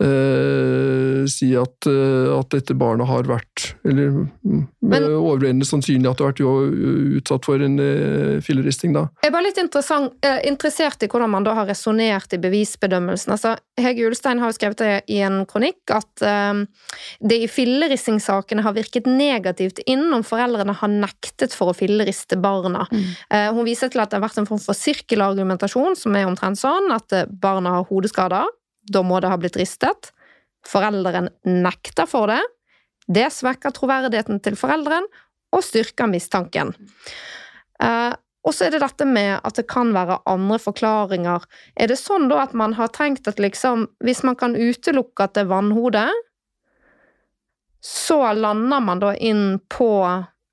eh, 0.00 1.26
si 1.30 1.50
at, 1.58 1.86
eh, 1.86 2.28
at 2.34 2.50
dette 2.54 2.76
barnet 2.78 3.08
har 3.08 3.28
vært, 3.28 3.74
eller 3.84 4.10
mm, 4.10 4.62
Men- 4.82 5.08
overveiende 5.10 5.66
sannsynlig 5.68 6.10
at 6.10 6.18
det 6.18 6.24
har 6.24 6.32
vært 6.32 6.42
jo 6.42 6.54
utsatt 7.20 7.44
for 7.44 7.62
en 7.62 7.78
eh, 7.78 8.40
filleristing 8.44 8.94
da. 8.96 9.06
Jeg 9.22 9.30
er 9.30 9.34
bare 9.36 9.48
litt 9.48 9.60
eh, 9.60 10.40
interessert 10.48 11.02
i 11.04 11.10
hvordan 11.10 11.30
man 11.30 11.46
da 11.46 11.54
har 11.58 11.68
resonnert 11.68 12.32
i 12.34 12.40
bevisbedømmelsen. 12.42 13.34
Altså, 13.36 13.56
Hege 13.80 14.08
Ulstein 14.08 14.40
har 14.40 14.50
jo 14.50 14.58
skrevet 14.58 14.80
det 14.82 14.92
i 15.12 15.20
en 15.26 15.44
kronikk 15.48 15.94
at 15.94 16.24
eh, 16.26 16.64
det 17.20 17.42
i 17.44 17.50
filleristingssakene 17.50 18.64
har 18.66 18.76
virket 18.76 19.08
negativt 19.10 19.82
inn 19.86 20.08
om 20.14 20.24
foreldrene 20.26 20.74
har 20.80 20.92
nektet 20.92 21.54
for 21.56 21.72
å 21.72 21.76
filleriste 21.76 22.38
barna. 22.40 22.86
Eh, 23.30 23.50
hun 23.52 23.66
viser 23.68 23.92
til 23.92 24.02
at 24.02 24.10
det 24.10 24.20
har 24.20 24.26
vært 24.26 24.40
en 24.42 24.48
form 24.48 24.62
for 24.62 24.76
sirkelargumentasjon 24.76 25.96
som 25.98 26.16
er 26.16 26.28
omtrent 26.28 26.60
sånn 26.60 26.90
at 26.94 27.12
eh, 27.16 27.28
barna 27.28 27.78
har 27.78 27.88
hodeskader, 27.90 28.48
da 28.88 29.02
må 29.06 29.20
det 29.20 29.30
ha 29.32 29.38
blitt 29.40 29.58
ristet. 29.60 30.12
Foreldren 30.66 31.30
nekter 31.44 32.08
for 32.08 32.30
det. 32.30 32.40
Det 33.10 33.28
svekker 33.34 33.74
troverdigheten 33.74 34.40
til 34.44 34.56
foreldren 34.58 35.06
og 35.56 35.64
styrker 35.66 36.10
mistanken. 36.10 36.74
Eh, 37.82 38.12
og 38.40 38.56
så 38.56 38.66
er 38.66 38.74
det 38.74 38.82
dette 38.84 39.04
med 39.04 39.34
at 39.44 39.58
det 39.58 39.66
kan 39.68 39.90
være 39.92 40.20
andre 40.30 40.56
forklaringer. 40.62 41.44
Er 41.76 41.90
det 41.90 41.98
sånn 42.00 42.30
da 42.30 42.44
at 42.46 42.54
man 42.56 42.76
har 42.78 42.92
tenkt 42.94 43.28
at 43.28 43.40
liksom, 43.42 43.84
hvis 44.04 44.22
man 44.24 44.38
kan 44.40 44.56
utelukke 44.56 45.26
at 45.26 45.34
det 45.36 45.44
er 45.44 45.50
vannhode, 45.52 46.06
så 47.84 48.22
lander 48.36 48.80
man 48.84 49.00
da 49.00 49.12
inn 49.16 49.58
på 49.72 49.90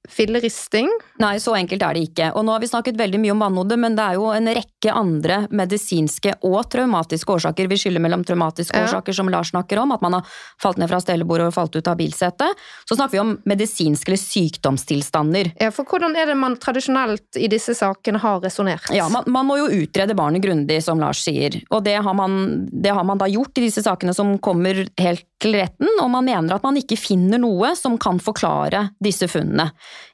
filleristing? 0.07 0.89
Nei, 1.21 1.35
så 1.43 1.53
enkelt 1.57 1.83
er 1.83 1.93
det 1.97 2.03
ikke. 2.09 2.29
Og 2.37 2.45
nå 2.47 2.53
har 2.55 2.63
vi 2.63 2.69
snakket 2.71 2.97
veldig 2.99 3.19
mye 3.23 3.33
om 3.35 3.41
vannhode, 3.43 3.77
men 3.79 3.95
det 3.97 4.03
er 4.05 4.17
jo 4.19 4.27
en 4.33 4.49
rekke 4.57 4.93
andre 4.93 5.39
medisinske 5.51 6.35
og 6.47 6.69
traumatiske 6.73 7.33
årsaker. 7.37 7.67
Vi 7.71 7.79
skylder 7.81 8.03
mellom 8.03 8.23
traumatiske 8.27 8.75
Ja. 8.77 8.85
årsaker, 8.87 9.13
som 9.13 9.29
Lars 9.29 9.51
snakker 9.51 9.79
om, 9.81 9.91
at 9.91 10.01
man 10.01 10.13
har 10.13 10.25
falt 10.61 10.77
ned 10.77 10.89
fra 10.89 10.99
stellebordet 11.01 11.47
og 11.47 11.53
falt 11.53 11.75
ut 11.75 11.87
av 11.87 11.97
bilsetet. 11.97 12.53
Så 12.87 12.95
snakker 12.95 13.11
vi 13.17 13.19
om 13.19 13.37
medisinske 13.45 14.09
eller 14.09 14.17
sykdomstilstander. 14.23 15.51
Ja, 15.59 15.71
for 15.71 15.85
hvordan 15.85 16.15
er 16.17 16.25
det 16.31 16.37
man 16.37 16.55
tradisjonelt 16.61 17.37
i 17.39 17.47
disse 17.51 17.75
sakene 17.77 18.19
har 18.21 18.41
resonnert? 18.43 18.89
Ja, 18.93 19.07
man, 19.09 19.23
man 19.27 19.45
må 19.49 19.57
jo 19.59 19.67
utrede 19.83 20.15
barnet 20.17 20.43
grundig, 20.43 20.81
som 20.83 20.99
Lars 20.99 21.23
sier. 21.25 21.59
Og 21.71 21.83
det 21.83 21.97
har, 22.03 22.13
man, 22.17 22.67
det 22.71 22.93
har 22.93 23.03
man 23.07 23.17
da 23.21 23.27
gjort 23.31 23.57
i 23.57 23.65
disse 23.67 23.83
sakene 23.85 24.13
som 24.15 24.37
kommer 24.43 24.85
helt 24.99 25.25
til 25.37 25.53
retten, 25.53 25.89
og 26.01 26.09
man 26.09 26.25
mener 26.25 26.55
at 26.55 26.63
man 26.65 26.77
ikke 26.79 26.97
finner 26.97 27.37
noe 27.41 27.75
som 27.77 27.97
kan 28.01 28.17
forklare 28.23 28.87
disse 29.03 29.27
funnene. 29.29 29.69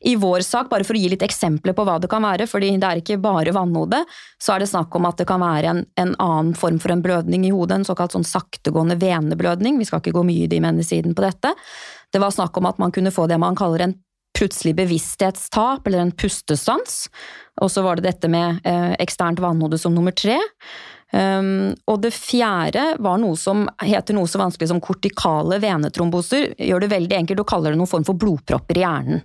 I 0.07 0.15
vår 0.19 0.43
sak, 0.45 0.69
bare 0.71 0.85
for 0.87 0.97
å 0.97 1.01
gi 1.01 1.11
litt 1.13 1.25
eksempler 1.25 1.75
på 1.77 1.85
hva 1.87 1.97
det 2.01 2.09
kan 2.11 2.25
være, 2.25 2.47
fordi 2.49 2.71
det 2.77 2.89
er 2.89 3.01
ikke 3.01 3.19
bare 3.23 3.55
vannhode, 3.55 4.03
så 4.41 4.55
er 4.55 4.63
det 4.63 4.71
snakk 4.71 4.95
om 4.97 5.07
at 5.09 5.19
det 5.21 5.27
kan 5.29 5.43
være 5.43 5.73
en, 5.73 5.83
en 5.99 6.15
annen 6.23 6.53
form 6.59 6.79
for 6.83 6.93
en 6.93 7.03
blødning 7.03 7.47
i 7.47 7.53
hodet, 7.53 7.81
en 7.81 7.87
såkalt 7.87 8.15
sånn 8.15 8.27
saktegående 8.27 8.99
veneblødning. 9.01 9.79
Vi 9.79 9.89
skal 9.89 10.03
ikke 10.03 10.15
gå 10.17 10.25
mye 10.27 10.47
i 10.47 10.51
dimensiden 10.51 11.15
på 11.15 11.25
dette. 11.25 11.53
Det 12.13 12.21
var 12.21 12.33
snakk 12.35 12.57
om 12.59 12.67
at 12.69 12.81
man 12.81 12.93
kunne 12.93 13.13
få 13.13 13.27
det 13.31 13.39
man 13.41 13.57
kaller 13.57 13.87
en 13.87 13.95
plutselig 14.33 14.73
bevissthetstap, 14.75 15.87
eller 15.87 16.03
en 16.03 16.11
pustestans. 16.11 17.05
Og 17.61 17.69
så 17.71 17.83
var 17.85 17.97
det 17.99 18.07
dette 18.07 18.29
med 18.31 18.65
eh, 18.65 18.95
eksternt 19.03 19.41
vannhode 19.43 19.77
som 19.81 19.93
nummer 19.93 20.15
tre. 20.15 20.39
Um, 21.13 21.75
og 21.85 22.01
det 22.01 22.09
fjerde 22.15 22.95
var 23.03 23.19
noe 23.21 23.37
som 23.37 23.67
heter 23.85 24.17
noe 24.17 24.29
så 24.29 24.41
vanskelig 24.41 24.71
som 24.71 24.81
kortikale 24.81 25.59
venetromboser. 25.61 26.55
Gjør 26.57 26.83
det 26.83 26.93
veldig 26.95 27.19
enkelt 27.21 27.43
og 27.43 27.49
kaller 27.53 27.73
det 27.73 27.81
noen 27.81 27.91
form 27.91 28.07
for 28.07 28.17
blodpropper 28.17 28.81
i 28.81 28.85
hjernen. 28.85 29.23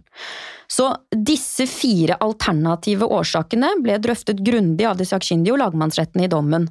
Så 0.69 0.91
disse 1.17 1.65
fire 1.65 2.19
alternative 2.21 3.07
årsakene 3.09 3.71
ble 3.81 3.97
drøftet 4.05 4.43
grundig 4.45 4.85
av 4.85 4.99
de 5.01 5.07
sakkyndige 5.09 5.55
og 5.55 5.63
lagmannsretten 5.63 6.21
i 6.21 6.29
dommen. 6.29 6.67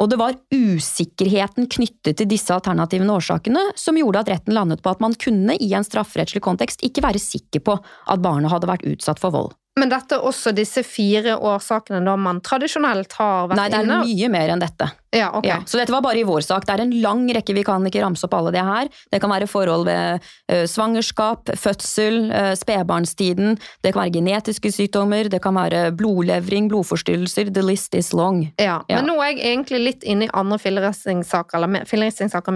Og 0.00 0.08
det 0.08 0.16
var 0.22 0.38
usikkerheten 0.54 1.68
knyttet 1.68 2.16
til 2.16 2.30
disse 2.30 2.54
alternative 2.54 3.04
årsakene 3.12 3.66
som 3.76 4.00
gjorde 4.00 4.24
at 4.24 4.32
retten 4.32 4.56
landet 4.56 4.80
på 4.80 4.94
at 4.94 5.04
man 5.04 5.12
kunne 5.20 5.58
i 5.60 5.68
en 5.76 5.84
strafferettslig 5.84 6.40
kontekst 6.48 6.80
ikke 6.88 7.04
være 7.04 7.20
sikker 7.20 7.60
på 7.66 7.76
at 7.76 8.24
barnet 8.24 8.54
hadde 8.54 8.72
vært 8.72 8.88
utsatt 8.88 9.20
for 9.20 9.36
vold. 9.36 9.52
Men 9.80 9.88
dette 9.88 10.18
er 10.18 10.26
også 10.28 10.52
disse 10.52 10.82
fire 10.84 11.38
årsakene 11.40 12.02
da 12.04 12.16
man 12.20 12.42
tradisjonelt 12.44 13.12
har 13.16 13.48
vært 13.48 13.56
Nei, 13.56 13.68
det 13.72 13.78
er 13.78 13.86
inne? 13.88 14.00
mye 14.04 14.28
mer 14.34 14.52
enn 14.52 14.60
dette. 14.60 14.90
Ja, 15.12 15.30
ok. 15.36 15.44
Ja, 15.46 15.58
så 15.66 15.78
dette 15.78 15.92
var 15.92 16.02
bare 16.04 16.18
i 16.20 16.24
vår 16.24 16.40
sak. 16.44 16.64
Det 16.66 16.72
er 16.74 16.82
en 16.86 16.94
lang 17.02 17.26
rekke, 17.36 17.54
vi 17.54 17.62
kan 17.66 17.84
ikke 17.86 18.00
ramse 18.02 18.24
opp 18.24 18.34
alle 18.38 18.52
det 18.54 18.62
her. 18.64 18.88
Det 19.12 19.20
kan 19.20 19.30
være 19.30 19.46
forhold 19.50 19.84
ved 19.86 20.22
uh, 20.52 20.64
svangerskap, 20.66 21.52
fødsel, 21.60 22.30
uh, 22.32 22.52
spedbarnstiden, 22.58 23.58
det 23.84 23.92
kan 23.92 24.02
være 24.02 24.14
genetiske 24.16 24.72
sykdommer, 24.72 25.28
det 25.28 25.42
kan 25.44 25.54
være 25.54 25.90
blodlevring, 25.96 26.68
blodforstyrrelser, 26.72 27.52
the 27.52 27.62
list 27.62 27.94
is 27.94 28.12
long. 28.12 28.46
Ja, 28.58 28.80
Ja. 28.88 28.96
Men 28.98 29.06
nå 29.12 29.18
er 29.22 29.32
jeg 29.36 29.44
egentlig 29.52 29.78
litt 29.84 30.02
inne 30.08 30.26
i 30.26 30.30
andre 30.34 30.58
filleristingssaker, 30.58 31.56
eller 31.56 31.68
mer- 31.68 31.84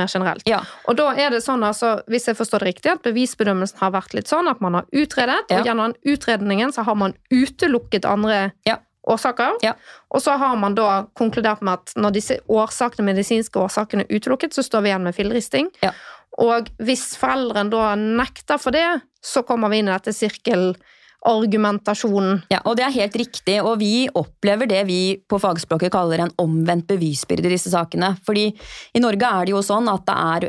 generelt. 0.09 0.43
Ja. 0.47 0.61
Og 0.89 0.97
da 0.97 1.13
er 1.15 1.31
det 1.31 1.43
sånn, 1.45 1.63
altså, 1.65 2.01
hvis 2.09 2.27
jeg 2.27 2.37
forstår 2.37 2.59
det 2.65 2.69
riktig, 2.75 2.93
at 2.93 3.03
bevisbedømmelsen 3.03 3.79
har 3.79 3.93
vært 3.93 4.15
litt 4.15 4.27
sånn 4.29 4.49
at 4.51 4.61
man 4.61 4.75
har 4.75 4.85
utredet, 4.93 5.45
og 5.51 5.65
gjennom 5.67 5.95
utredningen 6.07 6.73
så 6.73 6.85
har 6.85 6.95
man 6.95 7.15
utelukket 7.31 8.05
andre 8.09 8.53
Ja. 8.67 8.79
Årsaker. 9.07 9.51
Ja. 9.65 9.73
Og 10.11 10.23
så 10.25 10.33
har 10.41 10.57
man 10.61 10.75
da 10.77 11.07
konkludert 11.19 11.61
med 11.65 11.73
at 11.79 11.87
når 11.99 12.11
disse 12.19 12.35
årsakene, 12.51 13.09
medisinske 13.13 13.59
årsakene 13.63 14.03
er 14.05 14.13
utelukket, 14.19 14.53
så 14.57 14.63
står 14.67 14.81
vi 14.83 14.89
igjen 14.93 15.07
med 15.07 15.17
filleristing. 15.17 15.67
Ja. 15.85 15.93
Og 16.43 16.61
hvis 16.85 17.05
foreldrene 17.17 17.73
da 17.73 17.85
nekter 17.97 18.59
for 18.61 18.71
det, 18.77 18.91
så 19.25 19.43
kommer 19.47 19.69
vi 19.73 19.79
inn 19.81 19.89
i 19.89 19.95
dette 19.95 20.13
sirkelargumentasjonen. 20.13 22.43
Ja, 22.53 22.61
og 22.67 22.73
det 22.77 22.85
er 22.87 22.99
helt 22.99 23.17
riktig, 23.23 23.57
og 23.63 23.75
vi 23.81 23.95
opplever 24.13 24.67
det 24.69 24.83
vi 24.91 25.01
på 25.29 25.39
fagspråket 25.41 25.93
kaller 25.95 26.19
en 26.27 26.37
omvendt 26.43 26.87
bevisbyrde 26.91 27.49
i 27.49 27.55
disse 27.57 27.71
sakene. 27.73 28.09
Fordi 28.27 28.45
i 28.53 29.03
Norge 29.03 29.27
er 29.31 29.43
det 29.47 29.53
jo 29.55 29.63
sånn 29.65 29.89
at 29.93 30.03
det 30.11 30.17
er 30.35 30.43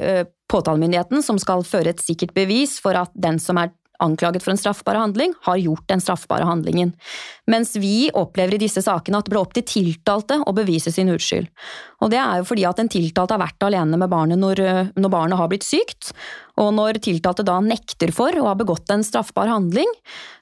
påtalemyndigheten 0.52 1.20
som 1.24 1.38
skal 1.40 1.64
føre 1.68 1.90
et 1.92 2.04
sikkert 2.04 2.34
bevis 2.36 2.80
for 2.84 2.94
at 3.00 3.12
den 3.16 3.40
som 3.44 3.58
er 3.60 3.70
anklaget 4.04 4.44
for 4.46 4.54
en 4.54 4.60
straffbar 4.60 5.00
handling, 5.00 5.34
har 5.48 5.60
gjort 5.62 5.88
den 5.90 6.04
straffbare 6.04 6.48
handlingen. 6.48 6.94
Mens 7.48 7.76
vi 7.80 8.10
opplever 8.14 8.58
i 8.58 8.62
disse 8.62 8.84
sakene 8.86 9.22
at 9.22 9.28
det 9.28 9.34
ble 9.34 9.42
opp 9.42 9.56
til 9.56 9.66
tiltalte 9.68 10.42
å 10.44 10.56
bevise 10.56 10.92
sin 10.94 11.12
uskyld. 11.14 11.48
Og 12.04 12.12
det 12.14 12.20
er 12.22 12.42
jo 12.42 12.48
fordi 12.50 12.66
at 12.70 12.78
den 12.78 12.92
tiltalte 12.94 13.34
har 13.34 13.42
vært 13.42 13.66
alene 13.66 13.98
med 13.98 14.12
barnet 14.12 14.38
når, 14.38 14.62
når 15.00 15.14
barnet 15.14 15.40
har 15.40 15.50
blitt 15.50 15.66
sykt, 15.66 16.12
og 16.58 16.72
når 16.74 16.98
tiltalte 17.06 17.46
da 17.46 17.60
nekter 17.62 18.12
for 18.16 18.34
å 18.38 18.48
ha 18.50 18.56
begått 18.58 18.90
en 18.94 19.06
straffbar 19.06 19.50
handling, 19.50 19.90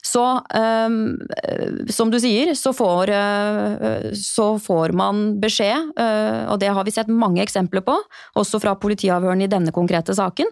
så, 0.04 0.40
øhm, 0.56 1.16
øh, 1.48 1.92
som 1.92 2.10
du 2.10 2.18
sier, 2.22 2.54
så 2.56 2.72
får, 2.76 3.12
øh, 3.12 4.12
så 4.16 4.56
får 4.62 4.94
man 4.96 5.40
beskjed, 5.40 5.92
øh, 5.98 6.52
og 6.52 6.60
det 6.60 6.72
har 6.72 6.84
vi 6.84 6.94
sett 6.94 7.08
mange 7.08 7.42
eksempler 7.42 7.84
på, 7.84 7.96
også 8.36 8.60
fra 8.62 8.76
politiavhørene 8.80 9.44
i 9.44 9.52
denne 9.52 9.72
konkrete 9.72 10.14
saken, 10.14 10.46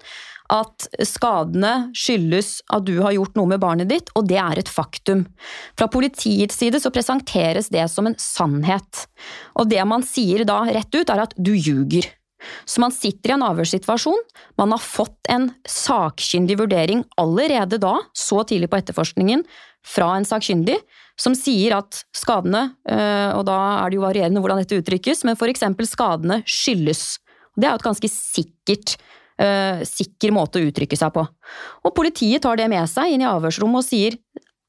at 0.53 0.86
skadene 1.09 1.90
skyldes 1.97 2.59
at 2.72 2.84
du 2.84 2.99
har 3.01 3.14
gjort 3.16 3.38
noe 3.38 3.49
med 3.55 3.62
barnet 3.62 3.88
ditt, 3.88 4.11
og 4.18 4.26
det 4.28 4.38
er 4.40 4.61
et 4.61 4.70
faktum. 4.70 5.24
Fra 5.78 5.88
politiets 5.88 6.59
side 6.61 6.80
så 6.82 6.92
presenteres 6.92 7.70
det 7.72 7.86
som 7.92 8.09
en 8.09 8.18
sannhet, 8.20 9.07
og 9.57 9.70
det 9.72 9.80
man 9.88 10.05
sier 10.05 10.45
da 10.49 10.62
rett 10.68 10.92
ut 10.92 11.11
er 11.11 11.24
at 11.24 11.34
du 11.36 11.55
ljuger. 11.55 12.11
Så 12.68 12.82
man 12.82 12.92
sitter 12.92 13.32
i 13.32 13.34
en 13.38 13.47
avhørssituasjon, 13.47 14.20
man 14.61 14.74
har 14.74 14.82
fått 14.82 15.30
en 15.32 15.49
sakkyndig 15.68 16.59
vurdering 16.61 17.05
allerede 17.20 17.80
da, 17.80 17.97
så 18.12 18.42
tidlig 18.45 18.68
på 18.72 18.82
etterforskningen, 18.82 19.47
fra 19.84 20.14
en 20.16 20.28
sakkyndig, 20.28 20.76
som 21.20 21.36
sier 21.38 21.76
at 21.76 22.03
skadene, 22.16 22.66
øh, 22.90 23.30
og 23.38 23.45
da 23.49 23.59
er 23.78 23.90
det 23.90 23.99
jo 23.99 24.05
varierende 24.05 24.40
hvordan 24.42 24.62
dette 24.62 24.80
uttrykkes, 24.80 25.24
men 25.28 25.38
eksempel 25.49 25.88
skadene 25.88 26.40
skyldes. 26.49 27.20
Det 27.55 27.68
er 27.68 27.74
jo 27.74 27.80
et 27.82 27.88
ganske 27.88 28.11
sikkert 28.11 28.97
sikker 29.35 30.30
måte 30.30 30.61
å 30.61 30.66
uttrykke 30.68 30.95
seg 30.95 31.11
på. 31.11 31.24
Og 31.82 31.95
politiet 31.97 32.45
tar 32.45 32.55
det 32.61 32.68
med 32.70 32.87
seg 32.87 33.11
inn 33.11 33.24
i 33.24 33.26
avhørsrommet 33.26 33.80
og 33.80 33.87
sier 33.87 34.14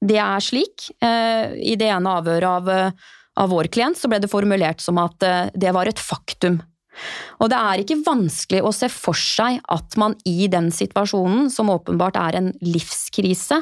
det 0.06 0.18
er 0.22 0.42
slik. 0.44 0.88
Eh, 1.02 1.54
I 1.74 1.76
det 1.80 1.90
ene 1.94 2.16
avhøret 2.20 2.50
av, 2.50 2.70
øh, 2.70 3.12
av 3.42 3.52
vår 3.52 3.70
klient 3.74 4.00
så 4.00 4.10
ble 4.12 4.20
det 4.24 4.32
formulert 4.32 4.82
som 4.82 4.98
at 5.02 5.22
det 5.54 5.74
var 5.76 5.90
et 5.90 6.02
faktum. 6.02 6.62
Og 7.44 7.52
det 7.52 7.60
er 7.60 7.82
ikke 7.82 8.00
vanskelig 8.06 8.64
å 8.64 8.72
se 8.76 8.90
for 8.92 9.18
seg 9.20 9.60
at 9.72 9.98
man 10.00 10.16
i 10.28 10.48
den 10.52 10.72
situasjonen, 10.74 11.50
som 11.52 11.72
åpenbart 11.74 12.20
er 12.20 12.40
en 12.40 12.54
livskrise, 12.64 13.62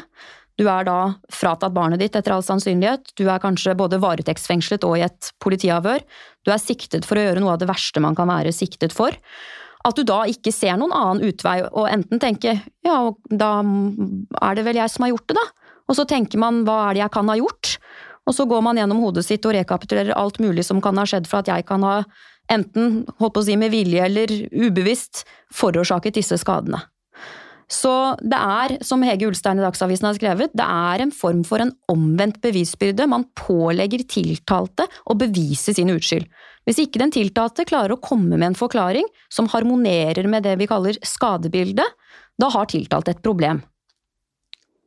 du 0.59 0.67
er 0.69 0.85
da 0.85 1.15
fratatt 1.33 1.73
barnet 1.73 2.01
ditt 2.01 2.15
etter 2.17 2.35
all 2.35 2.43
sannsynlighet, 2.45 3.15
du 3.17 3.25
er 3.25 3.41
kanskje 3.41 3.73
både 3.77 3.97
varetektsfengslet 4.03 4.85
og 4.85 4.99
i 4.99 5.05
et 5.07 5.31
politiavhør, 5.41 6.03
du 6.45 6.53
er 6.53 6.61
siktet 6.61 7.07
for 7.09 7.17
å 7.17 7.25
gjøre 7.25 7.41
noe 7.41 7.55
av 7.55 7.63
det 7.63 7.69
verste 7.71 8.03
man 8.03 8.17
kan 8.17 8.29
være 8.29 8.53
siktet 8.53 8.93
for, 8.93 9.17
at 9.83 9.97
du 9.97 10.05
da 10.07 10.23
ikke 10.31 10.53
ser 10.55 10.77
noen 10.79 10.93
annen 10.95 11.27
utvei 11.27 11.57
og 11.65 11.89
enten 11.91 12.21
tenker 12.21 12.61
ja, 12.85 12.97
da 13.29 13.51
er 13.59 14.57
det 14.57 14.65
vel 14.67 14.79
jeg 14.79 14.93
som 14.93 15.05
har 15.05 15.13
gjort 15.13 15.27
det, 15.31 15.37
da, 15.39 15.73
og 15.89 15.97
så 15.99 16.05
tenker 16.09 16.41
man 16.41 16.63
hva 16.67 16.77
er 16.87 16.95
det 16.95 17.03
jeg 17.03 17.15
kan 17.17 17.31
ha 17.31 17.37
gjort, 17.39 17.75
og 18.23 18.37
så 18.37 18.47
går 18.47 18.63
man 18.63 18.79
gjennom 18.79 19.01
hodet 19.03 19.25
sitt 19.27 19.43
og 19.47 19.55
rekapitulerer 19.57 20.15
alt 20.15 20.39
mulig 20.43 20.63
som 20.67 20.79
kan 20.83 20.99
ha 20.99 21.05
skjedd 21.07 21.27
for 21.27 21.43
at 21.43 21.51
jeg 21.51 21.67
kan 21.67 21.83
ha 21.83 21.97
enten, 22.51 23.03
holdt 23.19 23.35
på 23.35 23.43
å 23.43 23.47
si 23.47 23.59
med 23.59 23.73
vilje 23.73 24.07
eller 24.07 24.31
ubevisst, 24.51 25.23
forårsaket 25.53 26.19
disse 26.19 26.39
skadene. 26.39 26.81
Så 27.71 27.91
det 28.21 28.37
er, 28.37 28.75
som 28.85 29.03
Hege 29.05 29.27
Ulstein 29.29 29.59
i 29.59 29.63
Dagsavisen 29.63 30.05
har 30.09 30.17
skrevet, 30.17 30.51
det 30.53 30.65
er 30.65 31.03
en 31.03 31.13
form 31.15 31.41
for 31.47 31.63
en 31.63 31.71
omvendt 31.89 32.41
bevisbyrde. 32.43 33.07
Man 33.09 33.25
pålegger 33.39 34.03
tiltalte 34.09 34.85
å 35.09 35.15
bevise 35.17 35.73
sin 35.73 35.91
uskyld. 35.93 36.27
Hvis 36.67 36.79
ikke 36.85 37.01
den 37.01 37.11
tiltalte 37.11 37.65
klarer 37.67 37.95
å 37.95 38.01
komme 38.03 38.37
med 38.37 38.51
en 38.51 38.57
forklaring 38.57 39.07
som 39.31 39.49
harmonerer 39.51 40.27
med 40.31 40.45
det 40.47 40.55
vi 40.61 40.69
kaller 40.69 40.99
skadebildet, 41.03 41.99
da 42.39 42.49
har 42.53 42.71
tiltalte 42.71 43.13
et 43.13 43.23
problem. 43.23 43.61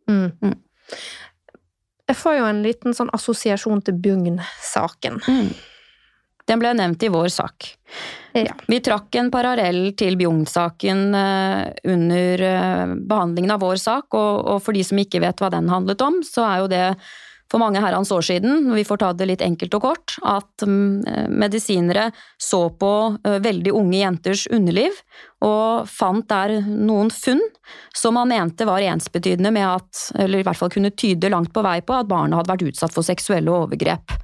Mm. 0.09 0.31
Mm. 0.41 0.59
Jeg 2.07 2.17
får 2.17 2.37
jo 2.39 2.45
en 2.47 2.63
liten 2.63 2.95
sånn 2.95 3.11
assosiasjon 3.15 3.83
til 3.87 3.97
Bugn-saken. 4.03 5.19
Den 6.47 6.63
ble 6.63 6.71
nevnt 6.79 7.03
i 7.03 7.11
vår 7.11 7.29
sak. 7.35 7.67
Ja. 8.37 8.55
Vi 8.71 8.79
trakk 8.85 9.17
en 9.19 9.33
parallell 9.35 9.91
til 9.99 10.15
Bjugn-saken 10.21 11.01
eh, 11.19 11.63
under 11.91 12.45
eh, 12.47 12.93
behandlingen 13.11 13.55
av 13.57 13.65
vår 13.65 13.81
sak, 13.83 14.15
og 14.15 14.61
for 14.63 14.77
de 14.77 14.85
som 14.87 15.01
ikke 15.01 15.23
vet 15.25 15.41
hva 15.43 15.51
den 15.55 15.71
handlet 15.73 16.05
om, 16.05 16.21
så 16.27 16.45
er 16.47 16.61
jo 16.63 16.69
det 16.71 16.85
for 17.51 17.63
mange 17.63 17.81
herrens 17.83 18.11
år 18.11 18.25
siden, 18.27 18.73
vi 18.75 18.85
får 18.85 19.01
ta 19.03 19.13
det 19.15 19.29
litt 19.31 19.45
enkelt 19.45 19.75
og 19.79 19.85
kort, 19.85 20.17
at 20.27 20.67
mm, 20.67 21.31
medisinere 21.31 22.09
så 22.43 22.67
på 22.75 22.93
eh, 23.23 23.39
veldig 23.43 23.75
unge 23.77 24.01
jenters 24.01 24.47
underliv 24.51 24.99
og 25.47 25.87
fant 25.91 26.27
der 26.31 26.59
noen 26.67 27.13
funn 27.15 27.43
som 27.95 28.17
man 28.19 28.31
mente 28.33 28.67
var 28.67 28.83
ensbetydende 28.83 29.53
med 29.55 29.67
at, 29.69 30.05
eller 30.19 30.43
i 30.43 30.47
hvert 30.47 30.59
fall 30.59 30.73
kunne 30.75 30.95
tyde 30.99 31.31
langt 31.31 31.53
på 31.55 31.63
vei 31.67 31.79
på, 31.87 31.95
at 31.95 32.11
barna 32.11 32.41
hadde 32.41 32.51
vært 32.55 32.69
utsatt 32.73 32.95
for 32.95 33.07
seksuelle 33.07 33.53
overgrep. 33.53 34.17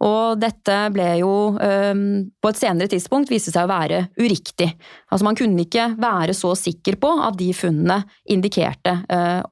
Og 0.00 0.40
dette 0.40 0.76
ble 0.94 1.10
jo 1.20 1.32
på 1.60 2.50
et 2.50 2.56
senere 2.60 2.88
tidspunkt 2.88 3.28
viste 3.28 3.52
seg 3.52 3.66
å 3.66 3.68
være 3.68 3.98
uriktig. 4.16 4.70
Altså 5.12 5.26
Man 5.28 5.36
kunne 5.36 5.66
ikke 5.66 5.90
være 6.00 6.32
så 6.36 6.54
sikker 6.56 6.96
på 7.02 7.10
at 7.26 7.36
de 7.36 7.50
funnene 7.52 7.98
indikerte 8.32 8.96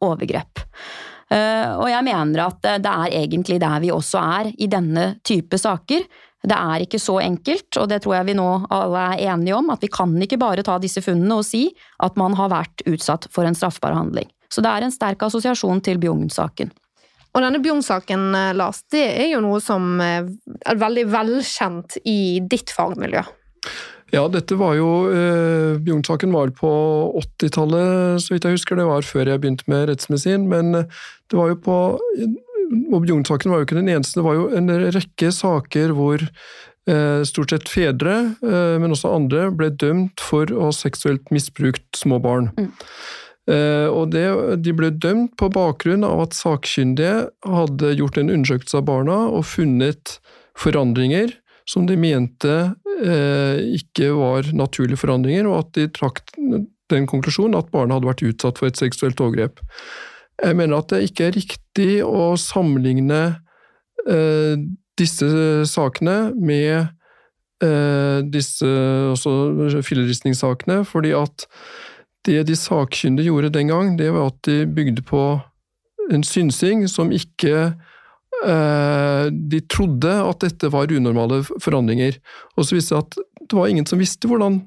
overgrep. 0.01 0.65
Uh, 1.29 1.76
og 1.83 1.91
jeg 1.93 2.05
mener 2.07 2.41
at 2.47 2.62
det, 2.64 2.79
det 2.87 2.93
er 2.93 3.18
egentlig 3.18 3.59
der 3.61 3.83
vi 3.85 3.93
også 3.93 4.22
er 4.41 4.51
i 4.57 4.68
denne 4.70 5.11
type 5.26 5.61
saker. 5.61 6.07
Det 6.49 6.57
er 6.57 6.85
ikke 6.85 7.01
så 7.03 7.18
enkelt, 7.20 7.68
og 7.81 7.89
det 7.91 8.01
tror 8.05 8.20
jeg 8.20 8.29
vi 8.31 8.37
nå 8.39 8.49
alle 8.72 9.05
er 9.12 9.35
enige 9.35 9.57
om, 9.59 9.70
at 9.74 9.83
vi 9.83 9.91
kan 9.93 10.14
ikke 10.22 10.39
bare 10.41 10.64
ta 10.64 10.79
disse 10.81 11.03
funnene 11.05 11.41
og 11.41 11.47
si 11.47 11.66
at 12.05 12.18
man 12.20 12.37
har 12.39 12.53
vært 12.53 12.85
utsatt 12.87 13.26
for 13.35 13.49
en 13.49 13.59
straffbar 13.59 13.97
handling. 13.97 14.31
Så 14.49 14.62
det 14.64 14.70
er 14.70 14.87
en 14.87 14.95
sterk 14.95 15.24
assosiasjon 15.26 15.83
til 15.85 15.99
Bjugn-saken. 16.01 16.70
Og 17.37 17.45
denne 17.45 17.61
Bjugn-saken, 17.62 18.22
eh, 18.35 18.55
Lars, 18.57 18.81
det 18.91 19.05
er 19.05 19.29
jo 19.35 19.43
noe 19.45 19.61
som 19.61 19.99
eh, 20.01 20.31
er 20.64 20.81
veldig 20.81 21.05
velkjent 21.12 21.99
i 22.09 22.41
ditt 22.41 22.72
fagmiljø. 22.74 23.22
Ja, 24.15 24.23
dette 24.33 24.57
var 24.57 24.77
jo 24.79 24.89
eh, 25.13 25.77
Bjugn-saken 25.85 26.33
var 26.33 26.53
på 26.57 26.71
80-tallet, 27.21 28.23
så 28.25 28.33
vidt 28.33 28.47
jeg 28.47 28.57
husker. 28.57 28.79
Det 28.79 28.87
var 28.89 29.05
før 29.05 29.29
jeg 29.29 29.43
begynte 29.43 29.69
med 29.69 29.89
rettsmedisin. 29.91 30.47
Men 30.49 30.73
eh, 30.79 31.03
det 31.29 31.37
var 31.37 31.53
jo 31.53 31.59
på 31.67 31.77
Og 31.99 33.05
Bjugn-saken 33.05 33.53
var 33.53 33.61
jo 33.61 33.69
ikke 33.69 33.81
den 33.81 33.93
eneste. 33.93 34.21
Det 34.21 34.25
var 34.25 34.39
jo 34.39 34.49
en 34.57 34.73
rekke 34.97 35.33
saker 35.35 35.93
hvor 35.97 36.25
eh, 36.25 37.21
stort 37.29 37.53
sett 37.53 37.69
fedre, 37.69 38.17
eh, 38.41 38.77
men 38.81 38.97
også 38.97 39.13
andre, 39.13 39.49
ble 39.53 39.71
dømt 39.77 40.21
for 40.25 40.49
å 40.53 40.69
ha 40.69 40.75
seksuelt 40.75 41.29
misbrukt 41.35 41.89
små 41.97 42.21
barn. 42.25 42.49
Mm. 42.57 42.71
Eh, 43.49 43.89
og 43.89 44.13
det, 44.13 44.27
De 44.65 44.75
ble 44.77 44.91
dømt 44.93 45.37
på 45.41 45.51
bakgrunn 45.53 46.05
av 46.05 46.27
at 46.27 46.37
sakkyndige 46.37 47.29
hadde 47.49 47.95
gjort 47.97 48.21
en 48.21 48.33
undersøkelse 48.33 48.81
av 48.81 48.89
barna 48.89 49.21
og 49.29 49.47
funnet 49.49 50.19
forandringer 50.59 51.33
som 51.69 51.87
de 51.89 51.99
mente 52.01 52.55
eh, 53.05 53.61
ikke 53.77 54.12
var 54.16 54.49
naturlige 54.57 55.01
forandringer, 55.03 55.49
og 55.51 55.66
at 55.66 55.75
de 55.77 55.89
trakk 55.93 56.23
den 56.89 57.09
konklusjonen 57.11 57.59
at 57.59 57.69
barna 57.73 57.99
hadde 57.99 58.09
vært 58.09 58.25
utsatt 58.25 58.61
for 58.61 58.71
et 58.71 58.81
seksuelt 58.81 59.21
overgrep. 59.21 59.61
Jeg 60.41 60.57
mener 60.57 60.79
at 60.79 60.93
det 60.93 61.03
ikke 61.09 61.29
er 61.29 61.37
riktig 61.37 61.91
å 62.07 62.31
sammenligne 62.41 63.23
eh, 64.09 64.55
disse 64.99 65.29
sakene 65.69 66.31
med 66.35 66.89
eh, 67.64 68.21
disse 68.25 68.71
filleristningssakene, 69.85 70.81
fordi 70.89 71.12
at 71.19 71.47
det 72.27 72.47
de 72.49 72.57
sakkyndige 72.59 73.29
gjorde 73.29 73.53
den 73.55 73.71
gang, 73.71 73.93
det 73.99 74.11
var 74.14 74.33
at 74.33 74.41
de 74.49 74.62
bygde 74.66 75.05
på 75.07 75.23
en 76.09 76.25
synsing 76.25 76.87
som 76.89 77.12
ikke 77.12 77.75
de 78.39 79.59
trodde 79.66 80.11
at 80.22 80.45
dette 80.45 80.68
var 80.70 80.93
unormale 80.95 81.41
forandringer. 81.59 82.20
Og 82.55 82.68
så 82.68 82.76
viste 82.76 82.95
det 82.95 83.01
at 83.03 83.49
det 83.51 83.57
var 83.59 83.70
ingen 83.72 83.86
som 83.89 83.99
visste 83.99 84.30
hvordan 84.30 84.61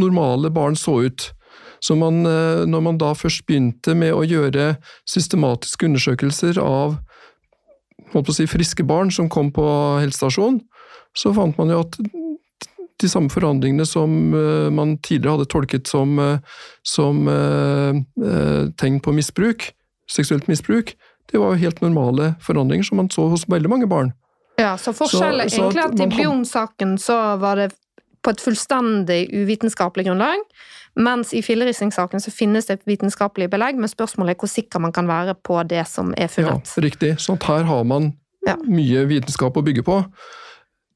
normale 0.00 0.50
barn 0.50 0.76
så 0.76 1.00
ut. 1.08 1.32
Så 1.80 1.94
man, 1.94 2.26
eh, 2.26 2.64
når 2.66 2.80
man 2.80 2.98
da 2.98 3.12
først 3.14 3.44
begynte 3.46 3.94
med 3.98 4.14
å 4.16 4.24
gjøre 4.24 4.76
systematiske 5.10 5.84
undersøkelser 5.84 6.60
av 6.62 6.96
si, 8.32 8.46
friske 8.48 8.86
barn 8.86 9.10
som 9.12 9.28
kom 9.28 9.50
på 9.52 9.64
helsestasjon, 10.00 10.60
så 11.16 11.34
fant 11.36 11.58
man 11.58 11.72
jo 11.72 11.82
at 11.84 11.98
de 13.02 13.10
samme 13.10 13.28
forandringene 13.28 13.84
som 13.86 14.32
uh, 14.32 14.70
man 14.72 14.96
tidligere 15.02 15.34
hadde 15.34 15.50
tolket 15.50 15.90
som, 15.90 16.14
som 16.86 17.26
tegn 18.78 19.00
på 19.02 19.14
misbruk, 19.16 19.66
seksuelt 20.10 20.46
misbruk, 20.48 20.94
det 21.32 21.40
var 21.40 21.54
jo 21.54 21.62
helt 21.64 21.80
normale 21.82 22.34
forandringer 22.42 22.86
som 22.86 23.00
man 23.00 23.10
så 23.10 23.28
hos 23.32 23.46
veldig 23.48 23.70
mange 23.70 23.88
barn. 23.90 24.12
Ja, 24.60 24.76
så 24.78 24.92
forskjellen 24.94 25.42
er 25.42 25.50
egentlig 25.50 25.82
at, 25.82 25.96
at 25.96 26.04
i 26.04 26.10
Bjørn-saken 26.14 26.98
så 27.02 27.16
var 27.42 27.58
det 27.58 27.72
på 28.24 28.32
et 28.32 28.40
fullstendig 28.40 29.26
uvitenskapelig 29.34 30.06
grunnlag, 30.06 30.44
mens 30.96 31.34
i 31.34 31.42
filleristningssaken 31.44 32.22
så 32.22 32.32
finnes 32.32 32.68
det 32.68 32.78
et 32.78 32.86
vitenskapelig 32.88 33.50
belegg, 33.52 33.80
men 33.80 33.90
spørsmålet 33.90 34.36
er 34.36 34.40
hvor 34.40 34.52
sikker 34.52 34.80
man 34.80 34.94
kan 34.94 35.10
være 35.10 35.34
på 35.34 35.58
det 35.68 35.82
som 35.90 36.14
er 36.16 36.30
funnet. 36.32 36.70
Ja, 36.70 36.84
riktig. 36.86 37.16
Sånn 37.20 37.40
at 37.40 37.48
her 37.50 37.66
har 37.68 37.82
man 37.88 38.12
ja. 38.46 38.56
mye 38.64 39.04
vitenskap 39.10 39.58
å 39.58 39.64
bygge 39.66 39.84
på. 39.84 39.98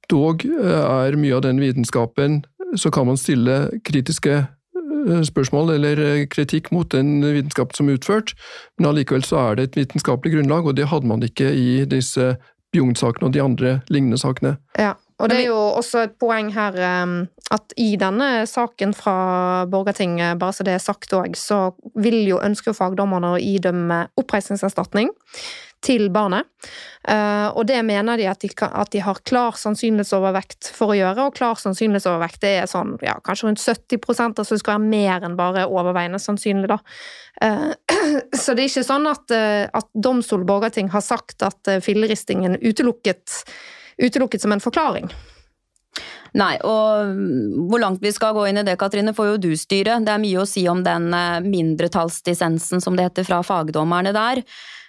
Dog 0.09 0.47
eh, 0.47 0.85
er 0.85 1.19
mye 1.21 1.37
av 1.37 1.43
den 1.45 1.59
vitenskapen 1.61 2.39
Så 2.81 2.89
kan 2.89 3.05
man 3.05 3.19
stille 3.21 3.81
kritiske 3.85 4.39
spørsmål 5.27 5.75
eller 5.77 6.03
eh, 6.05 6.27
kritikk 6.31 6.71
mot 6.75 6.91
den 6.93 7.21
vitenskapen 7.23 7.77
som 7.77 7.89
er 7.89 7.99
utført, 7.99 8.35
men 8.79 8.91
allikevel 8.91 9.27
så 9.27 9.43
er 9.43 9.59
det 9.59 9.69
et 9.69 9.81
vitenskapelig 9.83 10.37
grunnlag, 10.37 10.67
og 10.67 10.79
det 10.79 10.89
hadde 10.93 11.11
man 11.11 11.25
ikke 11.25 11.51
i 11.53 11.85
disse 11.89 12.37
Bjugn-sakene 12.73 13.31
og 13.31 13.33
de 13.33 13.41
andre 13.43 13.79
lignende 13.89 14.19
sakene. 14.21 14.59
Ja, 14.77 14.93
og 15.19 15.31
det 15.31 15.39
er 15.41 15.47
jo 15.49 15.61
også 15.79 16.03
et 16.05 16.19
poeng 16.21 16.51
her 16.55 16.77
at 17.51 17.73
i 17.81 17.95
denne 17.99 18.45
saken 18.47 18.93
fra 18.95 19.65
Borgertinget, 19.71 20.37
bare 20.39 20.53
så 20.53 20.67
det 20.69 20.75
er 20.77 20.85
sagt 20.85 21.15
òg, 21.17 21.33
så 21.33 21.71
vil 21.97 22.21
jo 22.29 22.43
ønske 22.45 22.75
fagdommerne 22.77 23.33
å 23.35 23.41
idømme 23.41 24.03
oppreisningserstatning 24.21 25.09
til 25.85 26.09
barnet. 26.13 26.49
Uh, 27.09 27.49
og 27.55 27.65
det 27.69 27.79
mener 27.87 28.19
de 28.19 28.27
at, 28.29 28.43
de 28.43 28.51
at 28.67 28.91
de, 28.93 29.01
har 29.05 29.21
klar 29.29 29.57
sannsynlighetsovervekt 29.57 30.73
for 30.75 30.93
å 30.93 30.99
gjøre, 30.99 31.29
og 31.29 31.39
klar 31.39 31.61
sannsynlighetsovervekt 31.61 32.43
det 32.43 32.53
er 32.65 32.69
sånn 32.71 32.97
ja, 33.05 33.15
kanskje 33.25 33.49
rundt 33.49 33.63
70% 33.63 34.43
altså 34.43 34.57
det 34.57 34.63
skal 34.65 34.77
være 34.77 34.91
mer 34.91 35.25
enn 35.27 35.39
bare 35.39 35.69
overveiende 35.71 36.21
sannsynlig, 36.23 36.69
da. 36.73 36.81
Uh, 37.41 37.73
så 38.43 38.55
det 38.55 38.67
er 38.67 38.73
ikke 38.73 38.87
sånn 38.91 39.09
at, 39.11 39.25
uh, 39.33 39.65
at 39.79 39.91
domstol 39.95 40.45
Borgarting 40.49 40.91
har 40.93 41.05
sagt 41.05 41.47
at 41.47 41.75
filleristingen 41.85 42.59
utelukket, 42.61 43.43
utelukket 44.03 44.45
som 44.45 44.55
en 44.55 44.65
forklaring. 44.65 45.11
Nei, 46.37 46.59
og 46.61 47.15
hvor 47.71 47.81
langt 47.81 48.03
vi 48.05 48.11
skal 48.13 48.35
gå 48.37 48.43
inn 48.51 48.61
i 48.61 48.65
det, 48.67 48.75
Katrine, 48.79 49.15
får 49.17 49.31
jo 49.31 49.39
du 49.47 49.53
styre. 49.57 49.97
Det 50.05 50.13
er 50.13 50.21
mye 50.21 50.43
å 50.43 50.47
si 50.47 50.67
om 50.69 50.83
den 50.85 51.09
mindretallsdissensen, 51.47 52.85
som 52.85 52.99
det 52.99 53.07
heter, 53.09 53.27
fra 53.27 53.41
fagdommerne 53.47 54.13
der. 54.13 54.43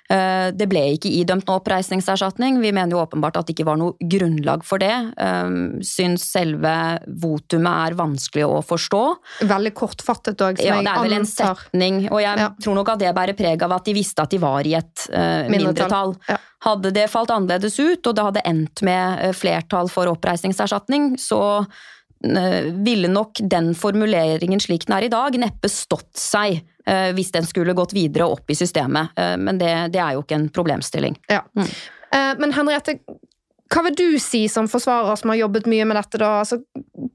Eh, 0.09 0.49
det 0.57 0.65
ble 0.71 0.81
ikke 0.95 1.11
idømt 1.19 1.45
noe 1.45 1.59
oppreisningserstatning. 1.59 2.57
Vi 2.63 2.71
mener 2.73 2.95
jo 2.95 3.01
åpenbart 3.03 3.37
at 3.37 3.49
det 3.49 3.53
ikke 3.53 3.67
var 3.67 3.77
noe 3.77 3.93
grunnlag 4.09 4.63
for 4.65 4.81
det. 4.81 4.93
Eh, 5.13 5.51
syns 5.85 6.25
selve 6.33 6.73
votumet 7.21 7.89
er 7.89 7.97
vanskelig 7.99 8.47
å 8.47 8.59
forstå. 8.65 9.03
Veldig 9.51 9.73
kortfattet 9.77 10.41
òg, 10.45 10.63
ja, 10.65 10.79
det 10.81 10.93
er 10.95 11.05
vel 11.05 11.17
en 11.19 11.29
setning. 11.29 12.01
Og 12.09 12.23
jeg 12.25 12.41
ja. 12.41 12.49
tror 12.57 12.79
nok 12.79 12.95
at 12.95 13.03
det 13.03 13.13
bærer 13.19 13.37
preg 13.37 13.67
av 13.67 13.77
at 13.77 13.85
de 13.85 13.95
visste 13.97 14.25
at 14.25 14.33
de 14.33 14.41
var 14.41 14.65
i 14.65 14.73
et 14.79 15.05
uh, 15.13 15.45
mindretall. 15.51 16.15
Ja. 16.29 16.39
Hadde 16.65 16.91
det 16.95 17.05
falt 17.11 17.31
annerledes 17.31 17.77
ut, 17.79 18.01
og 18.01 18.17
det 18.17 18.25
hadde 18.25 18.43
endt 18.49 18.81
med 18.83 19.37
flertall 19.37 19.87
for 19.93 20.09
oppreisningserstatning, 20.11 21.13
så 21.21 21.39
ville 22.19 23.07
nok 23.07 23.39
den 23.47 23.69
formuleringen 23.79 24.59
slik 24.59 24.83
den 24.89 24.97
er 24.97 25.05
i 25.07 25.11
dag, 25.13 25.37
neppe 25.39 25.69
stått 25.71 26.17
seg 26.19 26.57
Eh, 26.89 27.13
hvis 27.13 27.31
den 27.31 27.45
skulle 27.45 27.75
gått 27.77 27.93
videre 27.93 28.25
opp 28.31 28.49
i 28.49 28.57
systemet. 28.57 29.13
Eh, 29.15 29.35
men 29.37 29.59
det, 29.61 29.71
det 29.93 30.01
er 30.01 30.15
jo 30.15 30.23
ikke 30.23 30.37
en 30.39 30.49
problemstilling. 30.53 31.17
Ja. 31.29 31.43
Mm. 31.57 31.67
Eh, 32.09 32.31
men 32.41 32.53
Henriette, 32.55 32.97
hva 33.69 33.83
vil 33.85 33.97
du 33.97 34.07
si 34.21 34.47
som 34.49 34.65
forsvarer 34.69 35.19
som 35.19 35.29
har 35.29 35.43
jobbet 35.43 35.67
mye 35.69 35.85
med 35.85 35.99
dette, 35.99 36.17
da? 36.17 36.39
Altså, 36.41 36.57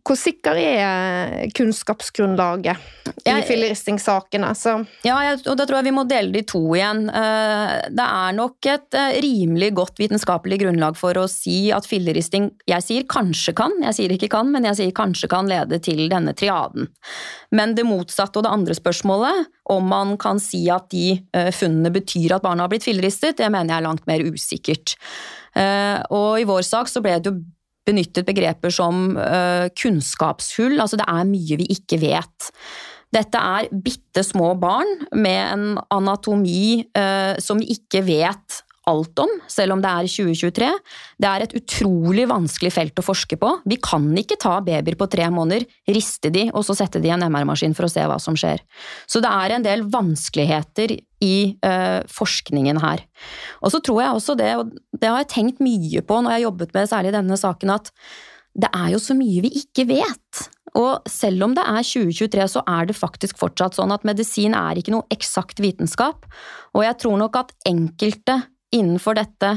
hvor 0.07 0.19
sikker 0.19 0.59
er 0.61 1.49
kunnskapsgrunnlaget 1.57 2.79
i 3.25 3.27
jeg, 3.27 3.47
filleristingssakene? 3.49 4.53
Ja, 5.07 5.17
og 5.35 5.57
da 5.59 5.67
tror 5.67 5.81
jeg 5.81 5.89
vi 5.89 5.95
må 5.97 6.05
dele 6.07 6.31
de 6.35 6.45
to 6.47 6.63
igjen. 6.77 7.09
Eh, 7.11 7.73
det 7.91 8.07
er 8.07 8.37
nok 8.39 8.71
et 8.71 8.99
eh, 9.01 9.19
rimelig 9.25 9.73
godt 9.81 9.99
vitenskapelig 9.99 10.61
grunnlag 10.63 10.99
for 11.01 11.19
å 11.19 11.27
si 11.31 11.73
at 11.75 11.89
filleristing 11.91 12.53
Jeg 12.71 12.87
sier 12.87 13.09
kanskje 13.11 13.57
kan, 13.59 13.75
jeg 13.83 13.99
sier 13.99 14.15
ikke 14.15 14.31
kan, 14.37 14.53
men 14.55 14.69
jeg 14.71 14.79
sier 14.79 14.95
kanskje 14.95 15.33
kan 15.33 15.51
lede 15.51 15.81
til 15.83 16.07
denne 16.13 16.37
triaden. 16.39 16.87
Men 17.55 17.75
det 17.75 17.89
motsatte 17.89 18.39
og 18.39 18.47
det 18.47 18.55
andre 18.55 18.79
spørsmålet, 18.79 19.51
om 19.73 19.87
man 19.89 20.15
kan 20.21 20.41
si 20.43 20.67
at 20.73 20.91
de 20.93 21.15
eh, 21.37 21.51
funnene 21.55 21.93
betyr 21.95 22.37
at 22.37 22.45
barna 22.45 22.67
har 22.67 22.73
blitt 22.73 22.87
filleristet, 22.87 23.39
det 23.39 23.51
mener 23.53 23.73
jeg 23.73 23.81
er 23.81 23.87
langt 23.87 24.09
mer 24.11 24.25
usikkert. 24.25 24.97
Eh, 25.57 26.01
og 26.13 26.41
i 26.41 26.49
vår 26.49 26.65
sak 26.67 26.91
så 26.91 27.03
ble 27.05 27.17
det 27.19 27.33
jo 27.33 27.39
benyttet 27.85 28.27
begreper 28.29 28.73
som 28.73 29.17
eh, 29.21 29.69
kunnskapshull, 29.77 30.79
altså 30.81 31.01
det 31.01 31.09
er 31.09 31.31
mye 31.31 31.61
vi 31.61 31.69
ikke 31.77 32.01
vet. 32.03 32.51
Dette 33.15 33.39
er 33.39 33.71
bitte 33.71 34.25
små 34.27 34.55
barn 34.59 34.91
med 35.15 35.41
en 35.53 35.67
anatomi 35.95 36.83
som 37.39 37.61
vi 37.63 37.77
ikke 37.77 38.01
vet 38.03 38.64
alt 38.91 39.21
om, 39.23 39.31
selv 39.51 39.77
om 39.77 39.83
det 39.83 39.91
er 39.91 40.09
2023. 40.11 40.71
Det 41.23 41.31
er 41.31 41.45
et 41.45 41.55
utrolig 41.59 42.27
vanskelig 42.31 42.73
felt 42.75 43.01
å 43.01 43.05
forske 43.05 43.39
på. 43.41 43.51
Vi 43.69 43.79
kan 43.83 44.07
ikke 44.21 44.39
ta 44.41 44.59
babyer 44.65 44.99
på 45.01 45.09
tre 45.13 45.29
måneder, 45.33 45.67
riste 45.91 46.33
de 46.35 46.47
og 46.53 46.67
så 46.67 46.77
sette 46.79 47.03
de 47.03 47.11
i 47.11 47.15
en 47.15 47.25
MR-maskin 47.27 47.77
for 47.77 47.89
å 47.89 47.93
se 47.93 48.05
hva 48.09 48.19
som 48.23 48.37
skjer. 48.39 48.63
Så 49.11 49.23
det 49.25 49.33
er 49.33 49.57
en 49.57 49.67
del 49.67 49.87
vanskeligheter 49.93 50.97
i 51.25 51.37
uh, 51.65 52.01
forskningen 52.11 52.83
her. 52.83 53.05
Og 53.65 53.73
så 53.73 53.81
tror 53.85 54.03
jeg 54.03 54.19
også 54.19 54.39
det, 54.41 54.53
og 54.61 54.75
det 55.01 55.11
har 55.11 55.23
jeg 55.23 55.33
tenkt 55.37 55.65
mye 55.65 56.05
på 56.05 56.21
når 56.21 56.35
jeg 56.35 56.41
har 56.43 56.49
jobbet 56.49 56.77
med 56.77 56.91
særlig 56.91 57.15
denne 57.17 57.41
saken, 57.41 57.77
at 57.79 57.93
det 58.55 58.71
er 58.71 58.93
jo 58.95 59.01
så 59.03 59.17
mye 59.19 59.43
vi 59.43 59.51
ikke 59.65 59.89
vet. 59.89 60.45
Og 60.79 61.07
selv 61.11 61.47
om 61.47 61.55
det 61.55 61.63
er 61.63 61.87
2023, 61.87 62.47
så 62.51 62.63
er 62.71 62.89
det 62.89 62.97
faktisk 62.99 63.39
fortsatt 63.39 63.77
sånn 63.79 63.95
at 63.95 64.07
medisin 64.07 64.57
er 64.59 64.79
ikke 64.79 64.95
noe 64.95 65.07
eksakt 65.15 65.63
vitenskap. 65.63 66.27
Og 66.75 66.83
jeg 66.83 66.99
tror 67.03 67.19
nok 67.21 67.39
at 67.39 67.55
enkelte 67.71 68.41
innenfor 68.75 69.19
dette 69.19 69.57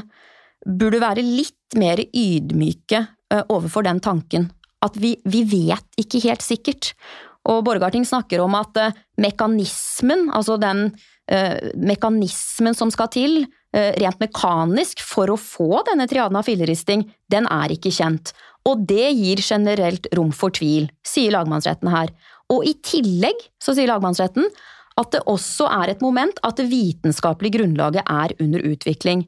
burde 0.68 1.02
være 1.04 1.26
litt 1.26 1.78
mer 1.80 2.02
ydmyke 2.06 3.02
eh, 3.34 3.44
overfor 3.54 3.86
den 3.88 4.02
tanken. 4.04 4.50
At 4.86 4.98
vi, 5.02 5.16
vi 5.26 5.44
vet 5.48 6.00
ikke 6.00 6.22
helt 6.28 6.46
sikkert. 6.46 6.94
Og 7.48 7.64
Borgarting 7.66 8.06
snakker 8.06 8.44
om 8.44 8.56
at 8.60 8.78
uh, 8.78 8.98
mekanismen, 9.24 10.28
altså 10.36 10.58
den 10.62 10.90
uh, 11.32 11.58
mekanismen 11.80 12.76
som 12.78 12.92
skal 12.94 13.10
til, 13.14 13.46
rent 13.78 14.22
mekanisk, 14.24 15.02
for 15.06 15.30
å 15.30 15.36
få 15.38 15.82
denne 15.86 16.06
triaden 16.10 16.38
av 16.40 16.48
filleristing, 16.48 17.04
den 17.30 17.46
er 17.52 17.74
ikke 17.76 17.92
kjent. 17.94 18.32
Og 18.66 18.80
det 18.90 19.12
gir 19.12 19.42
generelt 19.44 20.08
rom 20.18 20.32
for 20.34 20.56
tvil, 20.56 20.88
sier 21.06 21.36
lagmannsretten 21.36 21.92
her. 21.92 22.14
Og 22.54 22.64
i 22.66 22.74
tillegg, 22.80 23.44
så 23.62 23.76
sier 23.76 23.92
lagmannsretten, 23.92 24.48
at 24.98 25.12
det 25.14 25.26
også 25.30 25.68
er 25.70 25.94
et 25.94 26.02
moment 26.04 26.40
at 26.46 26.58
det 26.60 26.70
vitenskapelige 26.72 27.60
grunnlaget 27.60 28.04
er 28.04 28.34
under 28.44 28.66
utvikling. 28.72 29.28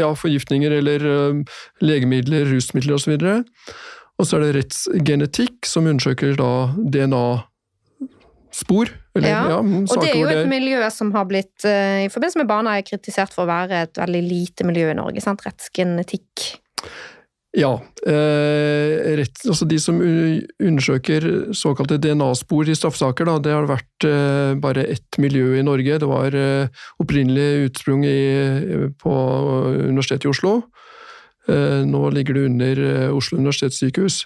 ja, 0.00 0.08
forgiftninger 0.14 0.70
eller 0.80 0.98
eh, 1.12 1.34
legemidler, 1.82 2.44
rusmidler 2.54 2.94
osv. 2.96 3.12
Og 4.18 4.24
så 4.26 4.32
er 4.38 4.42
det 4.46 4.54
rettsgenetikk, 4.62 5.58
som 5.66 5.86
undersøker 5.90 6.36
da 6.38 6.50
DNA-spor. 8.54 8.88
Eller, 9.16 9.28
Ja, 9.28 9.48
ja, 9.48 9.58
Og 9.58 10.00
det 10.00 10.10
er 10.10 10.20
jo 10.20 10.28
et 10.28 10.48
miljø 10.48 10.90
som 10.90 11.12
har 11.12 11.24
blitt, 11.24 11.64
eh, 11.64 12.04
i 12.04 12.08
forbindelse 12.08 12.38
med 12.38 12.48
barna, 12.48 12.78
er 12.78 12.82
kritisert 12.82 13.32
for 13.32 13.44
å 13.44 13.50
være 13.50 13.82
et 13.82 13.94
veldig 13.94 14.22
lite 14.28 14.64
miljø 14.64 14.90
i 14.90 14.94
Norge. 14.94 15.20
sant? 15.20 15.42
Rettsgenetikk. 15.42 16.60
Ja. 17.56 17.80
Eh, 18.04 19.16
rett, 19.16 19.38
altså 19.46 19.64
de 19.64 19.78
som 19.78 20.00
undersøker 20.00 21.54
såkalte 21.54 21.98
DNA-spor 21.98 22.68
i 22.68 22.74
straffesaker, 22.74 23.24
da, 23.24 23.38
det 23.38 23.52
har 23.52 23.66
vært 23.66 24.04
eh, 24.04 24.54
bare 24.58 24.86
ett 24.90 25.18
miljø 25.18 25.56
i 25.58 25.62
Norge. 25.62 25.98
Det 25.98 26.08
var 26.08 26.34
eh, 26.34 26.68
opprinnelig 26.98 27.70
utsprung 27.70 28.04
i, 28.04 28.90
på 28.98 29.14
Universitetet 29.86 30.24
i 30.24 30.28
Oslo. 30.28 30.62
Eh, 31.48 31.84
nå 31.86 32.10
ligger 32.10 32.34
det 32.34 32.46
under 32.50 32.84
eh, 33.06 33.14
Oslo 33.14 33.38
universitetssykehus. 33.38 34.24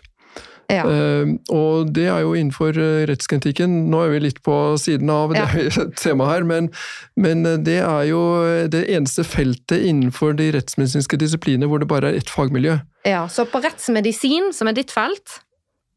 Ja. 0.68 0.82
Uh, 0.84 1.30
og 1.48 1.94
det 1.96 2.06
er 2.12 2.20
jo 2.20 2.34
innenfor 2.36 2.76
eh, 2.76 3.06
rettsgenetikken. 3.08 3.88
Nå 3.88 4.02
er 4.04 4.10
vi 4.12 4.18
litt 4.26 4.42
på 4.44 4.52
siden 4.76 5.08
av 5.08 5.32
det 5.32 5.40
Ja. 5.40 5.46
er 5.48 5.70
jo 5.72 5.86
tema 5.96 6.26
her, 6.28 6.44
men, 6.44 6.68
men 7.16 7.46
eh, 7.48 7.56
det 7.56 7.78
er 7.80 8.02
jo 8.10 8.20
det 8.68 8.82
eneste 8.92 9.24
feltet 9.24 9.80
innenfor 9.80 10.36
de 10.36 10.50
rettsmedisinske 10.52 11.16
disipliner 11.16 11.70
hvor 11.72 11.80
det 11.80 11.88
bare 11.88 12.12
er 12.12 12.20
ett 12.20 12.28
fagmiljø. 12.28 12.78
ja. 13.08 13.24
Så 13.32 13.46
på 13.48 13.62
rettsmedisin, 13.64 14.52
som 14.52 14.68
er 14.68 14.76
ditt 14.76 14.92
felt, 14.92 15.40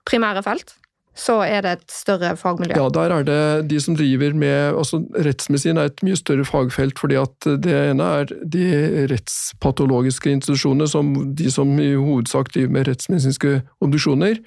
primære 0.07 0.43
felt, 0.43 0.75
så 1.17 1.41
er 1.43 1.65
det 1.65 1.71
et 1.75 1.91
større 1.91 2.31
fagmiljø. 2.39 2.75
Ja, 2.77 2.87
der 2.93 3.13
er 3.17 3.25
det 3.27 3.69
de 3.69 3.79
som 3.83 3.97
driver 3.99 4.31
med 4.33 4.77
altså 4.79 5.01
Rettsmedisin 5.11 5.77
er 5.77 5.89
et 5.91 6.03
mye 6.07 6.15
større 6.15 6.45
fagfelt, 6.47 6.99
fordi 6.99 7.17
at 7.19 7.47
det 7.65 7.75
ene 7.75 8.07
er 8.21 8.31
de 8.47 8.65
rettspatologiske 9.11 10.31
institusjonene, 10.31 10.87
som 10.87 11.11
de 11.35 11.51
som 11.51 11.73
i 11.83 11.91
hovedsak 11.93 12.53
driver 12.55 12.77
med 12.77 12.87
rettsmedisinske 12.87 13.59
obduksjoner. 13.83 14.39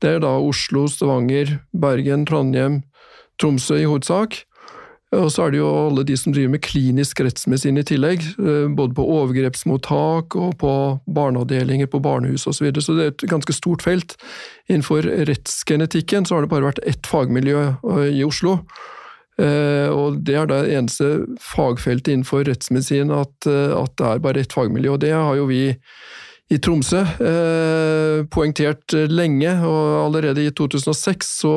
Det 0.00 0.16
er 0.16 0.24
da 0.24 0.32
Oslo, 0.40 0.86
Stavanger, 0.88 1.58
Bergen, 1.76 2.24
Trondheim, 2.28 2.82
Tromsø 3.40 3.76
i 3.82 3.88
hovedsak. 3.88 4.45
Og 5.16 5.30
så 5.32 5.46
er 5.46 5.54
det 5.54 5.60
jo 5.60 5.68
alle 5.70 6.04
de 6.06 6.16
som 6.18 6.34
driver 6.34 6.52
med 6.54 6.62
klinisk 6.64 7.20
rettsmedisin 7.24 7.80
i 7.80 7.84
tillegg, 7.86 8.24
eh, 8.36 8.66
både 8.76 8.96
på 8.96 9.06
overgrepsmottak 9.16 10.36
og 10.38 10.56
på 10.60 10.72
barneavdelinger 11.18 11.90
på 11.92 12.02
barnehus 12.04 12.46
osv. 12.46 12.58
Så, 12.58 12.66
videre. 12.66 12.84
så 12.84 12.96
det 12.96 13.06
er 13.06 13.14
et 13.14 13.28
ganske 13.30 13.56
stort 13.56 13.86
felt. 13.86 14.16
Innenfor 14.68 15.06
rettsgenetikken 15.30 16.26
så 16.26 16.36
har 16.36 16.46
det 16.46 16.52
bare 16.52 16.68
vært 16.70 16.84
ett 16.86 17.08
fagmiljø 17.08 17.64
eh, 17.66 18.10
i 18.18 18.22
Oslo. 18.26 18.58
Eh, 19.38 19.88
Og 19.92 20.22
det 20.24 20.36
er 20.40 20.50
det 20.50 20.62
eneste 20.72 21.26
fagfeltet 21.44 22.12
innenfor 22.14 22.46
rettsmedisin 22.48 23.12
at, 23.14 23.34
at 23.46 23.98
det 23.98 24.06
er 24.12 24.22
bare 24.24 24.44
ett 24.44 24.56
fagmiljø. 24.56 24.96
Og 24.96 25.02
det 25.04 25.12
har 25.12 25.36
jo 25.36 25.48
vi 25.50 25.74
i 26.52 26.58
Tromsø 26.62 27.00
eh, 27.02 28.20
poengtert 28.30 28.94
lenge, 29.10 29.50
og 29.66 30.04
allerede 30.04 30.44
i 30.46 30.52
2006 30.54 31.32
så 31.42 31.54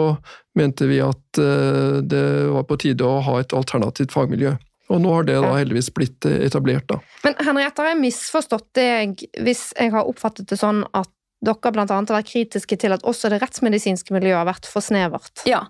mente 0.57 0.87
vi 0.89 0.97
at 1.05 1.41
eh, 1.41 1.99
det 2.01 2.23
var 2.49 2.65
på 2.69 2.79
tide 2.81 3.05
å 3.05 3.19
ha 3.25 3.37
et 3.41 3.53
alternativt 3.53 4.15
fagmiljø. 4.15 4.55
Og 4.89 5.01
nå 5.03 5.11
har 5.13 5.27
det 5.27 5.37
da 5.37 5.53
heldigvis 5.53 5.91
blitt 5.93 6.25
eh, 6.25 6.41
etablert, 6.47 6.87
da. 6.89 6.97
Men 7.25 7.37
Henriette, 7.45 7.83
har 7.83 7.93
jeg 7.93 8.01
misforstått 8.01 8.67
deg 8.79 9.23
hvis 9.37 9.69
jeg 9.77 9.93
har 9.93 10.09
oppfattet 10.09 10.49
det 10.49 10.57
sånn 10.57 10.81
at 10.97 11.11
dere 11.39 11.71
annet 11.71 12.11
har 12.11 12.17
vært 12.17 12.31
kritiske 12.33 12.77
til 12.81 12.93
at 12.95 13.05
også 13.07 13.29
det 13.31 13.39
rettsmedisinske 13.39 14.11
miljøet 14.11 14.41
har 14.41 14.47
vært 14.49 14.67
for 14.67 14.83
snevert? 14.83 15.45
Ja. 15.47 15.61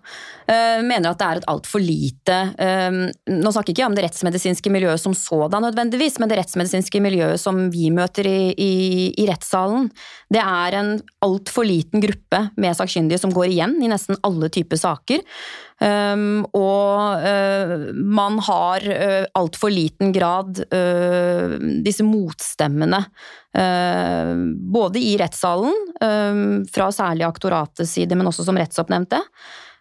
jeg 0.49 0.85
mener 0.87 1.11
at 1.11 1.19
det 1.21 1.27
er 1.27 1.41
et 1.41 1.47
altfor 1.51 1.83
lite 1.83 2.37
øh, 2.57 2.97
Nå 3.29 3.53
snakker 3.53 3.73
ikke 3.73 3.83
jeg 3.83 3.91
om 3.91 3.97
det 3.97 4.05
rettsmedisinske 4.07 4.73
miljøet 4.73 5.01
som 5.01 5.13
sådan 5.13 5.67
nødvendigvis, 5.67 6.17
men 6.19 6.31
det 6.31 6.39
rettsmedisinske 6.41 7.01
miljøet 7.03 7.41
som 7.41 7.67
vi 7.73 7.91
møter 7.93 8.27
i, 8.29 8.51
i, 8.57 8.73
i 9.13 9.27
rettssalen. 9.29 9.91
Det 10.33 10.41
er 10.41 10.79
en 10.79 10.93
altfor 11.25 11.67
liten 11.67 12.01
gruppe 12.01 12.43
med 12.57 12.77
sakkyndige 12.77 13.21
som 13.21 13.33
går 13.35 13.51
igjen 13.51 13.77
i 13.83 13.91
nesten 13.91 14.17
alle 14.25 14.49
typer 14.53 14.79
saker. 14.79 15.21
Um, 15.79 16.43
og 16.51 17.23
uh, 17.23 17.85
man 17.95 18.39
har 18.43 18.83
uh, 18.83 19.25
altfor 19.39 19.71
liten 19.71 20.11
grad 20.15 20.59
uh, 20.75 21.55
disse 21.85 22.03
motstemmene. 22.03 22.99
Uh, 23.55 24.35
både 24.75 25.01
i 25.01 25.15
rettssalen, 25.17 25.73
øh, 26.03 26.43
fra 26.69 26.91
særlig 26.93 27.25
aktoratets 27.25 27.95
side, 27.97 28.15
men 28.15 28.29
også 28.29 28.45
som 28.45 28.59
rettsoppnevnte. 28.59 29.23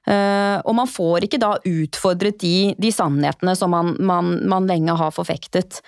Eh, 0.09 0.57
og 0.65 0.73
man 0.79 0.89
får 0.89 1.27
ikke 1.27 1.41
da 1.43 1.51
utfordret 1.69 2.39
de, 2.41 2.73
de 2.81 2.91
sannhetene 2.95 3.53
som 3.59 3.73
man, 3.75 3.93
man, 4.01 4.31
man 4.49 4.69
lenge 4.71 4.95
har 4.97 5.13
forfektet. 5.13 5.83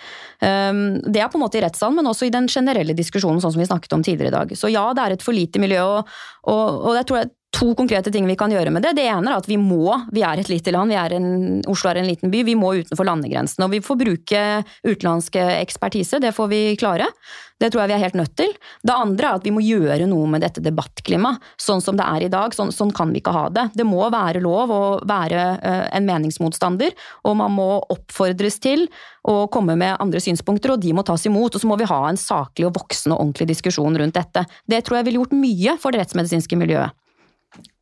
Eh, 0.44 0.72
det 1.06 1.22
er 1.22 1.30
på 1.32 1.40
en 1.40 1.46
måte 1.46 1.60
i 1.60 1.64
rettssalen, 1.64 1.96
men 2.00 2.10
også 2.10 2.28
i 2.28 2.34
den 2.34 2.48
generelle 2.50 2.96
diskusjonen, 2.96 3.40
sånn 3.40 3.54
som 3.54 3.62
vi 3.62 3.68
snakket 3.70 3.96
om 3.96 4.04
tidligere 4.04 4.32
i 4.32 4.36
dag. 4.36 4.56
Så 4.58 4.72
ja, 4.72 4.84
det 4.96 5.06
er 5.06 5.16
et 5.16 5.24
for 5.24 5.36
lite 5.36 5.62
miljø, 5.62 5.80
og, 5.80 6.16
og, 6.52 6.82
og 6.90 6.98
jeg 6.98 7.08
tror 7.08 7.22
er 7.22 7.32
to 7.60 7.74
konkrete 7.76 8.12
ting 8.12 8.26
vi 8.28 8.38
kan 8.40 8.52
gjøre 8.52 8.72
med 8.72 8.84
det. 8.84 8.94
Det 8.96 9.04
ene 9.04 9.28
er 9.28 9.40
at 9.40 9.48
vi 9.48 9.58
må, 9.60 9.92
vi 10.14 10.24
er 10.24 10.40
et 10.40 10.48
lite 10.48 10.72
land, 10.72 10.92
vi 10.92 10.96
er 10.96 11.14
en, 11.18 11.60
Oslo 11.68 11.90
er 11.90 12.00
en 12.00 12.08
liten 12.08 12.32
by, 12.32 12.42
vi 12.46 12.56
må 12.56 12.72
utenfor 12.80 13.06
landegrensene. 13.06 13.66
Og 13.66 13.74
vi 13.74 13.82
får 13.84 14.00
bruke 14.00 14.42
utenlandsk 14.86 15.36
ekspertise, 15.44 16.22
det 16.22 16.32
får 16.36 16.50
vi 16.52 16.60
klare. 16.80 17.10
Det 17.60 17.68
tror 17.68 17.82
jeg 17.82 17.90
vi 17.90 17.96
er 17.98 18.04
helt 18.06 18.16
nødt 18.16 18.32
til. 18.40 18.54
Det 18.88 18.94
andre 18.94 19.28
er 19.28 19.36
at 19.36 19.44
vi 19.44 19.52
må 19.52 19.60
gjøre 19.60 20.06
noe 20.08 20.28
med 20.32 20.40
dette 20.40 20.62
debattklimaet. 20.64 21.42
Sånn 21.60 21.82
som 21.84 21.98
det 21.98 22.06
er 22.08 22.24
i 22.24 22.30
dag, 22.32 22.54
sånn, 22.56 22.72
sånn 22.72 22.94
kan 22.96 23.12
vi 23.12 23.20
ikke 23.20 23.34
ha 23.36 23.44
det. 23.52 23.66
Det 23.76 23.84
må 23.84 24.06
være 24.08 24.40
lov 24.40 24.72
å 24.72 24.82
være 25.04 25.42
uh, 25.60 25.84
en 25.92 26.08
meningsmotstander, 26.08 26.96
og 27.28 27.36
man 27.42 27.52
må 27.58 27.68
oppfordres 27.92 28.56
til 28.64 28.86
å 29.28 29.42
komme 29.52 29.76
med 29.76 29.98
andre 30.00 30.22
synspunkter, 30.24 30.72
og 30.72 30.80
de 30.80 30.94
må 30.96 31.04
tas 31.04 31.28
imot. 31.28 31.52
Og 31.52 31.60
så 31.60 31.68
må 31.68 31.76
vi 31.76 31.90
ha 31.90 32.00
en 32.08 32.20
saklig 32.20 32.70
og 32.70 32.78
voksen 32.80 33.12
og 33.12 33.20
ordentlig 33.26 33.50
diskusjon 33.52 34.00
rundt 34.00 34.16
dette. 34.16 34.46
Det 34.64 34.80
tror 34.86 35.02
jeg 35.02 35.10
ville 35.10 35.20
gjort 35.20 35.36
mye 35.36 35.76
for 35.82 35.92
det 35.92 36.06
rettsmedisinske 36.06 36.56
miljøet. 36.56 36.96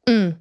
Mm. 0.08 0.36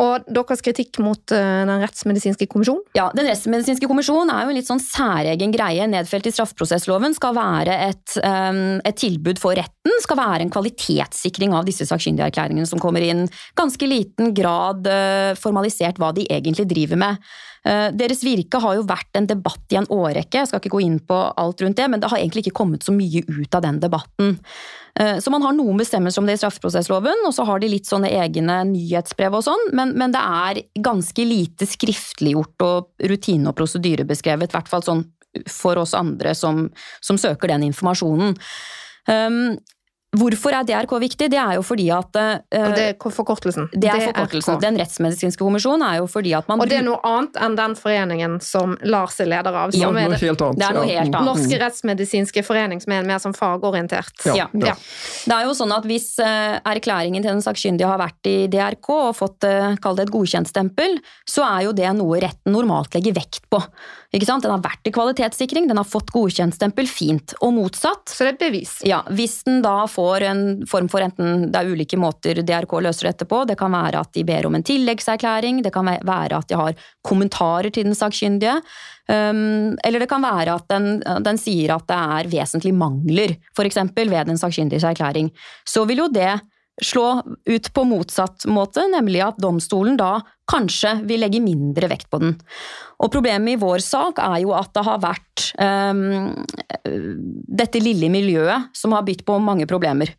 Og 0.00 0.26
deres 0.30 0.62
kritikk 0.64 0.98
mot 1.02 1.20
uh, 1.34 1.62
Den 1.68 1.82
rettsmedisinske 1.82 2.48
kommisjon? 2.50 2.80
Ja, 2.96 3.08
Den 3.16 3.28
rettsmedisinske 3.30 3.88
kommisjon 3.90 4.30
er 4.32 4.44
jo 4.44 4.52
en 4.52 4.58
litt 4.58 4.70
sånn 4.70 4.82
særegen 4.82 5.54
greie. 5.54 5.86
Nedfelt 5.90 6.26
i 6.28 6.34
straffeprosessloven 6.34 7.14
skal 7.16 7.36
være 7.36 7.76
et, 7.90 8.16
um, 8.24 8.80
et 8.86 8.98
tilbud 9.00 9.40
for 9.42 9.56
retten. 9.58 9.94
Skal 10.04 10.18
være 10.20 10.46
en 10.46 10.54
kvalitetssikring 10.54 11.54
av 11.56 11.68
disse 11.68 11.86
sakkyndigerklæringene 11.88 12.68
som 12.68 12.82
kommer 12.82 13.04
inn. 13.04 13.26
Ganske 13.58 13.90
liten 13.90 14.34
grad 14.36 14.90
uh, 14.90 15.38
formalisert 15.38 16.00
hva 16.02 16.12
de 16.16 16.26
egentlig 16.30 16.68
driver 16.70 17.00
med. 17.00 17.30
Deres 17.60 18.22
virke 18.24 18.56
har 18.56 18.78
jo 18.78 18.86
vært 18.88 19.18
en 19.18 19.26
debatt 19.28 19.74
i 19.74 19.76
en 19.76 19.88
årrekke, 19.92 20.38
jeg 20.38 20.48
skal 20.48 20.62
ikke 20.62 20.70
gå 20.72 20.78
inn 20.80 20.94
på 21.04 21.16
alt 21.42 21.60
rundt 21.60 21.76
det, 21.76 21.90
men 21.92 22.00
det 22.00 22.08
har 22.08 22.16
egentlig 22.16 22.46
ikke 22.46 22.54
kommet 22.56 22.86
så 22.86 22.94
mye 22.96 23.20
ut 23.20 23.58
av 23.58 23.66
den 23.66 23.82
debatten. 23.82 24.30
Så 24.94 25.30
man 25.32 25.44
har 25.46 25.54
noen 25.54 25.78
bestemmelser 25.78 26.20
om 26.20 26.26
det 26.28 26.34
i 26.34 26.40
straffeprosessloven, 26.40 27.22
og 27.24 27.32
så 27.32 27.44
har 27.48 27.62
de 27.62 27.68
litt 27.70 27.88
sånne 27.88 28.10
egne 28.20 28.56
nyhetsbrev 28.68 29.36
og 29.38 29.44
sånn, 29.46 29.62
men, 29.76 29.94
men, 29.96 30.12
det 30.12 30.20
er 30.20 30.60
ganske 30.82 31.24
lite 31.24 31.68
skriftliggjort 31.70 32.64
og 32.66 33.08
rutine- 33.08 33.48
og 33.48 33.56
prosedyrebeskrevet, 33.56 34.50
i 34.50 34.58
hvert 34.58 34.68
fall 34.68 34.84
sånn 34.84 35.04
for 35.48 35.78
oss 35.78 35.94
andre 35.94 36.34
som, 36.34 36.66
som 37.00 37.18
søker 37.20 37.52
den 37.52 37.68
informasjonen. 37.70 38.34
Um, 39.06 39.58
Hvorfor 40.10 40.50
er 40.50 40.64
DRK 40.66 40.96
viktig? 41.04 41.28
Det 41.30 41.38
er 41.38 41.54
jo 41.54 41.62
fordi 41.62 41.84
at 41.94 42.16
uh, 42.18 42.40
Det 42.50 42.86
er 42.90 43.12
forkortelsen. 43.14 43.68
Det 43.70 43.86
er 43.92 44.08
forkortelsen. 44.08 44.58
Den 44.62 44.78
rettsmedisinske 44.80 45.38
kommisjonen 45.38 45.84
er 45.86 46.00
jo 46.00 46.08
fordi 46.10 46.32
at 46.34 46.48
man 46.50 46.58
Og 46.58 46.70
det 46.70 46.80
er 46.80 46.86
noe 46.86 46.98
annet 47.06 47.38
enn 47.38 47.54
den 47.58 47.76
foreningen 47.78 48.34
som 48.42 48.74
Lars 48.82 49.20
er 49.22 49.30
leder 49.30 49.54
av. 49.54 49.74
Ja, 49.76 49.92
noe 49.92 50.02
er 50.02 50.10
det 50.10 50.18
helt 50.24 50.42
annet. 50.42 50.58
Det 50.58 50.66
er 50.66 50.74
noe 50.74 50.88
ja. 50.88 51.04
helt 51.04 51.14
annet. 51.14 51.28
Norske 51.30 51.60
rettsmedisinske 51.62 52.42
forening, 52.46 52.82
som 52.82 52.96
er 52.96 53.06
mer 53.06 53.22
som 53.22 53.36
fagorientert. 53.36 54.10
Ja, 54.26 54.34
Ja. 54.40 54.48
ja. 54.72 54.74
Det 55.30 55.36
er 55.36 55.46
jo 55.46 55.54
sånn 55.54 55.76
at 55.76 55.86
Hvis 55.86 56.12
uh, 56.22 56.58
erklæringen 56.66 57.22
til 57.22 57.30
den 57.30 57.44
sakkyndige 57.44 57.88
har 57.90 58.02
vært 58.02 58.26
i 58.26 58.36
DRK 58.50 58.90
og 58.96 59.14
fått 59.18 59.46
uh, 59.46 59.76
kall 59.82 59.98
det 59.98 60.08
et 60.08 60.14
godkjentstempel, 60.14 60.98
så 61.28 61.46
er 61.46 61.68
jo 61.68 61.76
det 61.76 61.90
noe 61.98 62.18
retten 62.22 62.54
normalt 62.54 62.98
legger 62.98 63.14
vekt 63.14 63.46
på. 63.50 63.62
Ikke 64.10 64.26
sant? 64.26 64.42
Den 64.42 64.50
har 64.50 64.62
vært 64.64 64.88
i 64.88 64.92
kvalitetssikring, 64.94 65.68
den 65.70 65.78
har 65.78 65.86
fått 65.86 66.10
godkjentstempel, 66.10 66.88
fint. 66.90 67.34
Og 67.46 67.52
motsatt. 67.54 68.10
Så 68.10 68.26
det 68.26 68.32
er 68.32 68.40
bevis. 68.40 68.72
Ja, 68.86 69.04
Hvis 69.06 69.44
den 69.46 69.60
da 69.62 69.84
får 69.86 70.26
en 70.26 70.42
form 70.66 70.88
for 70.90 71.04
enten 71.04 71.52
Det 71.52 71.60
er 71.60 71.70
ulike 71.70 71.98
måter 72.00 72.42
DRK 72.42 72.74
løser 72.82 73.10
dette 73.12 73.28
på. 73.30 73.44
Det 73.46 73.58
kan 73.60 73.70
være 73.70 74.02
at 74.02 74.12
de 74.16 74.24
ber 74.26 74.48
om 74.48 74.58
en 74.58 74.66
tilleggserklæring, 74.66 75.62
det 75.62 75.72
kan 75.74 75.86
være 75.86 76.40
at 76.42 76.48
de 76.50 76.58
har 76.58 76.74
kommentarer 77.06 77.70
til 77.70 77.86
den 77.86 77.94
sakkyndige. 77.94 78.58
Um, 79.10 79.76
eller 79.86 80.02
det 80.02 80.10
kan 80.10 80.22
være 80.22 80.54
at 80.58 80.66
den, 80.70 81.02
den 81.22 81.38
sier 81.38 81.74
at 81.74 81.86
det 81.86 81.98
er 81.98 82.30
vesentlige 82.30 82.76
mangler, 82.76 83.36
f.eks. 83.56 83.78
ved 83.94 84.26
den 84.26 84.38
sakkyndiges 84.38 84.86
erklæring. 84.86 85.30
Så 85.66 85.86
vil 85.86 86.04
jo 86.04 86.10
det 86.10 86.40
slå 86.82 87.22
ut 87.46 87.72
på 87.74 87.84
motsatt 87.84 88.46
måte, 88.50 88.86
nemlig 88.90 89.22
at 89.24 89.40
domstolen 89.42 89.98
da 90.00 90.20
kanskje 90.50 90.96
vi 91.06 91.18
legger 91.20 91.44
mindre 91.44 91.88
vekt 91.90 92.10
på 92.10 92.20
den. 92.22 92.34
Og 93.00 93.08
problemet 93.12 93.54
i 93.54 93.60
vår 93.60 93.80
sak 93.80 94.18
er 94.20 94.42
jo 94.42 94.52
at 94.52 94.72
det 94.76 94.82
har 94.84 94.98
vært 95.00 95.44
um, 95.56 96.34
dette 97.60 97.80
lille 97.80 98.10
miljøet 98.12 98.74
som 98.76 98.92
har 98.92 99.06
bytt 99.06 99.22
på 99.24 99.38
mange 99.40 99.64
problemer. 99.70 100.12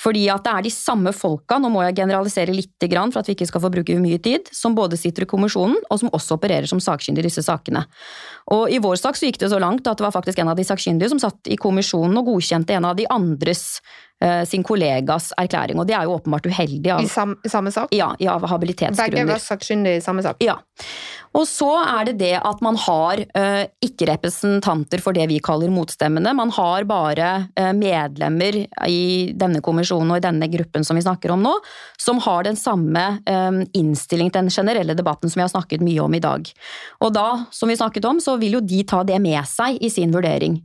Fordi 0.00 0.24
at 0.32 0.42
det 0.46 0.54
er 0.54 0.66
de 0.66 0.72
samme 0.74 1.12
folka, 1.14 1.60
nå 1.62 1.70
må 1.70 1.84
jeg 1.86 1.98
generalisere 2.00 2.54
litt 2.54 2.72
for 2.84 3.20
at 3.20 3.28
vi 3.30 3.36
ikke 3.36 3.48
skal 3.48 3.62
få 3.64 3.70
bruke 3.72 3.94
mye 4.00 4.18
tid, 4.22 4.50
som 4.52 4.74
både 4.76 4.98
sitter 5.00 5.24
i 5.24 5.30
kommisjonen 5.30 5.78
og 5.88 6.00
som 6.00 6.10
også 6.12 6.36
opererer 6.36 6.68
som 6.68 6.82
sakkyndige 6.82 7.24
i 7.24 7.30
disse 7.30 7.44
sakene. 7.46 7.84
Og 8.52 8.66
i 8.72 8.80
vår 8.82 8.98
sak 9.00 9.16
så 9.16 9.28
gikk 9.28 9.38
det 9.40 9.52
så 9.52 9.60
langt 9.62 9.86
at 9.86 10.00
det 10.00 10.04
var 10.04 10.14
faktisk 10.14 10.42
en 10.42 10.50
av 10.52 10.58
de 10.58 10.66
sakkyndige 10.66 11.12
som 11.14 11.22
satt 11.22 11.48
i 11.48 11.60
kommisjonen 11.60 12.18
og 12.20 12.32
godkjente 12.32 12.76
en 12.76 12.90
av 12.90 12.98
de 12.98 13.06
andres 13.14 13.78
Eh, 14.24 14.44
sin 14.44 14.62
kollegas 14.62 15.32
erklæring, 15.36 15.78
og 15.78 15.88
det 15.88 15.96
er 15.98 16.06
jo 16.06 16.14
åpenbart 16.14 16.46
uheldig. 16.46 16.90
Av, 16.94 17.02
I, 17.02 17.08
sam, 17.10 17.34
samme 17.50 17.72
sak? 17.74 17.90
Ja, 17.92 18.12
i 18.22 18.28
av 18.30 18.46
habilitetsgrunner. 18.46 19.10
Begge 19.10 19.24
var 19.26 19.42
sakkyndige 19.74 19.98
i 19.98 20.04
samme 20.04 20.22
sak? 20.22 20.36
Ja. 20.40 20.60
Og 21.34 21.48
så 21.50 21.66
er 21.82 22.06
det 22.06 22.20
det 22.20 22.36
at 22.38 22.60
man 22.62 22.76
har 22.78 23.18
uh, 23.18 23.64
ikke 23.82 24.06
representanter 24.06 25.00
for 25.02 25.12
det 25.12 25.26
vi 25.26 25.40
kaller 25.42 25.68
motstemmene. 25.68 26.30
Man 26.32 26.52
har 26.54 26.84
bare 26.86 27.48
uh, 27.58 27.72
medlemmer 27.74 28.54
i 28.86 29.32
denne 29.34 29.60
kommisjonen 29.60 30.12
og 30.12 30.20
i 30.20 30.26
denne 30.28 30.46
gruppen 30.52 30.84
som 30.86 30.94
vi 30.94 31.02
snakker 31.02 31.32
om 31.34 31.42
nå, 31.42 31.56
som 31.98 32.22
har 32.22 32.46
den 32.46 32.54
samme 32.54 33.18
um, 33.26 33.64
innstilling 33.74 34.30
til 34.30 34.44
den 34.44 34.54
generelle 34.54 34.94
debatten 34.94 35.28
som 35.28 35.40
vi 35.40 35.46
har 35.48 35.50
snakket 35.50 35.82
mye 35.82 36.04
om 36.04 36.14
i 36.14 36.22
dag. 36.22 36.46
Og 37.02 37.12
da, 37.12 37.28
som 37.50 37.68
vi 37.68 37.80
snakket 37.80 38.06
om, 38.06 38.22
så 38.22 38.38
vil 38.38 38.60
jo 38.60 38.62
de 38.62 38.84
ta 38.86 39.02
det 39.02 39.18
med 39.18 39.42
seg 39.50 39.82
i 39.82 39.90
sin 39.90 40.14
vurdering. 40.14 40.60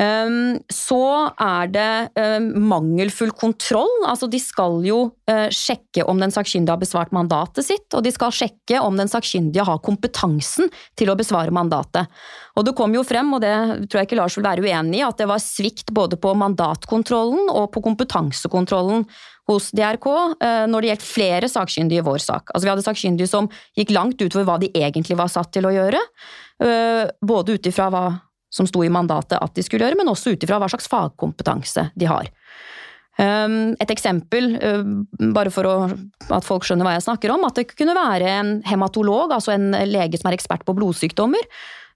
Ehm, 0.00 0.56
så 0.72 1.02
er 1.36 1.68
det 1.72 1.88
ehm, 2.16 2.48
mangelfull 2.68 3.32
kontroll. 3.36 3.90
Altså, 4.08 4.28
de 4.30 4.40
skal 4.40 4.80
jo 4.86 5.02
eh, 5.28 5.48
sjekke 5.52 6.06
om 6.08 6.22
den 6.22 6.32
sakkyndige 6.32 6.72
har 6.72 6.80
besvart 6.80 7.12
mandatet 7.12 7.66
sitt, 7.66 7.88
og 7.92 8.04
de 8.06 8.12
skal 8.14 8.32
sjekke 8.32 8.80
om 8.80 8.96
den 8.96 9.10
sakkyndige 9.12 9.66
har 9.68 9.82
kompetansen 9.84 10.72
til 10.98 11.12
å 11.12 11.18
besvare 11.18 11.52
mandatet. 11.52 12.08
Og 12.56 12.64
det 12.68 12.76
kom 12.78 12.96
jo 12.96 13.04
frem, 13.04 13.34
og 13.36 13.44
det 13.44 13.52
tror 13.88 14.02
jeg 14.02 14.10
ikke 14.10 14.20
Lars 14.22 14.38
vil 14.38 14.48
være 14.48 14.64
uenig 14.64 15.02
i, 15.02 15.04
at 15.04 15.20
det 15.20 15.28
var 15.28 15.44
svikt 15.44 15.92
både 15.92 16.16
på 16.20 16.32
mandatkontrollen 16.40 17.52
og 17.52 17.70
på 17.76 17.84
kompetansekontrollen 17.84 19.06
hos 19.50 19.72
DRK 19.74 20.08
eh, 20.40 20.64
når 20.70 20.80
det 20.80 20.92
gjaldt 20.92 21.06
flere 21.06 21.48
sakkyndige 21.50 22.00
i 22.00 22.06
vår 22.06 22.20
sak. 22.22 22.52
Altså 22.52 22.64
Vi 22.64 22.72
hadde 22.72 22.88
sakkyndige 22.88 23.28
som 23.28 23.48
gikk 23.76 23.92
langt 23.92 24.20
utover 24.22 24.48
hva 24.48 24.60
de 24.62 24.72
egentlig 24.72 25.18
var 25.20 25.32
satt 25.32 25.52
til 25.52 25.66
å 25.68 25.74
gjøre, 25.74 26.00
eh, 26.64 27.08
både 27.20 27.58
ut 27.58 27.68
ifra 27.68 27.90
hva 27.92 28.06
som 28.52 28.68
sto 28.68 28.84
i 28.84 28.92
mandatet 28.92 29.40
at 29.40 29.56
de 29.56 29.64
skulle 29.64 29.86
gjøre, 29.86 29.98
men 30.00 30.12
også 30.12 30.34
ut 30.34 30.44
ifra 30.44 30.60
hva 30.60 30.70
slags 30.70 30.90
fagkompetanse 30.92 31.88
de 31.98 32.10
har. 32.10 32.30
Um, 33.20 33.74
et 33.82 33.90
eksempel, 33.92 34.54
uh, 34.56 34.86
bare 35.36 35.52
for 35.52 35.68
å, 35.68 35.74
at 36.32 36.46
folk 36.46 36.64
skjønner 36.64 36.88
hva 36.88 36.96
jeg 36.96 37.04
snakker 37.04 37.34
om, 37.34 37.44
at 37.44 37.60
det 37.60 37.68
kunne 37.74 37.96
være 37.96 38.30
en 38.38 38.52
hematolog, 38.64 39.34
altså 39.36 39.52
en 39.52 39.70
lege 39.88 40.20
som 40.20 40.30
er 40.30 40.38
ekspert 40.38 40.64
på 40.64 40.74
blodsykdommer, 40.78 41.44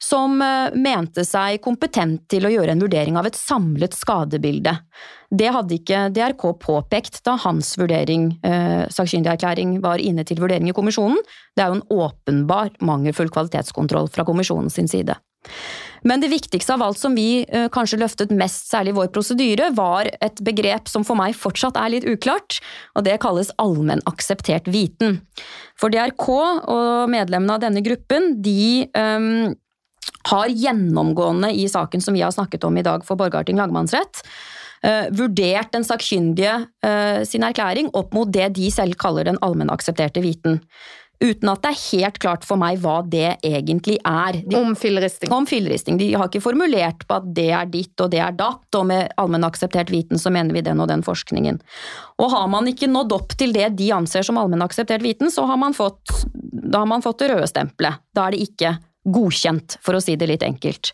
som 0.03 0.37
uh, 0.45 0.69
mente 0.77 1.25
seg 1.25 1.63
kompetent 1.65 2.27
til 2.29 2.45
å 2.45 2.53
gjøre 2.53 2.77
en 2.77 2.85
vurdering 2.85 3.17
av 3.17 3.31
et 3.31 3.39
samlet 3.39 3.97
skadebilde. 3.97 4.77
Det 5.33 5.49
hadde 5.57 5.79
ikke 5.79 6.05
DRK 6.15 6.45
påpekt 6.63 7.23
da 7.27 7.35
hans 7.43 7.73
vurdering, 7.81 8.29
eh, 8.47 8.85
sakkyndigerklæring, 8.95 9.81
var 9.83 9.99
inne 9.99 10.23
til 10.23 10.39
vurdering 10.39 10.71
i 10.71 10.77
kommisjonen. 10.77 11.19
Det 11.57 11.65
er 11.65 11.73
jo 11.73 11.81
en 11.81 12.05
åpenbar 12.05 12.71
mangelfull 12.79 13.33
kvalitetskontroll 13.35 14.07
fra 14.15 14.23
kommisjonen 14.29 14.71
sin 14.71 14.87
side. 14.87 15.17
Men 16.07 16.23
det 16.23 16.31
viktigste 16.31 16.75
av 16.77 16.85
alt 16.87 17.01
som 17.01 17.17
vi 17.19 17.43
uh, 17.51 17.67
kanskje 17.73 17.99
løftet 18.01 18.35
mest, 18.35 18.69
særlig 18.71 18.95
i 18.95 18.99
vår 19.01 19.11
prosedyre, 19.15 19.71
var 19.77 20.11
et 20.23 20.41
begrep 20.47 20.91
som 20.91 21.05
for 21.07 21.19
meg 21.19 21.37
fortsatt 21.39 21.79
er 21.81 21.93
litt 21.97 22.07
uklart, 22.07 22.61
og 22.95 23.07
det 23.09 23.19
kalles 23.23 23.51
allmenn 23.63 24.05
akseptert 24.07 24.71
viten. 24.71 25.21
For 25.79 25.93
DRK 25.93 26.27
og 26.31 27.13
medlemmene 27.13 27.57
av 27.57 27.65
denne 27.65 27.83
gruppen, 27.85 28.37
de 28.45 28.87
um, 28.95 29.57
har 30.31 30.53
gjennomgående 30.53 31.51
i 31.55 31.67
saken 31.71 32.03
som 32.03 32.15
vi 32.15 32.23
har 32.25 32.35
snakket 32.35 32.65
om 32.67 32.79
i 32.79 32.87
dag 32.87 33.03
for 33.07 33.19
Borgarting 33.19 33.59
lagmannsrett, 33.59 34.23
uh, 34.87 35.11
vurdert 35.11 35.75
den 35.75 35.87
sakkyndige 35.87 36.61
uh, 36.87 37.27
sin 37.27 37.47
erklæring 37.47 37.91
opp 37.99 38.15
mot 38.15 38.31
det 38.31 38.53
de 38.61 38.71
selv 38.75 38.99
kaller 39.01 39.27
den 39.27 39.43
allmennaksepterte 39.43 40.23
viten 40.23 40.63
uten 41.23 41.49
at 41.49 41.63
det 41.65 41.71
er 41.71 41.83
helt 41.97 42.19
klart 42.21 42.45
for 42.45 42.61
meg 42.61 42.81
hva 42.83 42.99
det 43.09 43.39
egentlig 43.47 43.97
er. 44.03 44.41
De, 44.43 44.57
om 44.59 44.75
filleristing. 44.77 45.31
Om 45.33 45.47
filleristing. 45.49 46.01
De 46.01 46.11
har 46.13 46.29
ikke 46.29 46.45
formulert 46.45 47.07
på 47.09 47.17
at 47.17 47.31
det 47.37 47.49
er 47.57 47.71
ditt 47.73 48.05
og 48.05 48.11
det 48.13 48.21
er 48.23 48.37
datt, 48.37 48.67
og 48.77 48.89
med 48.91 49.15
allmennakseptert 49.21 49.93
viten 49.93 50.21
så 50.21 50.33
mener 50.35 50.57
vi 50.57 50.65
den 50.67 50.83
og 50.83 50.91
den 50.93 51.05
forskningen. 51.07 51.61
Og 52.21 52.33
har 52.35 52.51
man 52.53 52.69
ikke 52.69 52.91
nådd 52.91 53.17
opp 53.17 53.37
til 53.41 53.55
det 53.57 53.73
de 53.81 53.89
anser 53.97 54.27
som 54.27 54.41
allmennakseptert 54.41 55.05
viten, 55.05 55.33
så 55.33 55.47
har 55.49 55.61
man 55.61 55.77
fått, 55.77 56.13
da 56.35 56.85
har 56.85 56.91
man 56.91 57.05
fått 57.05 57.25
det 57.25 57.33
røde 57.33 57.49
stempelet. 57.49 58.03
Da 58.17 58.27
er 58.27 58.37
det 58.37 58.45
ikke 58.51 58.77
godkjent, 59.07 59.79
for 59.87 59.97
å 59.97 60.03
si 60.03 60.19
det 60.19 60.29
litt 60.29 60.45
enkelt. 60.45 60.93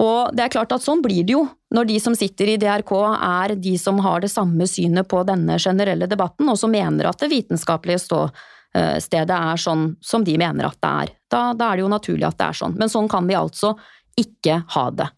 Og 0.00 0.32
det 0.32 0.46
er 0.46 0.52
klart 0.54 0.72
at 0.72 0.80
sånn 0.80 1.02
blir 1.04 1.26
det 1.28 1.34
jo 1.34 1.42
når 1.74 1.90
de 1.90 1.98
som 2.00 2.14
sitter 2.16 2.54
i 2.54 2.56
DRK 2.60 2.92
er 3.12 3.52
de 3.60 3.74
som 3.80 3.98
har 4.04 4.22
det 4.24 4.30
samme 4.32 4.64
synet 4.68 5.08
på 5.08 5.20
denne 5.28 5.58
generelle 5.60 6.08
debatten, 6.08 6.48
og 6.48 6.56
som 6.60 6.72
mener 6.72 7.10
at 7.10 7.20
det 7.20 7.28
vitenskapelige 7.32 8.00
stå 8.06 8.22
Eh, 8.30 8.61
stedet 8.72 9.36
er 9.36 9.60
sånn 9.60 9.90
som 10.00 10.22
de 10.24 10.38
mener 10.40 10.64
at 10.64 10.78
det 10.80 10.92
er. 11.04 11.10
Da, 11.28 11.40
da, 11.52 11.66
er 11.68 11.76
det 11.76 11.84
jo 11.84 11.90
naturlig 11.92 12.24
at 12.24 12.38
det 12.38 12.46
er 12.46 12.56
sånn, 12.56 12.78
men 12.80 12.88
sånn 12.92 13.10
kan 13.12 13.26
vi 13.28 13.36
altså 13.36 13.74
ikke 14.18 14.62
ha 14.74 14.86
det. 14.96 15.08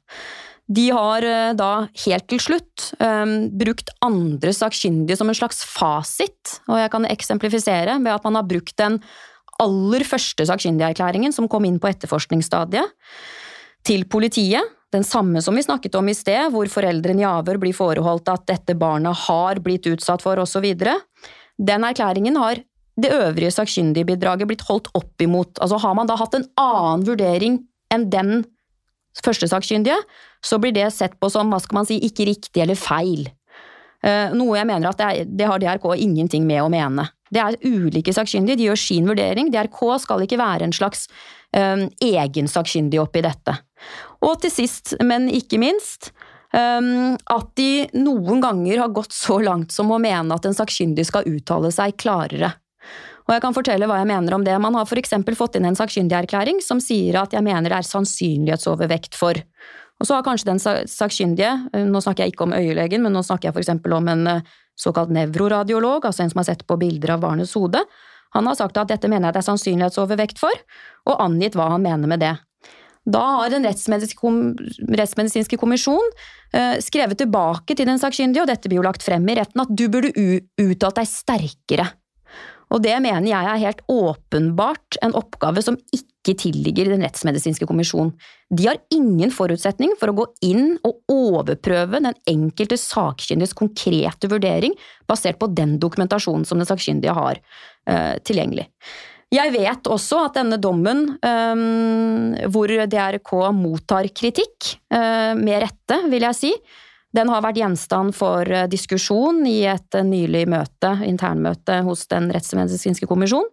De 0.64 0.86
har 0.96 1.24
eh, 1.28 1.52
da 1.56 1.86
helt 2.06 2.26
til 2.30 2.40
slutt 2.40 2.86
um, 2.96 3.34
brukt 3.52 3.90
andre 4.04 4.54
sakkyndige 4.56 5.18
som 5.20 5.28
en 5.28 5.36
slags 5.36 5.60
fasit, 5.68 6.58
og 6.70 6.80
jeg 6.80 6.92
kan 6.94 7.08
eksemplifisere 7.10 7.98
ved 8.00 8.12
at 8.14 8.24
man 8.24 8.38
har 8.40 8.48
brukt 8.48 8.76
den 8.80 9.00
aller 9.62 10.04
første 10.08 10.46
sakkyndigerklæringen 10.48 11.34
som 11.34 11.50
kom 11.50 11.66
inn 11.68 11.76
på 11.82 11.90
etterforskningsstadiet, 11.92 12.88
til 13.84 14.06
politiet, 14.08 14.72
den 14.94 15.04
samme 15.04 15.42
som 15.44 15.56
vi 15.58 15.66
snakket 15.66 15.98
om 15.98 16.08
i 16.08 16.16
sted, 16.16 16.48
hvor 16.54 16.70
foreldrene 16.70 17.20
i 17.20 17.28
avhør 17.28 17.58
blir 17.60 17.76
foreholdt 17.76 18.30
at 18.32 18.46
dette 18.48 18.76
barnet 18.78 19.26
har 19.26 19.60
blitt 19.62 19.86
utsatt 19.90 20.24
for, 20.24 20.40
osv. 20.40 20.64
Den 21.58 21.86
erklæringen 21.86 22.38
har 22.40 22.62
det 23.00 23.10
øvrige 23.10 23.52
sakkyndigbidraget 23.54 24.48
blitt 24.50 24.66
holdt 24.68 24.90
opp 24.94 25.22
imot? 25.22 25.58
Altså 25.58 25.80
Har 25.82 25.94
man 25.98 26.10
da 26.10 26.18
hatt 26.20 26.36
en 26.38 26.46
annen 26.60 27.06
vurdering 27.06 27.62
enn 27.94 28.10
den 28.10 28.44
første 29.22 29.48
sakkyndige, 29.50 29.98
så 30.44 30.58
blir 30.62 30.74
det 30.74 30.90
sett 30.94 31.16
på 31.20 31.30
som 31.32 31.50
hva 31.52 31.60
skal 31.62 31.80
man 31.80 31.88
si, 31.88 32.00
ikke 32.02 32.26
riktig 32.28 32.64
eller 32.64 32.78
feil. 32.78 33.28
Uh, 34.04 34.34
noe 34.36 34.58
jeg 34.58 34.68
mener 34.68 34.90
at 34.90 35.00
det, 35.00 35.06
er, 35.06 35.28
det, 35.30 35.46
har 35.48 35.62
DRK 35.62 35.86
ingenting 35.96 36.44
med 36.48 36.60
å 36.64 36.70
mene. 36.72 37.06
Det 37.32 37.40
er 37.40 37.56
ulike 37.64 38.12
sakkyndige, 38.14 38.58
de 38.60 38.66
gjør 38.68 38.80
sin 38.80 39.08
vurdering. 39.08 39.48
DRK 39.54 39.80
skal 40.02 40.26
ikke 40.26 40.38
være 40.38 40.68
en 40.68 40.76
slags 40.76 41.06
um, 41.56 41.86
egen 42.04 42.50
sakkyndig 42.50 43.00
oppi 43.00 43.24
dette. 43.24 43.56
Og 44.24 44.36
til 44.42 44.52
sist, 44.52 44.94
men 45.04 45.30
ikke 45.32 45.58
minst, 45.62 46.12
um, 46.52 47.16
at 47.16 47.48
de 47.58 47.86
noen 47.96 48.44
ganger 48.44 48.84
har 48.84 48.92
gått 48.94 49.16
så 49.16 49.40
langt 49.42 49.72
som 49.74 49.90
å 49.90 50.00
mene 50.02 50.36
at 50.36 50.46
en 50.46 50.56
sakkyndig 50.56 51.08
skal 51.08 51.26
uttale 51.30 51.72
seg 51.74 51.96
klarere. 52.00 52.52
Og 53.24 53.32
jeg 53.32 53.40
kan 53.40 53.56
fortelle 53.56 53.88
hva 53.88 54.02
jeg 54.02 54.10
mener 54.10 54.36
om 54.36 54.44
det. 54.44 54.54
Man 54.60 54.76
har 54.76 54.84
f.eks. 54.84 55.14
fått 55.38 55.56
inn 55.56 55.68
en 55.68 55.78
sakkyndigerklæring 55.78 56.60
som 56.64 56.80
sier 56.82 57.22
at 57.22 57.32
jeg 57.32 57.44
mener 57.44 57.72
det 57.72 57.80
er 57.80 57.88
sannsynlighetsovervekt 57.88 59.16
for. 59.16 59.40
Og 60.00 60.08
så 60.08 60.18
har 60.18 60.26
kanskje 60.26 60.50
den 60.50 60.60
sakkyndige, 60.60 61.52
eh, 61.72 61.86
nå 61.88 62.02
snakker 62.04 62.24
jeg 62.24 62.34
ikke 62.34 62.48
om 62.48 62.56
øyelegen, 62.56 63.04
men 63.04 63.14
nå 63.14 63.22
snakker 63.24 63.48
jeg 63.48 63.56
f.eks. 63.56 63.72
om 63.96 64.10
en 64.12 64.26
eh, 64.28 64.56
såkalt 64.76 65.14
nevroradiolog, 65.14 66.04
altså 66.04 66.24
en 66.24 66.34
som 66.34 66.42
har 66.42 66.50
sett 66.50 66.66
på 66.66 66.76
bilder 66.76 67.14
av 67.14 67.22
barnets 67.24 67.54
hode. 67.56 67.80
Han 68.34 68.50
har 68.50 68.58
sagt 68.58 68.76
at 68.76 68.90
dette 68.90 69.08
mener 69.08 69.30
jeg 69.30 69.38
det 69.38 69.44
er 69.44 69.48
sannsynlighetsovervekt 69.48 70.42
for, 70.42 70.64
og 71.08 71.22
angitt 71.22 71.56
hva 71.56 71.70
han 71.72 71.86
mener 71.86 72.10
med 72.10 72.24
det. 72.26 72.34
Da 73.04 73.20
har 73.38 73.52
Den 73.52 73.66
rettsmedisinske 73.68 75.58
kommisjon 75.60 76.06
eh, 76.52 76.80
skrevet 76.82 77.20
tilbake 77.20 77.76
til 77.76 77.86
den 77.88 78.00
sakkyndige, 78.02 78.44
og 78.44 78.50
dette 78.50 78.68
blir 78.68 78.82
jo 78.82 78.88
lagt 78.88 79.04
frem 79.06 79.28
i 79.28 79.36
retten, 79.38 79.64
at 79.64 79.70
du 79.72 79.86
burde 79.88 80.12
uttalt 80.12 81.00
deg 81.00 81.08
sterkere 81.08 81.92
og 82.72 82.82
det 82.84 82.94
mener 83.04 83.28
jeg 83.28 83.50
er 83.50 83.62
helt 83.62 83.82
åpenbart 83.90 84.98
en 85.04 85.14
oppgave 85.18 85.62
som 85.64 85.78
ikke 85.94 86.34
tilligger 86.40 86.88
Den 86.88 87.04
rettsmedisinske 87.04 87.66
kommisjon. 87.68 88.14
De 88.48 88.68
har 88.70 88.78
ingen 88.94 89.32
forutsetning 89.34 89.92
for 90.00 90.10
å 90.10 90.16
gå 90.22 90.26
inn 90.48 90.78
og 90.86 91.12
overprøve 91.12 92.00
den 92.00 92.16
enkelte 92.30 92.78
sakkyndiges 92.80 93.52
konkrete 93.58 94.30
vurdering 94.32 94.72
basert 95.10 95.36
på 95.40 95.50
den 95.52 95.76
dokumentasjonen 95.82 96.46
som 96.48 96.60
den 96.60 96.68
sakkyndige 96.70 97.12
har 97.16 97.42
uh, 97.42 98.16
tilgjengelig. 98.24 98.70
Jeg 99.34 99.52
vet 99.52 99.90
også 99.90 100.22
at 100.28 100.38
denne 100.38 100.56
dommen, 100.62 101.04
um, 101.18 102.32
hvor 102.54 102.70
DRK 102.70 103.32
mottar 103.56 104.08
kritikk, 104.14 104.76
uh, 104.94 105.34
med 105.36 105.64
rette, 105.66 106.00
vil 106.08 106.24
jeg 106.28 106.38
si, 106.38 106.52
den 107.14 107.30
har 107.30 107.44
vært 107.44 107.60
gjenstand 107.60 108.14
for 108.16 108.48
eh, 108.50 108.66
diskusjon 108.70 109.44
i 109.46 109.62
et 109.70 109.96
eh, 109.96 110.06
nylig 110.06 110.44
møte, 110.50 110.96
internmøte 111.06 111.80
hos 111.86 112.08
Den 112.10 112.30
rettsmedisinske 112.34 113.08
kommisjon. 113.10 113.46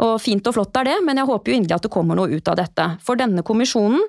Og 0.00 0.14
fint 0.22 0.46
og 0.48 0.56
flott 0.56 0.78
er 0.80 0.88
det, 0.88 0.96
men 1.04 1.18
jeg 1.20 1.28
håper 1.28 1.52
jo 1.52 1.58
inderlig 1.58 1.76
at 1.76 1.84
det 1.84 1.92
kommer 1.92 2.16
noe 2.16 2.30
ut 2.32 2.48
av 2.48 2.56
dette. 2.56 2.86
For 3.04 3.20
denne 3.20 3.44
kommisjonen, 3.44 4.00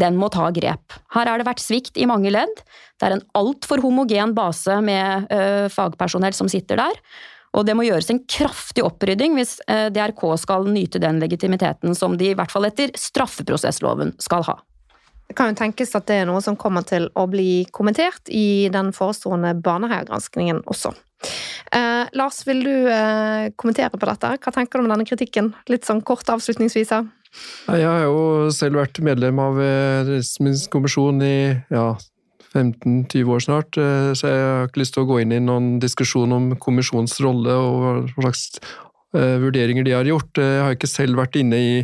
den 0.00 0.16
må 0.16 0.30
ta 0.32 0.48
grep. 0.54 0.96
Her 1.12 1.28
har 1.28 1.40
det 1.40 1.48
vært 1.50 1.60
svikt 1.60 2.00
i 2.00 2.08
mange 2.08 2.32
ledd. 2.32 2.62
Det 2.96 3.10
er 3.10 3.18
en 3.18 3.26
altfor 3.36 3.82
homogen 3.84 4.32
base 4.34 4.78
med 4.82 5.28
ø, 5.28 5.68
fagpersonell 5.74 6.32
som 6.34 6.48
sitter 6.48 6.80
der. 6.80 6.96
Og 7.54 7.68
det 7.68 7.76
må 7.76 7.84
gjøres 7.84 8.08
en 8.10 8.22
kraftig 8.24 8.86
opprydding 8.86 9.36
hvis 9.36 9.58
eh, 9.68 9.90
DRK 9.92 10.24
skal 10.40 10.64
nyte 10.72 11.02
den 11.02 11.20
legitimiteten 11.22 11.94
som 11.98 12.16
de 12.18 12.32
i 12.32 12.38
hvert 12.38 12.54
fall 12.54 12.66
etter 12.70 12.94
straffeprosessloven 12.98 14.16
skal 14.24 14.48
ha. 14.48 14.56
Det 15.34 15.40
kan 15.40 15.50
jo 15.50 15.56
tenkes 15.58 15.96
at 15.98 16.04
det 16.06 16.20
er 16.22 16.28
noe 16.28 16.38
som 16.44 16.54
kommer 16.54 16.84
til 16.86 17.08
å 17.18 17.24
bli 17.26 17.64
kommentert 17.74 18.30
i 18.30 18.70
den 18.70 18.92
forestående 18.94 19.50
Baneheia-granskningen 19.58 20.60
også. 20.70 20.92
Eh, 21.74 22.04
Lars, 22.14 22.38
vil 22.46 22.62
du 22.62 22.86
eh, 22.86 23.48
kommentere 23.58 23.98
på 23.98 24.06
dette? 24.06 24.30
Hva 24.38 24.52
tenker 24.54 24.78
du 24.78 24.84
om 24.84 24.92
denne 24.92 25.08
kritikken? 25.08 25.50
Litt 25.66 25.90
sånn 25.90 26.04
kort 26.06 26.30
avslutningsvis. 26.30 26.94
her. 26.94 27.10
Jeg 27.66 27.90
har 27.90 28.06
jo 28.06 28.46
selv 28.54 28.78
vært 28.78 29.02
medlem 29.02 29.42
av 29.42 29.58
eh, 29.58 30.06
Rettsmedisinsk 30.12 30.70
kommisjon 30.70 31.18
i 31.26 31.36
ja, 31.50 31.88
15-20 32.54 33.34
år 33.34 33.46
snart, 33.50 33.74
eh, 33.82 34.14
så 34.14 34.30
jeg 34.30 34.48
har 34.52 34.70
ikke 34.70 34.84
lyst 34.84 34.94
til 34.94 35.02
å 35.02 35.10
gå 35.10 35.20
inn 35.24 35.34
i 35.34 35.42
noen 35.42 35.80
diskusjon 35.82 36.38
om 36.38 36.52
kommisjonens 36.62 37.18
rolle 37.26 37.58
og 37.58 38.12
hva 38.14 38.28
slags 38.28 38.52
uh, 39.18 39.40
vurderinger 39.42 39.82
de 39.82 39.98
har 39.98 40.06
gjort. 40.06 40.38
Jeg 40.38 40.62
har 40.62 40.78
ikke 40.78 40.94
selv 40.94 41.18
vært 41.18 41.42
inne 41.42 41.58
i 41.58 41.74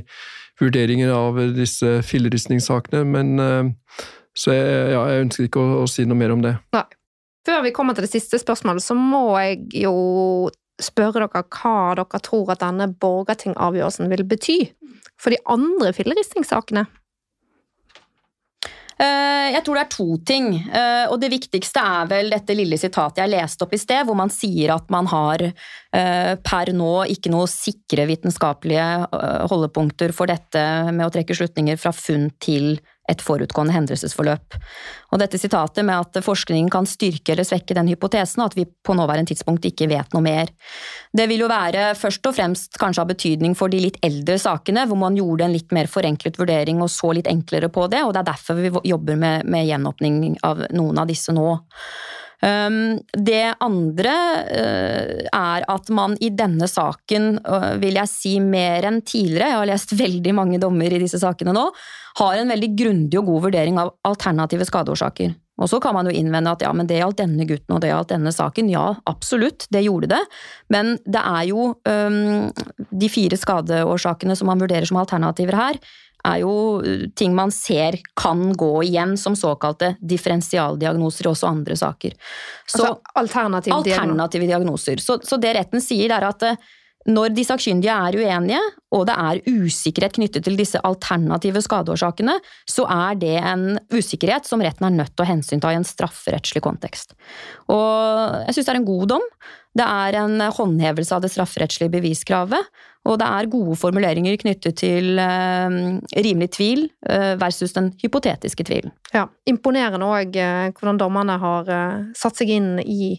vurderinger 0.61 1.12
av 1.15 1.39
disse 1.57 1.99
filleristningssakene, 2.07 3.05
men 3.09 3.37
uh, 3.41 4.07
så 4.37 4.55
jeg, 4.55 4.81
ja, 4.95 5.03
jeg 5.11 5.27
ønsker 5.27 5.49
ikke 5.49 5.62
å, 5.62 5.82
å, 5.82 5.87
si 5.91 6.07
noe 6.09 6.19
mer 6.19 6.35
om 6.35 6.45
det. 6.45 6.57
Nei. 6.77 6.87
Før 7.49 7.62
vi 7.65 7.73
kommer 7.73 7.97
til 7.97 8.05
det 8.05 8.12
siste 8.12 8.39
spørsmålet, 8.39 8.85
så 8.85 8.95
må 8.95 9.24
jeg 9.41 9.62
jo 9.81 9.95
spørre 10.81 11.23
dere 11.24 11.43
hva 11.43 11.95
dere 11.97 12.20
tror 12.24 12.53
at 12.53 12.61
denne 12.62 12.91
borgertingavgjørelsen 13.01 14.11
vil 14.12 14.27
bety 14.28 14.59
for 15.20 15.32
de 15.32 15.41
andre 15.49 15.93
filleristningssakene. 15.97 16.85
Eh, 19.01 19.47
jeg 19.55 19.65
tror 19.65 19.79
det 19.79 19.83
er 19.83 19.93
to 19.95 20.09
ting. 20.29 20.49
Eh, 20.61 21.07
og 21.09 21.17
det 21.23 21.31
viktigste 21.33 21.81
er 21.81 22.09
vel 22.11 22.33
dette 22.35 22.57
lille 22.57 22.77
sitatet 22.81 23.23
jeg 23.23 23.33
leste 23.33 23.65
opp 23.65 23.73
i 23.73 23.81
sted, 23.81 24.05
hvor 24.07 24.19
man 24.19 24.33
sier 24.33 24.75
at 24.75 24.91
man 24.93 25.09
har 25.11 25.47
eh, 25.47 26.35
per 26.45 26.73
nå 26.77 26.93
ikke 27.15 27.33
noe 27.33 27.49
sikre 27.51 28.05
vitenskapelige 28.11 28.89
holdepunkter 29.51 30.13
for 30.17 30.31
dette 30.31 30.65
med 30.93 31.07
å 31.07 31.13
trekke 31.15 31.37
slutninger 31.37 31.81
fra 31.81 31.95
funn 31.97 32.29
til 32.43 32.75
et 33.11 33.23
forutgående 33.24 33.74
hendelsesforløp. 33.74 34.57
Og 35.11 35.20
dette 35.23 35.41
sitatet 35.41 35.85
med 35.87 36.07
at 36.07 36.20
forskningen 36.24 36.70
kan 36.73 36.87
styrke 36.89 37.35
eller 37.35 37.47
svekke 37.47 37.77
den 37.77 37.91
hypotesen, 37.91 38.43
og 38.45 38.53
at 38.53 38.59
vi 38.59 38.66
på 38.66 38.95
nåværende 38.97 39.32
tidspunkt 39.32 39.66
ikke 39.66 39.91
vet 39.91 40.15
noe 40.15 40.24
mer. 40.24 40.53
Det 41.12 41.27
vil 41.31 41.45
jo 41.45 41.51
være 41.51 41.91
først 41.99 42.31
og 42.31 42.37
fremst 42.37 42.78
kanskje 42.81 43.05
av 43.05 43.11
betydning 43.11 43.57
for 43.59 43.73
de 43.73 43.82
litt 43.82 43.99
eldre 44.07 44.39
sakene, 44.41 44.87
hvor 44.87 45.01
man 45.01 45.19
gjorde 45.19 45.49
en 45.49 45.57
litt 45.57 45.74
mer 45.74 45.91
forenklet 45.91 46.39
vurdering 46.41 46.82
og 46.85 46.93
så 46.93 47.12
litt 47.16 47.31
enklere 47.31 47.73
på 47.73 47.89
det, 47.91 48.05
og 48.07 48.15
det 48.15 48.23
er 48.23 48.31
derfor 48.32 48.61
vi 48.61 48.73
jobber 48.91 49.19
med, 49.19 49.51
med 49.51 49.66
gjenåpning 49.66 50.39
av 50.47 50.66
noen 50.70 51.03
av 51.03 51.11
disse 51.11 51.35
nå. 51.35 51.49
Um, 52.41 52.97
det 53.12 53.53
andre 53.61 54.12
uh, 54.49 55.11
er 55.29 55.67
at 55.69 55.91
man 55.93 56.17
i 56.25 56.31
denne 56.33 56.69
saken, 56.71 57.35
uh, 57.45 57.75
vil 57.83 57.99
jeg 58.01 58.09
si 58.09 58.35
mer 58.41 58.87
enn 58.89 59.03
tidligere, 59.05 59.51
jeg 59.51 59.61
har 59.61 59.69
lest 59.69 59.93
veldig 59.99 60.35
mange 60.39 60.61
dommer 60.62 60.89
i 60.89 61.03
disse 61.03 61.21
sakene 61.21 61.53
nå, 61.57 61.67
har 62.21 62.41
en 62.41 62.51
veldig 62.51 62.73
grundig 62.79 63.21
og 63.21 63.29
god 63.29 63.47
vurdering 63.49 63.81
av 63.83 63.93
alternative 64.09 64.67
skadeårsaker. 64.69 65.37
Og 65.61 65.69
så 65.69 65.77
kan 65.85 65.93
man 65.93 66.09
jo 66.09 66.15
innvende 66.17 66.55
at 66.55 66.62
ja, 66.65 66.73
men 66.73 66.89
det 66.89 67.03
gjaldt 67.03 67.21
denne 67.21 67.45
gutten 67.45 67.77
og 67.77 67.83
det 67.85 67.91
gjaldt 67.91 68.15
denne 68.15 68.33
saken. 68.33 68.71
Ja, 68.73 68.87
absolutt, 69.11 69.67
det 69.69 69.85
gjorde 69.85 70.09
det. 70.15 70.21
Men 70.73 70.95
det 71.05 71.21
er 71.21 71.43
jo 71.51 71.67
um, 71.77 72.49
de 72.89 73.11
fire 73.12 73.37
skadeårsakene 73.37 74.37
som 74.39 74.49
man 74.49 74.62
vurderer 74.62 74.89
som 74.89 75.01
alternativer 75.03 75.59
her, 75.61 75.81
er 76.27 76.41
jo 76.43 76.55
uh, 76.83 77.07
ting 77.17 77.35
man 77.37 77.53
ser 77.55 77.99
kan 78.19 78.51
gå 78.53 78.73
igjen 78.89 79.17
som 79.21 79.37
såkalte 79.39 79.95
differensialdiagnoser 80.01 81.29
i 81.29 81.33
også 81.33 81.49
andre 81.51 81.77
saker. 81.77 82.17
Så, 82.67 82.83
altså 82.83 83.21
alternative, 83.23 83.81
alternative 83.81 84.51
diagnoser. 84.51 85.03
Så, 85.03 85.21
så, 85.25 85.41
det 85.41 85.55
retten 85.57 85.85
sier, 85.85 86.13
er 86.17 86.29
at 86.29 86.47
uh, 86.47 86.71
når 87.09 87.33
de 87.33 87.45
sakkyndige 87.49 87.95
er 87.95 88.17
uenige, 88.21 88.61
og 88.93 89.07
det 89.09 89.15
er 89.17 89.41
usikkerhet 89.49 90.19
knyttet 90.19 90.45
til 90.45 90.59
disse 90.59 90.81
alternative 90.85 91.63
skadeårsakene, 91.65 92.35
så 92.69 92.85
er 92.93 93.17
det 93.21 93.37
en 93.41 93.79
usikkerhet 93.95 94.45
som 94.49 94.61
retten 94.61 94.85
er 94.85 94.99
nødt 94.99 95.15
til 95.15 95.25
å 95.25 95.31
hensynta 95.31 95.71
i 95.73 95.79
en 95.79 95.87
strafferettslig 95.87 96.61
kontekst. 96.65 97.15
Og 97.73 98.45
jeg 98.45 98.57
syns 98.57 98.69
det 98.69 98.75
er 98.75 98.81
en 98.83 98.91
god 98.91 99.07
dom. 99.15 99.25
Det 99.81 99.87
er 99.87 100.19
en 100.19 100.43
håndhevelse 100.53 101.15
av 101.15 101.23
det 101.25 101.31
strafferettslige 101.33 101.95
beviskravet, 101.95 102.69
og 103.09 103.17
det 103.23 103.29
er 103.33 103.49
gode 103.49 103.79
formuleringer 103.81 104.37
knyttet 104.43 104.77
til 104.83 105.17
uh, 105.17 105.71
rimelig 106.21 106.51
tvil 106.59 106.85
uh, 107.09 107.39
versus 107.41 107.73
den 107.79 107.95
hypotetiske 108.03 108.67
tvilen. 108.69 108.93
Ja, 109.15 109.25
Imponerende 109.49 110.11
òg 110.11 110.37
uh, 110.37 110.69
hvordan 110.75 111.01
dommerne 111.01 111.39
har 111.41 111.73
satt 112.19 112.43
seg 112.43 112.53
inn 112.59 112.75
i 112.85 113.15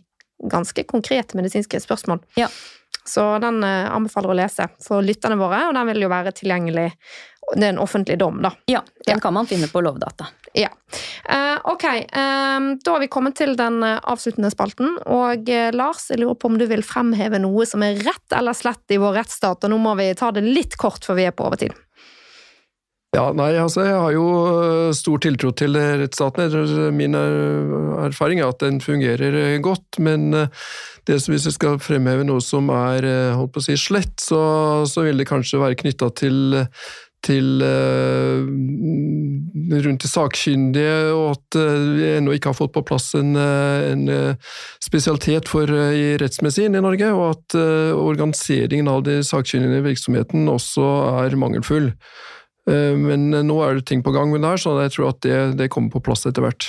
ganske 0.51 0.85
konkrete 0.89 1.37
medisinske 1.37 1.81
spørsmål. 1.81 2.21
Ja. 2.37 2.51
Så 3.07 3.23
den 3.41 3.63
anbefaler 3.65 4.29
å 4.29 4.37
lese 4.37 4.67
for 4.83 5.01
lytterne 5.01 5.39
våre, 5.39 5.63
og 5.67 5.73
den 5.73 5.87
vil 5.89 6.03
jo 6.03 6.11
være 6.11 6.33
tilgjengelig 6.37 6.91
det 7.55 7.65
er 7.65 7.73
en 7.73 7.81
offentlig 7.81 8.19
dom, 8.19 8.41
da. 8.41 8.53
Ja, 8.65 8.83
den 9.05 9.19
kan 9.19 9.33
man 9.33 9.47
finne 9.49 9.67
på 9.67 9.81
Lovdata. 9.81 10.27
Ja. 10.53 10.69
Uh, 11.31 11.59
ok, 11.73 11.83
um, 11.83 12.67
da 12.83 12.93
har 12.93 12.99
vi 12.99 13.09
kommet 13.11 13.35
til 13.39 13.55
den 13.59 13.81
eh, 13.83 13.99
avsluttende 14.03 14.51
spalten. 14.51 14.97
Og 15.07 15.49
Lars, 15.75 16.09
jeg 16.11 16.21
lurer 16.21 16.37
på 16.39 16.51
om 16.51 16.57
du 16.59 16.65
vil 16.69 16.83
fremheve 16.85 17.39
noe 17.41 17.65
som 17.67 17.83
er 17.87 17.99
rett 18.03 18.35
eller 18.37 18.55
slett 18.55 18.93
i 18.93 18.99
vår 19.01 19.17
rettsstat. 19.21 19.63
Og 19.65 19.73
nå 19.73 19.79
må 19.81 19.95
vi 19.99 20.11
ta 20.17 20.31
det 20.35 20.43
litt 20.45 20.77
kort 20.79 21.07
før 21.07 21.19
vi 21.19 21.27
er 21.27 21.35
på 21.35 21.47
overtid. 21.47 21.75
Ja, 23.11 23.25
nei, 23.35 23.49
altså 23.59 23.83
jeg 23.83 23.95
har 23.99 24.13
jo 24.15 24.25
stor 24.95 25.19
tiltro 25.19 25.49
til 25.59 25.75
rettsstaten. 25.75 26.53
Min 26.95 27.17
erfaring 27.17 28.39
er 28.39 28.53
at 28.53 28.63
den 28.63 28.79
fungerer 28.79 29.57
godt, 29.59 29.99
men 29.99 30.31
hvis 31.03 31.27
jeg 31.27 31.57
skal 31.57 31.81
fremheve 31.83 32.23
noe 32.23 32.39
som 32.39 32.71
er 32.71 33.03
holdt 33.35 33.51
på 33.51 33.59
å 33.59 33.65
si 33.67 33.75
slett, 33.75 34.15
så, 34.23 34.41
så 34.87 35.03
vil 35.03 35.19
det 35.19 35.27
kanskje 35.27 35.59
være 35.59 35.79
knytta 35.83 36.11
til 36.23 36.61
til 37.21 37.61
rundt 39.85 40.01
de 40.01 40.09
sakkyndige, 40.09 41.11
og 41.13 41.35
at 41.35 41.57
vi 41.99 42.07
ennå 42.15 42.33
ikke 42.33 42.49
har 42.49 42.57
fått 42.57 42.73
på 42.73 42.81
plass 42.87 43.11
en, 43.19 43.35
en 43.37 44.07
spesialitet 44.81 45.51
for, 45.51 45.69
i 45.69 46.15
rettsmedisin 46.17 46.79
i 46.79 46.81
Norge, 46.81 47.11
og 47.13 47.27
at 47.35 47.59
organiseringen 47.93 48.89
av 48.89 49.03
de 49.05 49.19
sakkyndige 49.27 49.85
virksomheten 49.91 50.49
også 50.49 50.87
er 51.27 51.37
mangelfull. 51.37 51.91
Men 52.69 53.31
nå 53.33 53.55
er 53.65 53.79
det 53.79 53.87
ting 53.89 54.03
på 54.05 54.11
gang 54.13 54.29
med 54.29 54.43
det 54.43 54.51
her, 54.51 54.59
så 54.61 54.75
jeg 54.83 54.91
tror 54.93 55.07
at 55.09 55.21
det, 55.25 55.37
det 55.57 55.71
kommer 55.73 55.89
på 55.89 56.03
plass 56.05 56.27
etter 56.29 56.45
hvert. 56.45 56.67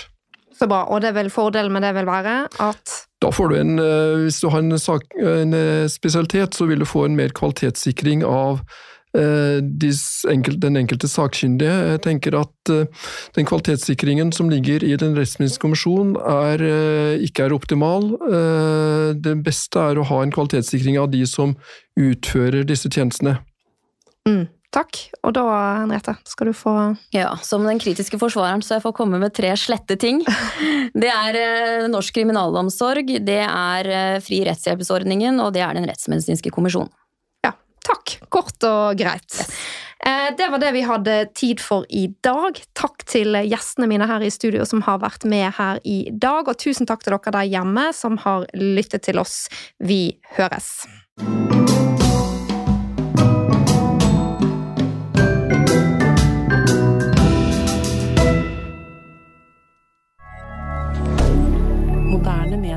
Så 0.57 0.65
bra. 0.71 0.87
Og 0.89 1.03
det 1.05 1.11
vil 1.17 1.29
fordelen 1.33 1.75
med 1.75 1.85
det 1.85 1.91
vil 1.99 2.09
være 2.09 2.37
at 2.65 2.95
Da 3.21 3.29
får 3.35 3.53
du 3.53 3.57
en 3.59 3.83
Hvis 4.23 4.41
du 4.41 4.49
har 4.49 4.65
en, 4.65 4.79
sak, 4.79 5.05
en 5.21 5.53
spesialitet, 5.93 6.57
så 6.57 6.65
vil 6.71 6.81
du 6.81 6.89
få 6.89 7.05
en 7.05 7.19
mer 7.19 7.35
kvalitetssikring 7.37 8.25
av 8.25 8.65
Eh, 9.13 9.61
den 10.57 10.77
enkelte 10.77 11.09
sakkyndige. 11.09 11.73
Jeg 11.93 12.01
tenker 12.07 12.37
at 12.39 12.71
eh, 12.73 12.87
den 13.37 13.45
kvalitetssikringen 13.45 14.33
som 14.33 14.49
ligger 14.49 14.85
i 14.85 14.97
Den 14.97 15.13
rettsmedisinske 15.19 15.61
kommisjon 15.61 16.15
er, 16.17 16.63
eh, 16.65 17.25
ikke 17.27 17.45
er 17.45 17.53
optimal. 17.53 18.09
Det 19.13 19.37
beste 19.45 19.79
er 19.79 20.01
å 20.01 20.07
ha 20.09 20.23
en 20.23 20.33
kvalitetssikring 20.33 20.97
av 20.99 21.11
de 21.13 21.27
som 21.27 21.57
utfører 22.01 22.65
disse 22.65 22.89
tjenestene. 22.89 23.39
Mm. 24.29 24.49
Takk. 24.73 24.99
Og 25.21 25.35
da, 25.37 25.45
Henriette, 25.83 26.15
skal 26.29 26.49
du 26.49 26.55
få 26.57 26.73
Ja, 27.13 27.35
som 27.45 27.67
den 27.69 27.81
kritiske 27.83 28.17
forsvareren 28.21 28.65
så 28.65 28.79
jeg 28.79 28.87
får 28.87 28.97
komme 28.97 29.21
med 29.21 29.35
tre 29.37 29.53
slette 29.61 29.99
ting. 30.01 30.23
Det 31.03 31.09
er 31.09 31.87
Norsk 31.93 32.17
kriminalomsorg, 32.17 33.15
det 33.25 33.41
er 33.45 33.87
Fri 34.25 34.43
rettshjelpsordningen, 34.45 35.39
og 35.41 35.55
det 35.55 35.63
er 35.65 35.79
Den 35.79 35.87
rettsmedisinske 35.89 36.53
kommisjonen. 36.53 36.93
Ja. 37.45 37.55
Takk. 37.87 38.19
Kort 38.33 38.69
og 38.69 39.01
greit. 39.01 39.29
Yes. 39.33 39.55
Eh, 40.07 40.37
det 40.37 40.49
var 40.51 40.59
det 40.59 40.73
vi 40.73 40.83
hadde 40.83 41.27
tid 41.35 41.61
for 41.63 41.87
i 41.89 42.09
dag. 42.25 42.59
Takk 42.75 43.05
til 43.07 43.39
gjestene 43.47 43.87
mine 43.91 44.09
her 44.11 44.25
i 44.25 44.33
studio 44.35 44.67
som 44.67 44.83
har 44.89 44.99
vært 45.03 45.27
med 45.29 45.53
her 45.59 45.79
i 45.87 46.11
dag, 46.11 46.49
og 46.49 46.59
tusen 46.59 46.91
takk 46.91 47.05
til 47.05 47.15
dere 47.15 47.37
der 47.39 47.51
hjemme 47.55 47.89
som 47.95 48.19
har 48.25 48.49
lyttet 48.59 49.07
til 49.07 49.23
oss. 49.23 49.47
Vi 49.79 50.19
høres. 50.37 50.75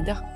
rien. 0.03 0.35